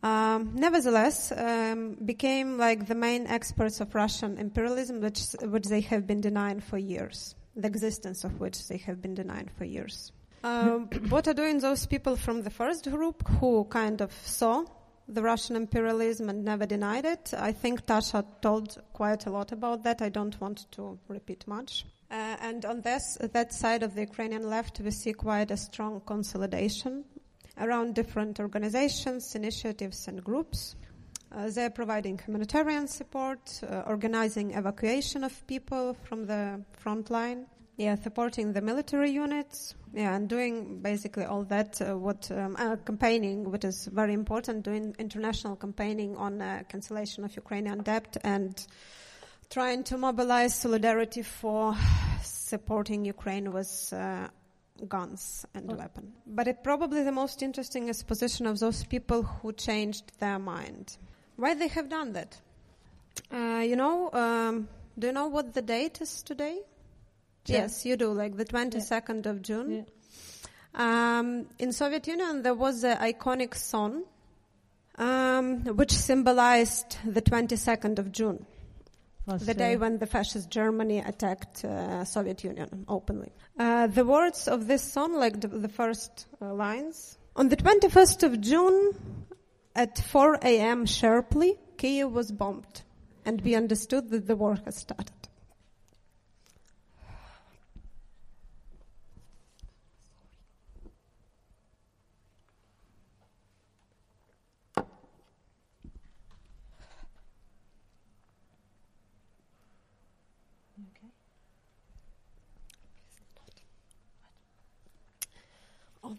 um, 0.03 0.53
nevertheless, 0.55 1.33
um, 1.33 1.97
became 2.05 2.57
like 2.59 2.87
the 2.87 2.95
main 2.95 3.27
experts 3.27 3.81
of 3.81 3.95
Russian 3.95 4.39
imperialism, 4.39 5.01
which 5.01 5.21
which 5.43 5.67
they 5.67 5.81
have 5.83 6.07
been 6.07 6.21
denying 6.21 6.61
for 6.61 6.79
years. 6.79 7.35
the 7.59 7.67
existence 7.67 8.25
of 8.25 8.39
which 8.41 8.69
they 8.69 8.79
have 8.79 9.03
been 9.03 9.15
denied 9.15 9.51
for 9.57 9.65
years. 9.65 10.13
Um, 10.45 10.89
what 11.09 11.27
are 11.27 11.35
doing 11.35 11.59
those 11.59 11.87
people 11.87 12.17
from 12.17 12.43
the 12.43 12.51
first 12.51 12.89
group 12.91 13.27
who 13.29 13.65
kind 13.65 14.01
of 14.01 14.13
saw 14.25 14.65
the 15.09 15.23
Russian 15.23 15.57
imperialism 15.57 16.29
and 16.29 16.45
never 16.45 16.67
denied 16.67 17.05
it? 17.05 17.35
I 17.37 17.53
think 17.53 17.85
Tasha 17.87 18.25
told 18.41 18.81
quite 18.93 19.27
a 19.27 19.31
lot 19.31 19.53
about 19.53 19.83
that. 19.83 20.01
I 20.01 20.09
don't 20.09 20.41
want 20.41 20.71
to 20.73 20.99
repeat 21.09 21.47
much. 21.49 21.85
Uh, 22.11 22.37
and 22.41 22.65
on 22.65 22.81
this, 22.81 23.19
that 23.21 23.53
side 23.53 23.83
of 23.83 23.95
the 23.95 24.01
Ukrainian 24.01 24.49
left, 24.49 24.81
we 24.81 24.91
see 24.91 25.13
quite 25.13 25.51
a 25.51 25.57
strong 25.57 26.01
consolidation 26.07 27.05
around 27.59 27.95
different 27.95 28.41
organizations, 28.41 29.35
initiatives, 29.35 30.09
and 30.09 30.25
groups. 30.25 30.75
Uh, 31.31 31.51
they're 31.51 31.69
providing 31.71 32.19
humanitarian 32.19 32.89
support, 32.89 33.61
uh, 33.63 33.83
organizing 33.87 34.55
evacuation 34.55 35.23
of 35.23 35.47
people 35.47 35.95
from 36.05 36.25
the 36.25 36.63
front 36.73 37.11
line, 37.11 37.47
yeah, 37.77 37.95
supporting 37.95 38.55
the 38.55 38.63
military 38.63 39.11
units, 39.11 39.75
yeah, 39.93 40.17
and 40.17 40.29
doing 40.29 40.81
basically 40.81 41.25
all 41.25 41.45
that. 41.45 41.81
Uh, 41.83 41.97
what 41.97 42.31
um, 42.31 42.57
uh, 42.59 42.77
campaigning, 42.77 43.51
which 43.51 43.65
is 43.65 43.87
very 43.93 44.15
important, 44.15 44.65
doing 44.65 44.95
international 44.99 45.57
campaigning 45.57 46.17
on 46.17 46.41
uh, 46.41 46.63
cancellation 46.69 47.25
of 47.25 47.37
Ukrainian 47.37 47.83
debt 47.83 48.17
and 48.25 48.67
trying 49.51 49.85
to 49.85 49.99
mobilize 49.99 50.55
solidarity 50.55 51.23
for 51.23 51.77
supporting 52.23 53.05
Ukraine 53.05 53.53
with 53.53 53.93
uh, 53.93 54.29
guns 54.89 55.47
and 55.55 55.77
weapons. 55.77 56.13
But 56.27 56.49
it 56.49 56.63
probably 56.63 57.03
the 57.03 57.13
most 57.13 57.43
interesting 57.43 57.89
is 57.89 58.03
position 58.03 58.47
of 58.47 58.59
those 58.59 58.85
people 58.85 59.23
who 59.23 59.53
changed 59.53 60.13
their 60.21 60.39
mind. 60.39 60.97
Why 61.37 61.55
they 61.55 61.69
have 61.69 61.89
done 61.89 62.13
that? 62.13 62.39
Uh, 63.33 63.63
you 63.65 63.77
know, 63.77 64.11
um, 64.13 64.69
do 64.99 65.09
you 65.09 65.13
know 65.13 65.29
what 65.29 65.55
the 65.55 65.63
date 65.63 66.01
is 66.01 66.23
today? 66.23 66.59
Yeah. 67.47 67.59
Yes, 67.59 67.87
you 67.87 67.97
do, 67.97 68.13
like 68.13 68.37
the 68.37 68.45
22nd 68.45 69.27
of 69.27 69.43
June. 69.43 69.87
Um, 70.75 71.47
in 71.59 71.73
Soviet 71.73 72.07
Union, 72.07 72.43
there 72.43 72.55
was 72.55 72.85
an 72.85 72.99
iconic 72.99 73.55
song 73.55 74.05
um, 74.99 75.65
which 75.77 75.93
symbolized 75.93 76.99
the 77.05 77.23
22nd 77.23 77.99
of 77.99 78.13
June, 78.13 78.45
Was, 79.29 79.45
the 79.45 79.53
day 79.53 79.75
uh, 79.75 79.79
when 79.79 79.99
the 79.99 80.07
fascist 80.07 80.49
Germany 80.49 81.01
attacked 81.01 81.63
uh, 81.63 82.03
Soviet 82.07 82.43
Union 82.45 82.87
openly. 82.89 83.31
Uh, 83.59 83.87
the 83.87 84.03
words 84.03 84.49
of 84.49 84.67
this 84.67 84.83
song, 84.83 85.13
like 85.13 85.39
the, 85.43 85.49
the 85.49 85.69
first 85.69 86.27
uh, 86.41 86.55
lines, 86.55 87.19
on 87.37 87.51
the 87.51 87.57
21st 87.57 88.23
of 88.23 88.41
June 88.41 88.95
at 89.77 89.99
4 89.99 90.39
a.m. 90.43 90.87
sharply, 90.87 91.59
Kiev 91.77 92.11
was 92.11 92.33
bombed, 92.33 92.83
and 93.27 93.43
we 93.43 93.55
understood 93.55 94.09
that 94.09 94.27
the 94.27 94.35
war 94.35 94.59
has 94.65 94.77
started. 94.77 95.18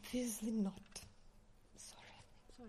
Obviously 0.05 0.51
not. 0.51 1.01
Sorry. 1.75 2.23
For 2.55 2.63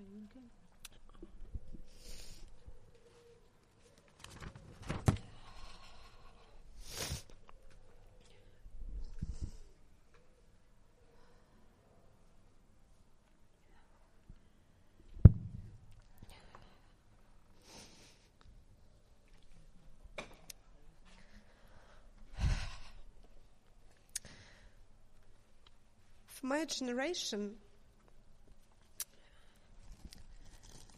my 26.51 26.65
generation, 26.65 27.55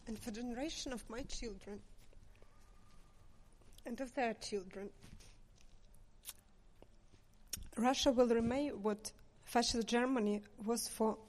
and 0.07 0.17
for 0.17 0.31
generation 0.31 0.91
of 0.91 1.07
my 1.11 1.21
children, 1.21 1.79
and 3.85 4.01
of 4.01 4.11
their 4.15 4.33
children, 4.33 4.89
Russia 7.77 8.11
will 8.11 8.29
remain 8.29 8.71
what 8.81 9.11
fascist 9.45 9.87
Germany 9.87 10.41
was 10.65 10.87
for 10.87 11.19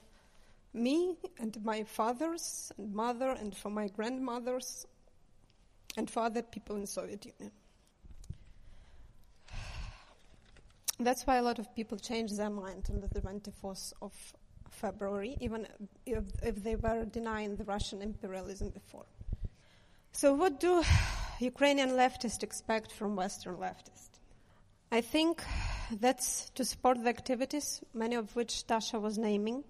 me 0.73 1.15
and 1.39 1.63
my 1.63 1.83
fathers 1.83 2.71
and 2.79 2.95
mother 2.95 3.29
and 3.29 3.55
for 3.55 3.69
my 3.69 3.87
grandmothers 3.89 4.87
and 5.97 6.09
for 6.09 6.21
other 6.21 6.41
people 6.41 6.77
in 6.77 6.87
Soviet 6.87 7.23
Union. 7.25 7.51
That's 10.99 11.27
why 11.27 11.37
a 11.37 11.41
lot 11.41 11.59
of 11.59 11.73
people 11.75 11.97
changed 11.97 12.37
their 12.37 12.49
mind 12.49 12.87
on 12.89 13.01
the 13.01 13.07
24th 13.07 13.93
of 14.01 14.13
February, 14.69 15.37
even 15.41 15.67
if, 16.05 16.23
if 16.41 16.63
they 16.63 16.75
were 16.75 17.05
denying 17.05 17.55
the 17.55 17.65
Russian 17.65 18.01
imperialism 18.01 18.69
before. 18.69 19.05
So, 20.11 20.33
what 20.33 20.59
do 20.59 20.83
Ukrainian 21.39 21.91
leftists 21.91 22.43
expect 22.43 22.91
from 22.91 23.15
Western 23.15 23.55
leftists? 23.55 24.19
I 24.91 25.01
think 25.01 25.43
that's 25.91 26.49
to 26.51 26.63
support 26.63 27.03
the 27.03 27.09
activities, 27.09 27.81
many 27.93 28.15
of 28.15 28.33
which 28.35 28.65
Tasha 28.65 29.01
was 29.01 29.17
naming, 29.17 29.63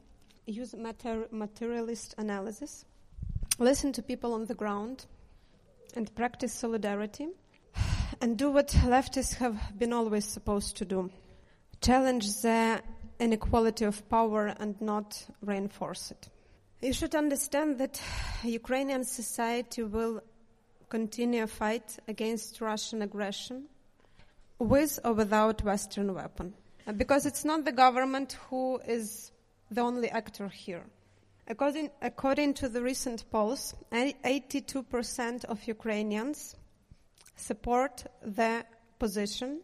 use 0.46 0.76
mater- 0.76 1.28
materialist 1.32 2.14
analysis, 2.20 2.86
listen 3.58 3.92
to 3.94 4.04
people 4.04 4.34
on 4.34 4.46
the 4.46 4.54
ground, 4.54 5.08
and 5.96 6.14
practice 6.16 6.54
solidarity, 6.54 7.30
and 8.26 8.40
do 8.40 8.50
what 8.50 8.70
leftists 8.70 9.36
have 9.36 9.56
been 9.78 9.94
always 9.94 10.26
supposed 10.26 10.76
to 10.76 10.84
do 10.84 11.12
challenge 11.80 12.42
the 12.42 12.82
inequality 13.20 13.86
of 13.86 14.10
power 14.10 14.48
and 14.60 14.82
not 14.82 15.28
reinforce 15.42 16.10
it. 16.10 16.28
You 16.82 16.94
should 16.94 17.14
understand 17.14 17.78
that 17.78 18.02
Ukrainian 18.44 19.04
society 19.04 19.84
will 19.84 20.24
continue 20.90 21.44
a 21.44 21.48
fight 21.62 22.00
against 22.08 22.62
Russian 22.62 23.04
aggression 23.04 23.66
with 24.58 25.00
or 25.06 25.14
without 25.14 25.62
Western 25.62 26.12
weapon. 26.16 26.56
Because 26.98 27.28
it's 27.28 27.46
not 27.46 27.64
the 27.64 27.78
government 27.86 28.40
who 28.50 28.80
is 28.88 29.32
the 29.70 29.82
only 29.82 30.10
actor 30.10 30.48
here. 30.48 30.86
According, 31.48 31.92
according 32.02 32.56
to 32.56 32.70
the 32.70 32.82
recent 32.82 33.30
polls, 33.30 33.76
82% 33.92 35.46
of 35.46 35.68
Ukrainians 35.68 36.56
support 37.36 38.06
the 38.22 38.66
position. 39.00 39.62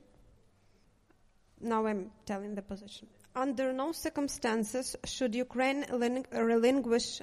Now 1.60 1.86
I'm 1.86 2.12
telling 2.26 2.56
the 2.56 2.62
position. 2.62 3.08
Under 3.36 3.72
no 3.72 3.92
circumstances 3.92 4.96
should 5.06 5.36
Ukraine 5.36 5.84
relin- 5.86 6.26
relinquish 6.32 7.22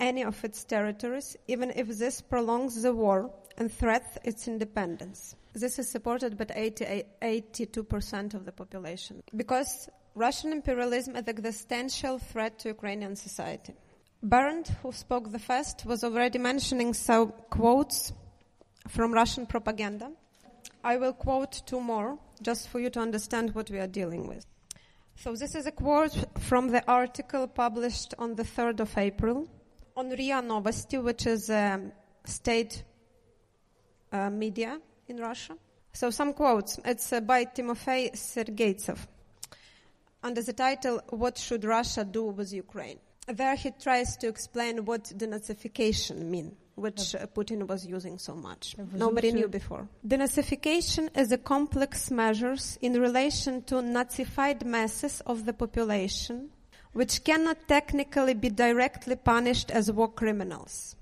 any 0.00 0.22
of 0.24 0.42
its 0.44 0.64
territories, 0.64 1.36
even 1.46 1.70
if 1.70 1.88
this 1.88 2.20
prolongs 2.20 2.82
the 2.82 2.92
war 2.92 3.30
and 3.58 3.72
threats 3.72 4.18
its 4.24 4.48
independence. 4.48 5.36
This 5.52 5.78
is 5.78 5.88
supported 5.88 6.36
by 6.36 6.46
80, 6.54 7.04
82% 7.22 8.34
of 8.34 8.44
the 8.44 8.52
population. 8.52 9.22
Because 9.36 9.88
Russian 10.14 10.52
imperialism 10.52 11.14
is 11.16 11.22
an 11.22 11.28
existential 11.28 12.18
threat 12.18 12.58
to 12.60 12.68
Ukrainian 12.68 13.14
society. 13.14 13.74
Bernd, 14.22 14.68
who 14.82 14.90
spoke 14.90 15.30
the 15.30 15.38
first, 15.38 15.84
was 15.84 16.02
already 16.02 16.38
mentioning 16.38 16.94
some 16.94 17.32
quotes 17.50 18.12
from 18.88 19.12
Russian 19.12 19.46
propaganda. 19.46 20.10
I 20.82 20.96
will 20.96 21.12
quote 21.12 21.62
two 21.66 21.80
more 21.80 22.18
just 22.42 22.68
for 22.68 22.78
you 22.78 22.90
to 22.90 23.00
understand 23.00 23.54
what 23.54 23.70
we 23.70 23.78
are 23.78 23.86
dealing 23.86 24.26
with. 24.26 24.46
So 25.16 25.34
this 25.34 25.54
is 25.54 25.66
a 25.66 25.72
quote 25.72 26.16
from 26.40 26.68
the 26.68 26.84
article 26.86 27.46
published 27.46 28.14
on 28.18 28.34
the 28.34 28.42
3rd 28.42 28.80
of 28.80 28.98
April 28.98 29.48
on 29.96 30.10
RIA 30.10 30.42
Novosti, 30.42 31.02
which 31.02 31.26
is 31.26 31.48
a 31.50 31.80
state 32.24 32.82
uh, 34.12 34.30
media 34.30 34.80
in 35.08 35.18
Russia. 35.18 35.56
So 35.92 36.10
some 36.10 36.32
quotes. 36.32 36.80
It's 36.84 37.12
uh, 37.12 37.20
by 37.20 37.44
Timofey 37.44 38.12
Sergeytsev 38.12 38.98
under 40.22 40.42
the 40.42 40.52
title 40.52 41.00
What 41.10 41.38
Should 41.38 41.64
Russia 41.64 42.04
Do 42.04 42.24
with 42.24 42.52
Ukraine? 42.52 42.98
There 43.26 43.54
he 43.54 43.70
tries 43.70 44.16
to 44.18 44.28
explain 44.28 44.84
what 44.84 45.04
denazification 45.04 46.16
mean, 46.26 46.56
which 46.74 47.14
uh, 47.14 47.26
Putin 47.26 47.66
was 47.66 47.86
using 47.86 48.18
so 48.18 48.34
much. 48.34 48.74
Nobody 48.92 49.32
knew 49.32 49.48
before. 49.48 49.88
Denazification 50.06 51.08
is 51.16 51.30
a 51.32 51.38
complex 51.38 52.10
measures 52.10 52.78
in 52.82 53.00
relation 53.00 53.62
to 53.64 53.76
Nazified 53.76 54.64
masses 54.64 55.20
of 55.22 55.44
the 55.44 55.52
population 55.52 56.50
which 56.94 57.24
cannot 57.24 57.58
technically 57.68 58.34
be 58.34 58.48
directly 58.48 59.16
punished 59.16 59.70
as 59.70 59.92
war 59.92 60.10
criminals. 60.10 60.96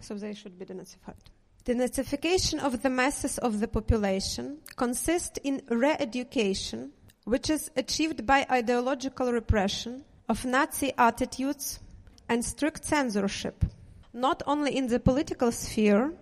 So 0.00 0.14
they 0.14 0.32
should 0.32 0.58
be 0.58 0.64
denazified. 0.64 1.16
The 1.64 1.74
nazification 1.74 2.58
of 2.60 2.80
the 2.82 2.88
masses 2.88 3.36
of 3.38 3.60
the 3.60 3.68
population 3.68 4.58
consists 4.76 5.38
in 5.44 5.62
re-education, 5.68 6.92
which 7.24 7.50
is 7.50 7.70
achieved 7.76 8.24
by 8.24 8.46
ideological 8.50 9.32
repression 9.32 10.04
of 10.28 10.44
Nazi 10.44 10.92
attitudes 10.96 11.80
and 12.28 12.44
strict 12.44 12.84
censorship, 12.84 13.64
not 14.12 14.42
only 14.46 14.76
in 14.76 14.88
the 14.88 15.00
political 15.00 15.52
sphere, 15.52 16.12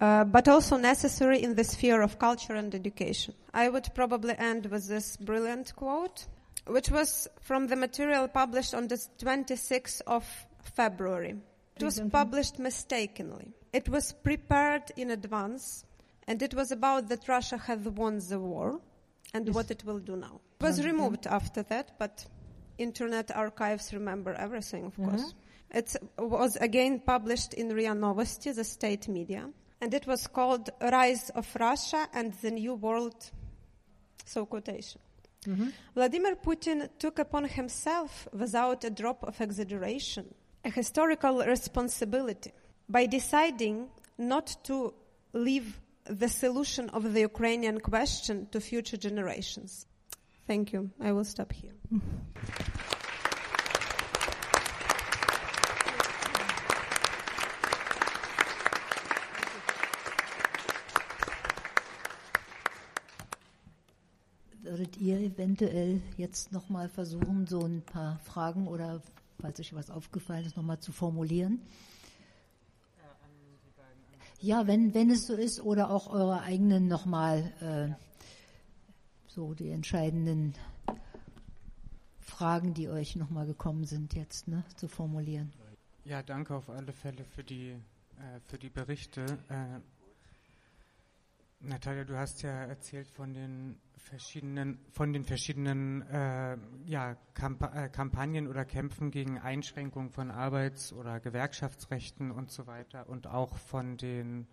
uh, 0.00 0.24
but 0.24 0.48
also 0.48 0.76
necessary 0.76 1.42
in 1.42 1.54
the 1.54 1.64
sphere 1.64 2.02
of 2.02 2.18
culture 2.18 2.54
and 2.54 2.74
education. 2.74 3.34
I 3.52 3.68
would 3.68 3.88
probably 3.94 4.34
end 4.38 4.66
with 4.66 4.86
this 4.88 5.16
brilliant 5.16 5.74
quote, 5.74 6.26
which 6.66 6.90
was 6.90 7.26
from 7.40 7.66
the 7.66 7.76
material 7.76 8.28
published 8.28 8.74
on 8.74 8.88
the 8.88 8.96
26th 9.18 10.00
of 10.06 10.24
February. 10.74 11.36
It 11.76 11.84
was 11.84 12.00
published 12.10 12.58
mistakenly. 12.58 13.52
It 13.72 13.88
was 13.88 14.12
prepared 14.12 14.90
in 14.96 15.10
advance, 15.10 15.84
and 16.26 16.42
it 16.42 16.54
was 16.54 16.72
about 16.72 17.08
that 17.08 17.28
Russia 17.28 17.56
had 17.56 17.84
won 17.96 18.20
the 18.28 18.38
war 18.38 18.80
and 19.34 19.54
what 19.54 19.70
it 19.70 19.84
will 19.84 19.98
do 19.98 20.16
now. 20.16 20.40
It 20.60 20.64
was 20.64 20.84
removed 20.84 21.26
after 21.26 21.62
that, 21.64 21.98
but 21.98 22.24
Internet 22.78 23.34
archives 23.34 23.92
remember 23.92 24.32
everything, 24.34 24.84
of 24.84 24.96
course. 24.96 25.34
Mm-hmm. 25.72 25.78
It 25.78 25.96
was 26.18 26.56
again 26.56 27.00
published 27.00 27.54
in 27.54 27.68
RIA 27.68 27.94
Novosti, 27.94 28.54
the 28.54 28.64
state 28.64 29.06
media, 29.08 29.50
and 29.80 29.92
it 29.92 30.06
was 30.06 30.26
called 30.26 30.70
Rise 30.80 31.30
of 31.30 31.46
Russia 31.58 32.08
and 32.14 32.32
the 32.40 32.50
New 32.50 32.74
World, 32.74 33.30
so 34.24 34.46
quotation. 34.46 35.00
Mm-hmm. 35.46 35.68
Vladimir 35.94 36.36
Putin 36.36 36.88
took 36.98 37.18
upon 37.18 37.44
himself, 37.44 38.26
without 38.32 38.84
a 38.84 38.90
drop 38.90 39.22
of 39.24 39.40
exaggeration, 39.40 40.34
a 40.64 40.70
historical 40.70 41.44
responsibility 41.44 42.52
by 42.88 43.06
deciding 43.06 43.88
not 44.16 44.56
to 44.64 44.94
leave 45.32 45.80
the 46.04 46.28
solution 46.28 46.88
of 46.90 47.12
the 47.12 47.20
Ukrainian 47.20 47.80
question 47.80 48.48
to 48.50 48.60
future 48.60 48.96
generations. 48.96 49.86
Thank 50.48 50.72
you. 50.72 50.88
I 50.98 51.12
will 51.12 51.26
stop 51.26 51.52
here. 51.52 51.74
Würdet 64.62 64.96
ihr 64.96 65.18
eventuell 65.20 66.00
jetzt 66.16 66.50
nochmal 66.50 66.88
versuchen, 66.88 67.46
so 67.46 67.60
ein 67.66 67.82
paar 67.82 68.18
Fragen 68.20 68.68
oder 68.68 69.02
falls 69.38 69.60
euch 69.60 69.74
was 69.74 69.90
aufgefallen 69.90 70.46
ist, 70.46 70.56
nochmal 70.56 70.80
zu 70.80 70.92
formulieren? 70.92 71.60
Ja, 74.40 74.66
wenn, 74.66 74.94
wenn 74.94 75.10
es 75.10 75.26
so 75.26 75.34
ist, 75.34 75.60
oder 75.60 75.90
auch 75.90 76.08
eure 76.08 76.40
eigenen 76.40 76.88
nochmal 76.88 77.52
äh, 77.60 78.07
so 79.38 79.54
die 79.54 79.70
entscheidenden 79.70 80.52
Fragen, 82.18 82.74
die 82.74 82.88
euch 82.88 83.14
nochmal 83.14 83.46
gekommen 83.46 83.84
sind, 83.84 84.14
jetzt 84.14 84.48
ne, 84.48 84.64
zu 84.74 84.88
formulieren. 84.88 85.52
Ja, 86.04 86.24
danke 86.24 86.56
auf 86.56 86.68
alle 86.68 86.92
Fälle 86.92 87.24
für 87.24 87.44
die, 87.44 87.70
äh, 87.70 88.40
für 88.46 88.58
die 88.58 88.68
Berichte. 88.68 89.24
Äh, 89.48 89.78
Natalia, 91.60 92.02
du 92.02 92.18
hast 92.18 92.42
ja 92.42 92.64
erzählt 92.64 93.06
von 93.06 93.32
den 93.32 93.76
verschiedenen, 93.96 94.80
von 94.90 95.12
den 95.12 95.22
verschiedenen 95.22 96.02
äh, 96.08 96.56
ja, 96.86 97.14
Kampa 97.34 97.84
äh, 97.84 97.88
Kampagnen 97.90 98.48
oder 98.48 98.64
Kämpfen 98.64 99.12
gegen 99.12 99.38
Einschränkungen 99.38 100.10
von 100.10 100.32
Arbeits- 100.32 100.92
oder 100.92 101.20
Gewerkschaftsrechten 101.20 102.32
und 102.32 102.50
so 102.50 102.66
weiter 102.66 103.08
und 103.08 103.28
auch 103.28 103.56
von 103.56 103.98
den 103.98 104.48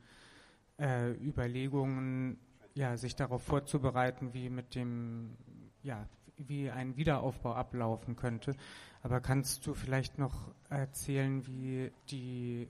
äh, 0.78 1.12
Überlegungen, 1.14 2.38
ja, 2.76 2.98
sich 2.98 3.16
darauf 3.16 3.42
vorzubereiten, 3.42 4.34
wie 4.34 4.50
mit 4.50 4.76
dem, 4.76 5.36
ja, 5.82 6.08
wie 6.38 6.70
ein 6.70 6.98
Wiederaufbau 6.98 7.54
ablaufen 7.54 8.16
könnte. 8.16 8.56
Aber 9.02 9.22
kannst 9.22 9.66
du 9.66 9.74
vielleicht 9.74 10.20
noch 10.20 10.54
erzählen, 10.70 11.46
wie 11.48 11.92
die 12.10 12.68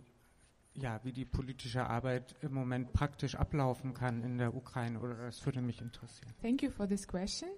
ja, 0.75 0.99
wie 1.03 1.13
die 1.13 1.23
politische 1.23 1.87
Arbeit 1.87 2.35
im 2.41 2.53
Moment 2.53 2.91
praktisch 2.91 3.35
ablaufen 3.35 3.93
kann 3.93 4.23
in 4.23 4.37
der 4.37 4.53
Ukraine, 4.53 4.99
oder 4.99 5.15
das 5.15 5.45
würde 5.45 5.61
mich 5.61 5.81
interessieren. 5.81 6.33
Thank 6.41 6.63
you 6.63 6.69
for 6.69 6.87
this 6.87 7.07
question. 7.07 7.49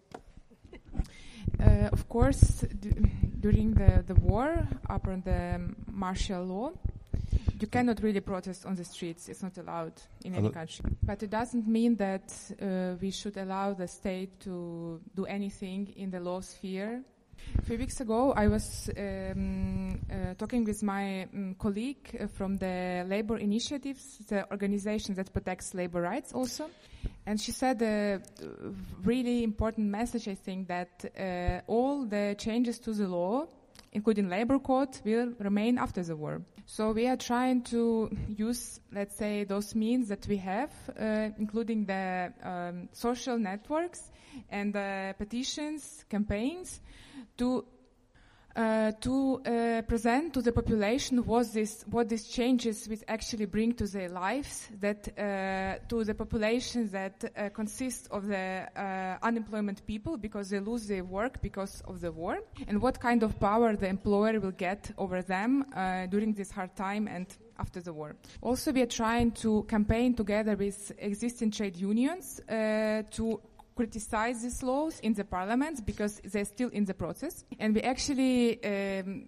Uh, 1.60 1.88
of 1.94 2.10
course, 2.10 2.68
during 3.40 3.74
the, 3.74 4.04
the 4.06 4.22
war, 4.22 4.68
upon 4.90 5.24
the 5.24 5.58
martial 5.90 6.46
law, 6.46 6.72
you 7.60 7.68
cannot 7.68 8.02
really 8.02 8.20
protest 8.20 8.66
on 8.66 8.76
the 8.76 8.84
streets. 8.84 9.30
It's 9.30 9.42
not 9.42 9.58
allowed 9.58 9.94
in 10.24 10.36
any 10.36 10.50
country. 10.50 10.86
But 11.04 11.24
it 11.24 11.30
doesn't 11.30 11.68
mean 11.68 11.96
that 11.96 12.34
uh, 12.62 12.96
we 13.02 13.12
should 13.12 13.38
allow 13.38 13.74
the 13.74 13.88
state 13.88 14.40
to 14.42 15.02
do 15.16 15.26
anything 15.26 15.94
in 15.96 16.12
the 16.12 16.20
law 16.20 16.42
sphere. 16.42 17.04
A 17.58 17.62
few 17.62 17.78
weeks 17.78 18.02
ago, 18.02 18.34
I 18.34 18.48
was 18.48 18.90
um, 18.98 20.00
uh, 20.12 20.34
talking 20.38 20.66
with 20.66 20.84
my 20.84 21.24
um, 21.24 21.56
colleague 21.58 22.18
uh, 22.20 22.28
from 22.28 22.58
the 22.58 23.06
labor 23.08 23.38
initiatives, 23.38 24.18
the 24.28 24.50
organization 24.52 25.16
that 25.16 25.32
protects 25.32 25.74
labor 25.74 26.02
rights 26.02 26.34
also. 26.34 26.70
And 27.26 27.40
she 27.40 27.52
said 27.52 27.82
a 27.82 28.22
really 29.04 29.44
important 29.44 29.88
message, 29.90 30.28
I 30.28 30.36
think, 30.36 30.68
that 30.68 31.06
uh, 31.18 31.72
all 31.72 32.06
the 32.06 32.36
changes 32.38 32.80
to 32.80 32.94
the 32.94 33.08
law, 33.08 33.48
including 33.94 34.30
labor 34.30 34.60
code, 34.60 35.00
will 35.06 35.34
remain 35.40 35.78
after 35.78 36.04
the 36.04 36.16
war. 36.16 36.42
So 36.70 36.92
we 36.92 37.08
are 37.08 37.16
trying 37.16 37.62
to 37.72 38.10
use, 38.28 38.82
let's 38.92 39.16
say, 39.16 39.46
those 39.46 39.74
means 39.74 40.10
that 40.10 40.28
we 40.28 40.36
have, 40.36 40.70
uh, 41.00 41.30
including 41.40 41.86
the 41.86 42.34
um, 42.44 42.90
social 42.92 43.40
networks 43.40 44.12
and 44.50 44.74
the 44.74 45.16
petitions, 45.18 46.04
campaigns, 46.10 46.82
to 47.38 47.64
uh, 48.58 48.92
to 49.00 49.40
uh, 49.46 49.82
present 49.84 50.34
to 50.34 50.42
the 50.42 50.52
population 50.52 51.24
what 51.26 51.54
this 51.54 51.86
what 51.92 52.10
these 52.10 52.28
changes 52.28 52.88
will 52.90 52.98
actually 53.08 53.46
bring 53.46 53.72
to 53.72 53.86
their 53.86 54.10
lives 54.10 54.68
that 54.82 55.08
uh, 55.20 55.76
to 55.88 56.04
the 56.04 56.14
population 56.16 56.90
that 56.90 57.24
uh, 57.24 57.50
consists 57.50 58.08
of 58.08 58.26
the 58.26 58.68
uh, 58.76 59.18
unemployment 59.22 59.86
people 59.86 60.18
because 60.18 60.50
they 60.50 60.60
lose 60.60 60.88
their 60.88 61.04
work 61.04 61.40
because 61.42 61.82
of 61.88 62.02
the 62.02 62.12
war 62.12 62.40
and 62.68 62.82
what 62.82 63.00
kind 63.00 63.22
of 63.22 63.40
power 63.40 63.76
the 63.76 63.88
employer 63.88 64.40
will 64.40 64.52
get 64.52 64.90
over 64.98 65.22
them 65.22 65.64
uh, 65.76 66.08
during 66.08 66.34
this 66.34 66.50
hard 66.50 66.76
time 66.76 67.08
and 67.08 67.28
after 67.60 67.82
the 67.82 67.92
war. 67.92 68.16
Also, 68.42 68.72
we 68.72 68.82
are 68.82 68.86
trying 68.88 69.32
to 69.32 69.64
campaign 69.64 70.14
together 70.14 70.56
with 70.56 70.92
existing 71.00 71.50
trade 71.50 71.76
unions 71.76 72.40
to 72.48 73.42
criticize 73.78 74.42
these 74.42 74.62
laws 74.64 75.00
in 75.02 75.14
the 75.14 75.24
parliament 75.24 75.86
because 75.86 76.20
they're 76.32 76.52
still 76.56 76.70
in 76.70 76.84
the 76.86 76.94
process. 76.94 77.46
And 77.60 77.76
we 77.76 77.82
actually 77.82 78.40
um, 78.66 79.28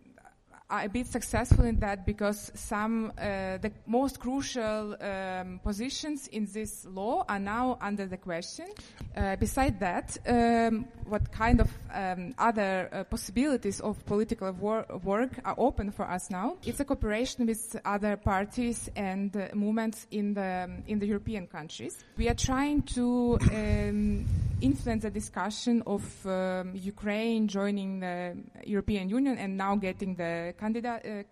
a 0.69 0.87
bit 0.87 1.07
successful 1.07 1.65
in 1.65 1.79
that 1.79 2.05
because 2.05 2.51
some, 2.53 3.11
uh, 3.17 3.57
the 3.57 3.71
most 3.87 4.19
crucial 4.19 4.95
um, 5.01 5.59
positions 5.63 6.27
in 6.27 6.47
this 6.53 6.85
law 6.85 7.25
are 7.27 7.39
now 7.39 7.77
under 7.81 8.05
the 8.05 8.17
question. 8.17 8.67
Uh, 9.15 9.35
beside 9.37 9.79
that, 9.79 10.17
um, 10.27 10.85
what 11.05 11.31
kind 11.31 11.59
of 11.59 11.69
um, 11.93 12.33
other 12.37 12.89
uh, 12.91 13.03
possibilities 13.05 13.79
of 13.79 14.03
political 14.05 14.51
wor- 14.51 14.85
work 15.03 15.31
are 15.43 15.55
open 15.57 15.91
for 15.91 16.03
us 16.09 16.29
now? 16.29 16.57
It's 16.63 16.79
a 16.79 16.85
cooperation 16.85 17.47
with 17.47 17.75
other 17.83 18.15
parties 18.17 18.89
and 18.95 19.35
uh, 19.35 19.47
movements 19.53 20.05
in 20.11 20.33
the 20.33 20.69
in 20.87 20.99
the 20.99 21.07
European 21.07 21.47
countries. 21.47 22.03
We 22.17 22.29
are 22.29 22.35
trying 22.35 22.83
to 22.93 23.39
um, 23.51 24.25
influence 24.61 25.03
the 25.03 25.09
discussion 25.09 25.81
of 25.87 26.03
um, 26.25 26.73
Ukraine 26.75 27.47
joining 27.47 27.99
the 27.99 28.37
European 28.65 29.09
Union 29.09 29.37
and 29.37 29.57
now 29.57 29.75
getting 29.75 30.15
the 30.15 30.53
candidate. 30.59 31.05
Uh, 31.05 31.23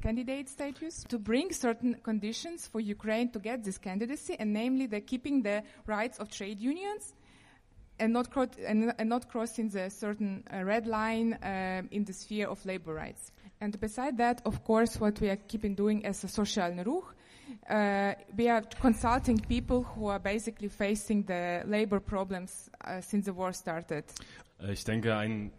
Candidate 0.00 0.48
status 0.48 1.04
to 1.10 1.18
bring 1.18 1.52
certain 1.52 1.94
conditions 2.02 2.66
for 2.66 2.80
Ukraine 2.80 3.28
to 3.32 3.38
get 3.38 3.62
this 3.62 3.76
candidacy, 3.76 4.34
and 4.40 4.54
namely 4.54 4.86
the 4.86 5.02
keeping 5.02 5.42
the 5.42 5.62
rights 5.86 6.18
of 6.18 6.30
trade 6.30 6.58
unions 6.58 7.12
and 7.98 8.14
not, 8.14 8.30
cro- 8.30 8.48
and, 8.66 8.94
and 8.98 9.08
not 9.10 9.28
crossing 9.28 9.68
the 9.68 9.90
certain 9.90 10.42
uh, 10.50 10.64
red 10.64 10.86
line 10.86 11.36
um, 11.42 11.86
in 11.90 12.04
the 12.04 12.14
sphere 12.14 12.48
of 12.48 12.64
labor 12.64 12.94
rights. 12.94 13.30
And 13.60 13.78
beside 13.78 14.16
that, 14.16 14.40
of 14.46 14.64
course, 14.64 14.98
what 14.98 15.20
we 15.20 15.28
are 15.28 15.36
keeping 15.36 15.74
doing 15.74 16.06
as 16.06 16.24
a 16.24 16.28
social 16.28 16.70
Ruch, 16.72 17.04
uh, 17.68 18.14
we 18.38 18.48
are 18.48 18.62
consulting 18.80 19.38
people 19.38 19.82
who 19.82 20.06
are 20.06 20.18
basically 20.18 20.68
facing 20.68 21.24
the 21.24 21.62
labor 21.66 22.00
problems 22.00 22.70
uh, 22.86 23.02
since 23.02 23.26
the 23.26 23.34
war 23.34 23.52
started. 23.52 24.04
Äh, 24.62 24.72
Ich 24.72 24.84
denke, 24.84 25.14
ein 25.14 25.50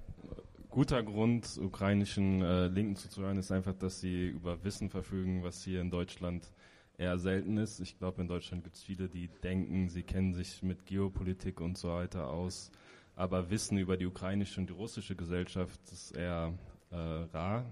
guter 0.70 1.02
Grund, 1.04 1.60
ukrainischen 1.62 2.42
äh, 2.42 2.68
Linken 2.68 2.96
zuzuhören, 2.96 3.38
ist 3.38 3.52
einfach, 3.52 3.74
dass 3.74 4.02
sie 4.02 4.28
über 4.28 4.64
Wissen 4.64 4.90
verfügen, 4.90 5.44
was 5.44 5.64
hier 5.64 5.82
in 5.82 5.90
Deutschland 5.90 6.52
eher 6.98 7.18
selten 7.18 7.58
ist. 7.58 7.80
Ich 7.80 7.98
glaube, 7.98 8.22
in 8.22 8.28
Deutschland 8.28 8.64
gibt 8.64 8.76
es 8.76 8.84
viele, 8.84 9.10
die 9.10 9.30
denken, 9.44 9.90
sie 9.90 10.04
kennen 10.04 10.34
sich 10.34 10.62
mit 10.62 10.86
Geopolitik 10.86 11.60
und 11.62 11.78
so 11.78 11.90
weiter 11.90 12.30
aus, 12.30 12.72
aber 13.16 13.50
Wissen 13.50 13.78
über 13.78 13.98
die 13.98 14.06
ukrainische 14.06 14.62
und 14.62 14.70
die 14.70 14.74
russische 14.74 15.16
Gesellschaft 15.16 15.80
ist 15.92 16.12
eher 16.12 16.54
äh, 16.92 16.96
rar. 16.96 17.66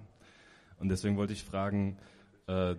Und 0.79 0.89
deswegen 0.89 1.17
wollte 1.17 1.33
ich 1.33 1.43
fragen, 1.43 1.97
äh, 2.47 2.75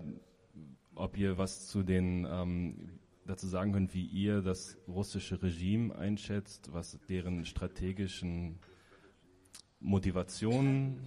ob 0.95 1.17
ihr 1.17 1.39
was 1.39 1.69
zu 1.69 1.83
den 1.83 2.27
ähm, 2.29 2.99
dazu 3.25 3.47
sagen 3.47 3.73
könnt, 3.73 3.95
wie 3.95 4.07
ihr 4.07 4.41
das 4.41 4.79
russische 4.89 5.41
Regime 5.43 5.95
einschätzt, 5.95 6.73
was 6.73 6.99
deren 7.09 7.45
strategischen 7.45 8.59
Motivationen 9.81 10.99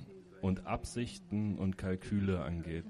und 0.41 0.65
Absichten 0.65 1.57
und 1.57 1.77
Kalküle 1.77 2.41
angeht. 2.41 2.85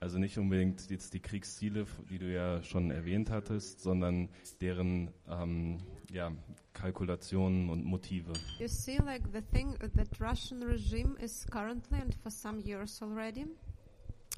Also 0.00 0.18
nicht 0.18 0.36
unbedingt 0.36 0.90
jetzt 0.90 1.14
die 1.14 1.20
Kriegsziele, 1.20 1.86
die 2.10 2.18
du 2.18 2.32
ja 2.32 2.60
schon 2.64 2.90
erwähnt 2.90 3.30
hattest, 3.30 3.80
sondern 3.80 4.28
deren 4.60 5.12
ähm, 5.28 5.78
ja, 6.10 6.32
Kalkulationen 6.72 7.70
und 7.70 7.84
Motive. 7.84 8.32
You 8.58 8.66
see, 8.66 8.96
like 8.96 9.22
the 9.32 9.40
thing 9.40 9.78
that 9.78 10.08
Russian 10.20 10.60
regime 10.64 11.16
is 11.20 11.46
currently 11.48 12.00
and 12.00 12.14
for 12.16 12.32
some 12.32 12.60
years 12.60 13.00
already 13.00 13.46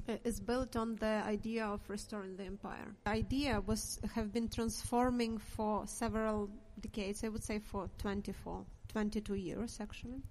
uh, 0.07 0.17
is 0.23 0.39
built 0.39 0.75
on 0.75 0.97
the 0.99 1.23
idea 1.27 1.67
of 1.67 1.81
restoring 1.89 2.37
the 2.37 2.43
empire. 2.43 2.93
The 3.05 3.11
idea 3.11 3.59
was 3.65 3.99
have 4.13 4.31
been 4.31 4.49
transforming 4.49 5.39
for 5.39 5.87
several 5.87 6.47
decades. 6.79 7.23
I 7.23 7.29
would 7.29 7.43
say 7.43 7.57
for 7.57 7.89
24, 7.97 8.63
22 8.95 9.35
years 9.35 9.77
actually. 9.81 10.21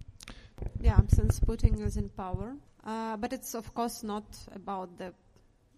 Yeah, 0.81 0.99
since 1.09 1.39
Putin 1.39 1.85
is 1.85 1.99
in 1.99 2.09
power. 2.09 2.57
Uh, 2.83 3.15
but 3.19 3.31
it's 3.35 3.55
of 3.55 3.75
course 3.75 4.03
not 4.03 4.25
about 4.55 4.97
the 4.97 5.12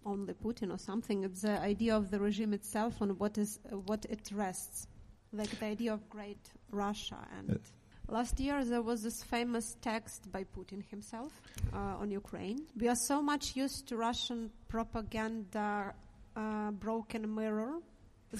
only 0.05 0.33
Putin 0.33 0.73
or 0.73 0.77
something. 0.77 1.25
It's 1.25 1.41
the 1.41 1.59
idea 1.59 1.97
of 1.97 2.11
the 2.11 2.19
regime 2.19 2.53
itself 2.53 3.01
on 3.01 3.09
what 3.17 3.37
is 3.37 3.59
uh, 3.69 3.75
what 3.89 4.05
it 4.09 4.31
rests, 4.33 4.87
like 5.33 5.49
the 5.59 5.65
idea 5.65 5.91
of 5.91 6.09
great 6.09 6.39
Russia. 6.71 7.17
And 7.37 7.59
last 8.07 8.39
year 8.39 8.63
there 8.63 8.81
was 8.81 9.03
this 9.03 9.21
famous 9.21 9.75
text 9.81 10.31
by 10.31 10.45
Putin 10.45 10.81
himself 10.89 11.33
uh, 11.73 12.01
on 12.01 12.09
Ukraine. 12.09 12.59
We 12.79 12.87
are 12.87 13.01
so 13.11 13.21
much 13.21 13.53
used 13.57 13.89
to 13.89 13.97
Russian 13.97 14.49
propaganda, 14.69 15.93
uh, 16.37 16.71
broken 16.71 17.35
mirror. 17.35 17.73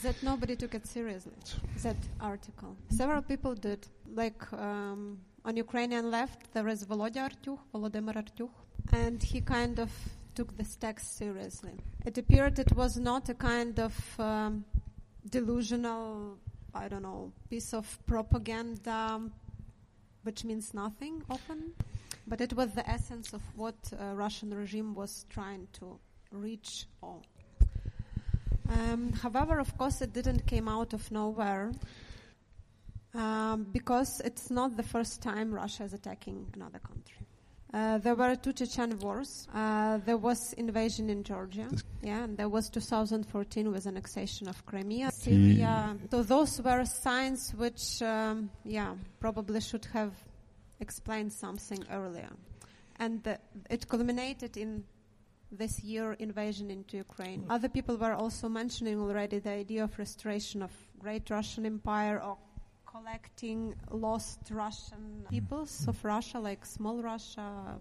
That 0.03 0.21
nobody 0.21 0.55
took 0.57 0.75
it 0.75 0.85
seriously. 0.85 1.31
That 1.83 1.95
article. 2.19 2.75
Several 2.89 3.21
people 3.21 3.55
did. 3.55 3.87
Like 4.13 4.41
um, 4.53 5.19
on 5.45 5.57
Ukrainian 5.57 6.09
left, 6.11 6.53
there 6.53 6.67
is 6.67 6.85
Volodya 6.85 7.29
Artyukh, 7.29 7.59
Volodymyr 7.73 8.15
Artyukh, 8.15 8.57
and 8.91 9.21
he 9.21 9.41
kind 9.41 9.79
of 9.79 9.91
took 10.35 10.55
this 10.57 10.75
text 10.75 11.17
seriously. 11.17 11.73
It 12.05 12.17
appeared 12.17 12.59
it 12.59 12.75
was 12.75 12.97
not 12.97 13.29
a 13.29 13.33
kind 13.33 13.79
of 13.79 14.19
um, 14.19 14.65
delusional, 15.29 16.37
I 16.73 16.87
don't 16.87 17.03
know, 17.03 17.31
piece 17.49 17.73
of 17.73 17.85
propaganda 18.05 19.19
which 20.27 20.43
means 20.43 20.73
nothing 20.73 21.23
often, 21.29 21.71
but 22.27 22.41
it 22.41 22.51
was 22.51 22.71
the 22.73 22.85
essence 22.89 23.31
of 23.31 23.41
what 23.55 23.75
uh, 23.93 24.13
Russian 24.13 24.53
regime 24.53 24.93
was 24.93 25.25
trying 25.29 25.69
to 25.79 25.97
reach 26.31 26.85
all. 27.01 27.23
Um, 28.69 29.13
however, 29.13 29.57
of 29.59 29.77
course, 29.77 30.01
it 30.01 30.11
didn't 30.11 30.45
came 30.45 30.67
out 30.67 30.91
of 30.91 31.09
nowhere 31.13 31.71
um, 33.13 33.67
because 33.71 34.21
it's 34.25 34.49
not 34.49 34.77
the 34.77 34.83
first 34.83 35.21
time 35.21 35.53
Russia 35.53 35.83
is 35.83 35.93
attacking 35.93 36.47
another 36.53 36.79
country. 36.79 37.27
Uh, 37.73 37.97
there 37.97 38.15
were 38.15 38.33
two 38.35 38.53
Chechen 38.53 38.97
wars. 38.99 39.47
Uh, 39.53 39.97
there 40.05 40.17
was 40.17 40.53
invasion 40.53 41.09
in 41.09 41.23
Georgia. 41.23 41.67
Yeah, 42.01 42.23
and 42.23 42.37
there 42.37 42.47
was 42.47 42.69
2014 42.69 43.71
with 43.71 43.85
annexation 43.85 44.47
of 44.47 44.65
Crimea, 44.65 45.11
Syria. 45.11 45.97
So 46.09 46.23
those 46.23 46.61
were 46.61 46.85
signs 46.85 47.53
which, 47.53 48.01
um, 48.01 48.49
yeah, 48.63 48.93
probably 49.19 49.59
should 49.59 49.85
have 49.93 50.13
explained 50.79 51.33
something 51.33 51.83
earlier. 51.91 52.29
And 52.99 53.21
the, 53.23 53.37
it 53.69 53.87
culminated 53.87 54.55
in 54.55 54.85
this 55.51 55.81
year 55.81 56.13
invasion 56.13 56.71
into 56.71 56.97
Ukraine. 56.97 57.45
Other 57.49 57.69
people 57.69 57.97
were 57.97 58.13
also 58.13 58.49
mentioning 58.49 58.99
already 58.99 59.39
the 59.39 59.51
idea 59.51 59.83
of 59.83 59.97
restoration 59.99 60.61
of 60.61 60.71
Great 60.99 61.29
Russian 61.29 61.65
Empire 61.65 62.21
or 62.21 62.37
collecting 62.97 63.75
lost 63.91 64.39
Russian 64.49 65.25
peoples 65.29 65.87
of 65.87 66.03
Russia, 66.03 66.39
like 66.39 66.65
small 66.65 67.01
Russia, 67.01 67.79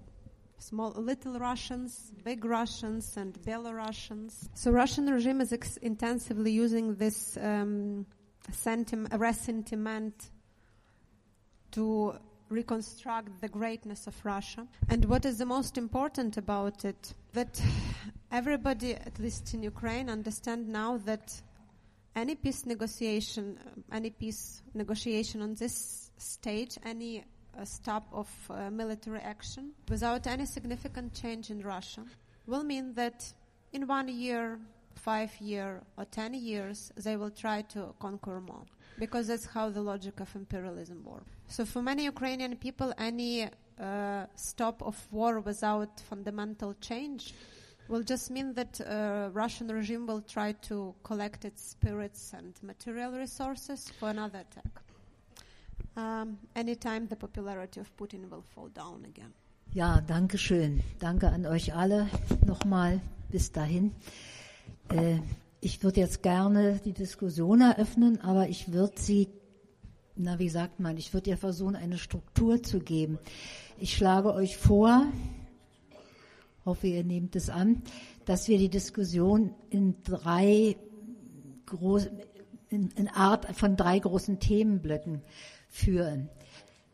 small 0.58 0.92
little 0.96 1.38
Russians, 1.38 2.12
big 2.24 2.44
Russians, 2.44 3.16
and 3.16 3.32
Belarusians. 3.42 4.48
So 4.54 4.70
Russian 4.70 5.06
regime 5.06 5.40
is 5.40 5.52
ex- 5.52 5.78
intensively 5.78 6.50
using 6.50 6.96
this 6.96 7.38
um, 7.40 8.04
sentim- 8.50 9.08
ressentiment 9.18 10.30
to 11.72 12.14
reconstruct 12.48 13.40
the 13.40 13.48
greatness 13.48 14.06
of 14.06 14.14
Russia. 14.24 14.66
And 14.88 15.04
what 15.06 15.24
is 15.24 15.38
the 15.38 15.46
most 15.46 15.78
important 15.78 16.36
about 16.36 16.84
it? 16.84 17.14
That 17.32 17.60
everybody, 18.30 18.94
at 18.94 19.18
least 19.18 19.54
in 19.54 19.62
Ukraine, 19.62 20.10
understand 20.10 20.68
now 20.68 20.98
that 20.98 21.42
any 22.16 22.34
peace 22.34 22.64
negotiation, 22.64 23.58
any 23.92 24.10
peace 24.10 24.62
negotiation 24.74 25.42
on 25.42 25.54
this 25.54 26.10
stage, 26.16 26.78
any 26.84 27.24
uh, 27.58 27.64
stop 27.64 28.08
of 28.12 28.28
uh, 28.48 28.70
military 28.70 29.20
action 29.20 29.72
without 29.88 30.26
any 30.26 30.46
significant 30.46 31.12
change 31.12 31.50
in 31.50 31.60
Russia 31.60 32.02
will 32.46 32.64
mean 32.64 32.94
that 32.94 33.30
in 33.72 33.86
one 33.86 34.08
year, 34.08 34.58
five 34.94 35.30
year, 35.40 35.82
or 35.98 36.06
ten 36.06 36.32
years, 36.32 36.90
they 36.96 37.16
will 37.16 37.30
try 37.30 37.60
to 37.62 37.94
conquer 38.00 38.40
more. 38.40 38.64
Because 38.98 39.26
that's 39.26 39.44
how 39.44 39.68
the 39.68 39.82
logic 39.82 40.20
of 40.20 40.34
imperialism 40.34 41.04
works. 41.04 41.28
So 41.48 41.66
for 41.66 41.82
many 41.82 42.04
Ukrainian 42.04 42.56
people, 42.56 42.94
any 42.96 43.48
uh, 43.78 44.24
stop 44.36 44.82
of 44.82 44.96
war 45.10 45.40
without 45.40 46.00
fundamental 46.00 46.74
change 46.80 47.34
will 47.88 48.02
just 48.02 48.30
mean 48.30 48.54
that 48.54 48.80
uh, 48.80 49.30
Russian 49.32 49.68
regime 49.68 50.06
will 50.06 50.22
try 50.22 50.52
to 50.68 50.94
collect 51.02 51.44
its 51.44 51.70
spirits 51.70 52.32
and 52.32 52.54
material 52.62 53.12
resources 53.12 53.90
for 53.98 54.08
another 54.10 54.40
attack. 54.40 54.82
Um, 55.96 56.38
anytime 56.54 57.06
the 57.06 57.16
popularity 57.16 57.80
of 57.80 57.90
Putin 57.96 58.28
will 58.30 58.42
fall 58.54 58.68
down 58.68 59.04
again. 59.04 59.32
Ja, 59.72 60.00
danke 60.00 60.38
schön. 60.38 60.82
Danke 60.98 61.28
an 61.28 61.46
euch 61.46 61.74
alle 61.74 62.08
nochmal 62.46 63.00
bis 63.30 63.52
dahin. 63.52 63.92
Äh, 64.90 65.18
ich 65.60 65.82
würde 65.82 66.00
jetzt 66.00 66.22
gerne 66.22 66.80
die 66.84 66.92
Diskussion 66.92 67.60
eröffnen, 67.60 68.20
aber 68.20 68.48
ich 68.48 68.72
würde 68.72 68.94
sie, 68.96 69.28
na 70.14 70.38
wie 70.38 70.48
sagt 70.48 70.80
man, 70.80 70.96
ich 70.96 71.12
würde 71.12 71.30
ihr 71.30 71.36
versuchen, 71.36 71.76
eine 71.76 71.98
Struktur 71.98 72.62
zu 72.62 72.80
geben. 72.80 73.18
Ich 73.78 73.96
schlage 73.96 74.32
euch 74.32 74.56
vor, 74.56 75.06
hoffe, 76.66 76.88
ihr 76.88 77.04
nehmt 77.04 77.36
es 77.36 77.48
an, 77.48 77.82
dass 78.24 78.48
wir 78.48 78.58
die 78.58 78.68
Diskussion 78.68 79.54
in 79.70 80.02
drei 80.02 80.76
groß, 81.66 82.08
in, 82.68 82.90
in 82.90 83.08
Art 83.08 83.56
von 83.56 83.76
drei 83.76 83.98
großen 83.98 84.40
Themenblöcken 84.40 85.22
führen. 85.68 86.28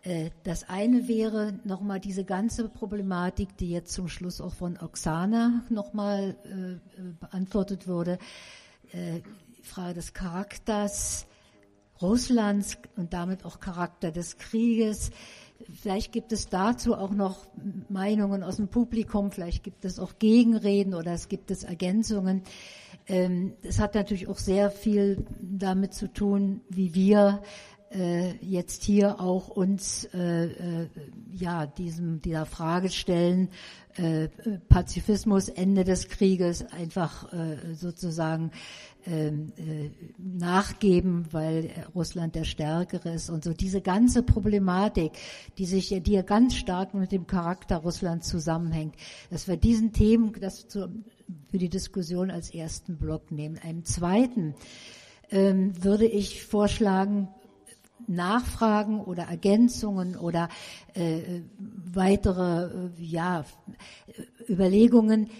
Äh, 0.03 0.31
Das 0.45 0.69
eine 0.69 1.09
wäre 1.09 1.59
nochmal 1.65 2.01
diese 2.01 2.25
ganze 2.25 2.69
Problematik, 2.69 3.57
die 3.57 3.71
jetzt 3.71 3.93
zum 3.93 4.09
Schluss 4.09 4.41
auch 4.41 4.53
von 4.53 4.79
Oksana 4.79 5.65
nochmal 5.69 6.37
äh, 6.45 7.03
beantwortet 7.21 7.89
wurde, 7.89 8.19
äh, 8.93 9.21
die 9.59 9.63
Frage 9.63 9.95
des 9.95 10.13
Charakters 10.13 11.27
Russlands 12.01 12.79
und 12.97 13.13
damit 13.13 13.45
auch 13.45 13.61
Charakter 13.61 14.11
des 14.11 14.37
Krieges. 14.37 15.11
Vielleicht 15.71 16.13
gibt 16.13 16.33
es 16.33 16.49
dazu 16.49 16.95
auch 16.95 17.13
noch 17.13 17.47
Meinungen 17.89 18.43
aus 18.43 18.57
dem 18.57 18.69
Publikum, 18.69 19.31
vielleicht 19.31 19.63
gibt 19.63 19.85
es 19.85 19.99
auch 19.99 20.19
Gegenreden 20.19 20.95
oder 20.95 21.13
es 21.13 21.29
gibt 21.29 21.51
es 21.51 21.65
Ergänzungen. 21.65 22.43
Ähm, 23.07 23.55
Es 23.63 23.79
hat 23.79 23.95
natürlich 23.95 24.29
auch 24.29 24.39
sehr 24.39 24.71
viel 24.71 25.25
damit 25.41 25.95
zu 25.95 26.13
tun, 26.13 26.61
wie 26.69 26.95
wir 26.95 27.43
äh, 27.95 28.37
jetzt 28.41 28.85
hier 28.85 29.21
auch 29.21 29.49
uns 29.49 30.05
äh, 30.15 30.45
äh, 30.45 30.89
ja 31.31 31.67
diesem 31.67 32.23
dieser 32.23 32.47
Frage 32.47 32.91
stellen 32.91 33.49
Pazifismus 34.71 35.51
Ende 35.51 35.85
des 35.85 36.09
Krieges 36.09 36.65
einfach 36.73 37.29
sozusagen 37.75 38.45
ähm, 38.45 38.51
nachgeben, 40.19 41.27
weil 41.33 41.71
Russland 41.95 42.35
der 42.37 42.45
Stärkere 42.45 43.15
ist 43.15 43.31
und 43.31 43.43
so 43.43 43.53
diese 43.53 43.81
ganze 43.81 44.23
Problematik, 44.23 45.13
die 45.59 45.67
sich 45.67 45.89
die 46.03 46.13
ja 46.13 46.23
ganz 46.23 46.55
stark 46.55 46.95
mit 46.95 47.11
dem 47.11 47.27
Charakter 47.27 47.79
Russlands 47.79 48.29
zusammenhängt, 48.29 48.95
dass 49.31 49.49
wir 49.49 49.57
diesen 49.57 49.93
Themen 49.93 50.33
das 50.41 50.69
zu, 50.69 50.89
für 51.51 51.59
die 51.59 51.69
Diskussion 51.69 52.31
als 52.31 52.55
ersten 52.55 52.97
Block 52.97 53.33
nehmen. 53.33 53.59
Einen 53.59 53.85
zweiten 53.85 54.55
ähm, 55.31 55.73
würde 55.83 56.07
ich 56.07 56.45
vorschlagen, 56.45 57.29
Nachfragen 58.07 59.01
oder 59.01 59.25
Ergänzungen 59.25 60.17
oder 60.17 60.49
äh, 60.95 61.43
weitere 61.59 62.67
äh, 62.67 62.91
ja, 62.99 63.45
Überlegungen, 64.49 65.31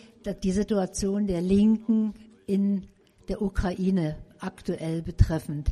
die 0.43 0.53
Situation 0.53 1.27
der 1.27 1.41
Linken 1.41 2.15
in 2.47 2.87
der 3.29 3.43
Ukraine 3.43 4.17
aktuell 4.39 5.03
betreffend. 5.03 5.71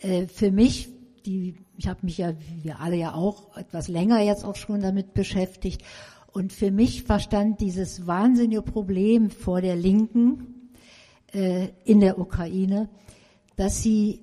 Äh, 0.00 0.26
für 0.26 0.50
mich, 0.50 0.88
die, 1.26 1.54
ich 1.76 1.88
habe 1.88 2.00
mich 2.02 2.18
ja, 2.18 2.34
wir 2.62 2.80
alle 2.80 2.96
ja 2.96 3.14
auch 3.14 3.56
etwas 3.56 3.88
länger 3.88 4.20
jetzt 4.20 4.44
auch 4.44 4.56
schon 4.56 4.80
damit 4.80 5.14
beschäftigt 5.14 5.82
Und 6.32 6.52
für 6.52 6.70
mich 6.70 7.02
verstand 7.02 7.60
dieses 7.60 8.06
wahnsinnige 8.06 8.62
Problem 8.62 9.30
vor 9.30 9.60
der 9.60 9.74
Linken 9.74 10.70
äh, 11.32 11.68
in 11.84 12.00
der 12.00 12.18
Ukraine, 12.18 12.88
dass 13.56 13.82
sie 13.82 14.20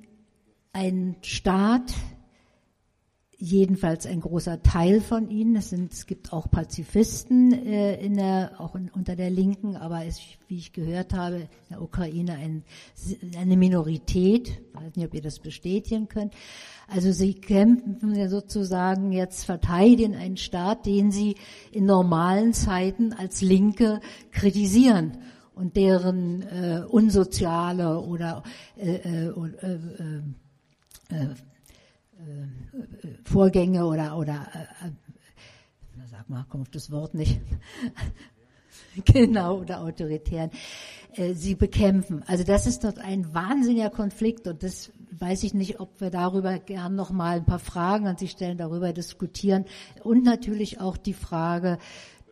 einen 0.72 1.18
Staat 1.22 1.94
jedenfalls 3.40 4.08
ein 4.08 4.22
großer 4.22 4.64
Teil 4.64 5.00
von 5.00 5.30
ihnen. 5.30 5.56
Es, 5.56 5.70
sind, 5.70 5.94
es 5.94 6.08
gibt 6.08 6.34
auch 6.34 6.50
Pazifisten 6.50 7.54
äh, 7.54 7.96
in 8.04 8.16
der, 8.16 8.60
auch 8.60 8.76
in, 8.76 8.90
unter 8.90 9.16
der 9.16 9.30
Linken, 9.30 9.76
aber 9.76 10.06
es, 10.06 10.20
wie 10.48 10.58
ich 10.58 10.74
gehört 10.74 11.14
habe, 11.14 11.36
in 11.36 11.48
der 11.70 11.82
Ukraine 11.82 12.34
ein, 12.34 12.64
eine 13.38 13.56
Minorität. 13.56 14.50
Ich 14.50 14.76
weiß 14.76 14.96
nicht, 14.96 15.06
ob 15.06 15.14
ihr 15.14 15.22
das 15.22 15.40
bestätigen 15.40 16.08
könnt. 16.08 16.34
Also 16.88 17.12
sie 17.12 17.36
kämpfen 17.36 18.16
ja 18.16 18.28
sozusagen 18.28 19.12
jetzt 19.12 19.46
verteidigen 19.46 20.16
einen 20.16 20.38
Staat, 20.38 20.86
den 20.86 21.12
sie 21.12 21.36
in 21.72 21.86
normalen 21.86 22.54
Zeiten 22.54 23.14
als 23.14 23.42
Linke 23.42 24.00
kritisieren 24.32 25.18
und 25.54 25.76
deren 25.76 26.42
äh, 26.44 26.84
unsoziale 26.88 28.00
oder 28.00 28.42
äh, 28.78 28.96
äh, 28.96 29.28
äh, 29.28 29.80
äh 31.10 31.36
Vorgänge 33.24 33.86
oder, 33.86 34.18
oder 34.18 34.48
äh, 34.54 34.88
äh 34.88 34.92
sag 36.10 36.30
mal, 36.30 36.46
kommt 36.50 36.74
das 36.76 36.92
Wort 36.92 37.14
nicht. 37.14 37.40
genau, 39.06 39.60
oder 39.60 39.82
autoritären, 39.82 40.52
äh, 41.14 41.34
sie 41.34 41.56
bekämpfen. 41.56 42.24
Also 42.28 42.44
das 42.44 42.68
ist 42.68 42.84
dort 42.84 43.00
ein 43.00 43.34
wahnsinniger 43.34 43.90
Konflikt 43.90 44.48
und 44.48 44.64
das 44.64 44.92
weiß 45.20 45.44
ich 45.44 45.54
nicht, 45.54 45.80
ob 45.80 46.00
wir 46.00 46.10
darüber 46.10 46.60
gern 46.60 46.96
noch 46.96 47.12
mal 47.12 47.38
ein 47.38 47.46
paar 47.46 47.60
Fragen 47.60 48.08
an 48.08 48.18
Sie 48.18 48.28
stellen, 48.28 48.58
darüber 48.58 48.94
diskutieren 48.94 49.66
und 50.04 50.24
natürlich 50.24 50.80
auch 50.80 50.98
die 50.98 51.14
Frage, 51.14 51.78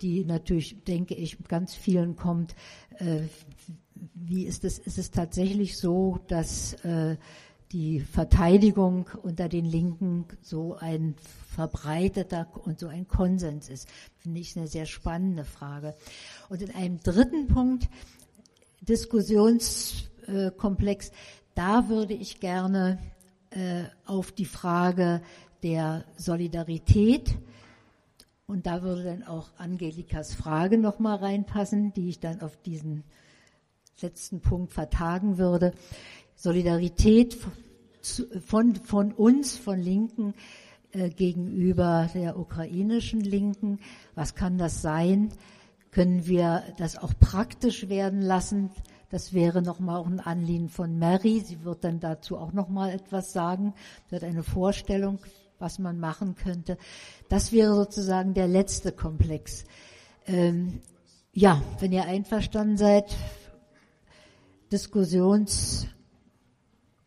die 0.01 0.25
natürlich, 0.25 0.83
denke 0.83 1.15
ich, 1.15 1.37
ganz 1.47 1.73
vielen 1.73 2.15
kommt, 2.15 2.55
äh, 2.97 3.21
wie 4.13 4.45
ist 4.45 4.65
es, 4.65 4.77
ist 4.79 4.97
es 4.97 5.11
tatsächlich 5.11 5.77
so, 5.77 6.19
dass 6.27 6.73
äh, 6.83 7.17
die 7.75 7.99
Verteidigung 7.99 9.07
unter 9.21 9.47
den 9.49 9.65
Linken 9.65 10.25
so 10.41 10.77
ein 10.79 11.13
verbreiteter 11.53 12.47
und 12.63 12.79
so 12.79 12.87
ein 12.87 13.05
Konsens 13.05 13.67
ist. 13.67 13.89
Finde 14.19 14.39
ich 14.39 14.55
eine 14.55 14.67
sehr 14.67 14.85
spannende 14.85 15.43
Frage. 15.43 15.93
Und 16.47 16.61
in 16.61 16.73
einem 16.73 17.01
dritten 17.01 17.47
Punkt, 17.47 17.89
Diskussionskomplex, 18.79 21.11
da 21.53 21.89
würde 21.89 22.13
ich 22.13 22.39
gerne 22.39 22.97
äh, 23.49 23.83
auf 24.05 24.31
die 24.31 24.45
Frage 24.45 25.21
der 25.61 26.05
Solidarität 26.15 27.37
und 28.47 28.67
da 28.67 28.83
würde 28.83 29.03
dann 29.03 29.23
auch 29.23 29.49
Angelikas 29.57 30.33
Frage 30.33 30.77
nochmal 30.77 31.17
reinpassen, 31.17 31.91
die 31.91 32.07
ich 32.07 32.21
dann 32.21 32.39
auf 32.39 32.55
diesen 32.55 33.03
letzten 33.99 34.39
Punkt 34.39 34.71
vertagen 34.71 35.37
würde. 35.37 35.73
Solidarität 36.37 37.37
von, 38.45 38.75
von 38.75 39.11
uns, 39.11 39.57
von 39.57 39.79
Linken, 39.79 40.33
äh, 40.91 41.09
gegenüber 41.09 42.09
der 42.13 42.37
ukrainischen 42.39 43.19
Linken. 43.19 43.79
Was 44.13 44.35
kann 44.35 44.57
das 44.57 44.81
sein? 44.81 45.29
Können 45.91 46.25
wir 46.25 46.63
das 46.77 46.97
auch 46.97 47.13
praktisch 47.19 47.89
werden 47.89 48.21
lassen? 48.21 48.69
Das 49.09 49.33
wäre 49.33 49.61
nochmal 49.61 49.97
auch 49.97 50.07
ein 50.07 50.19
Anliegen 50.19 50.69
von 50.69 50.97
Mary. 50.97 51.41
Sie 51.41 51.63
wird 51.63 51.83
dann 51.83 51.99
dazu 51.99 52.37
auch 52.37 52.53
nochmal 52.53 52.91
etwas 52.91 53.33
sagen. 53.33 53.73
Sie 54.09 54.15
hat 54.15 54.23
eine 54.23 54.43
Vorstellung, 54.43 55.19
was 55.59 55.79
man 55.79 55.99
machen 55.99 56.35
könnte. 56.35 56.77
Das 57.29 57.51
wäre 57.51 57.75
sozusagen 57.75 58.33
der 58.33 58.47
letzte 58.47 58.91
Komplex. 58.91 59.65
Ähm, 60.27 60.81
ja, 61.33 61.61
wenn 61.79 61.91
ihr 61.91 62.05
einverstanden 62.05 62.77
seid, 62.77 63.15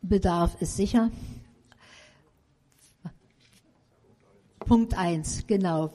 Diskussionsbedarf 0.03 0.61
ist 0.61 0.77
sicher. 0.77 1.11
Punkt 4.61 4.95
eins, 4.95 5.47
genau. 5.47 5.93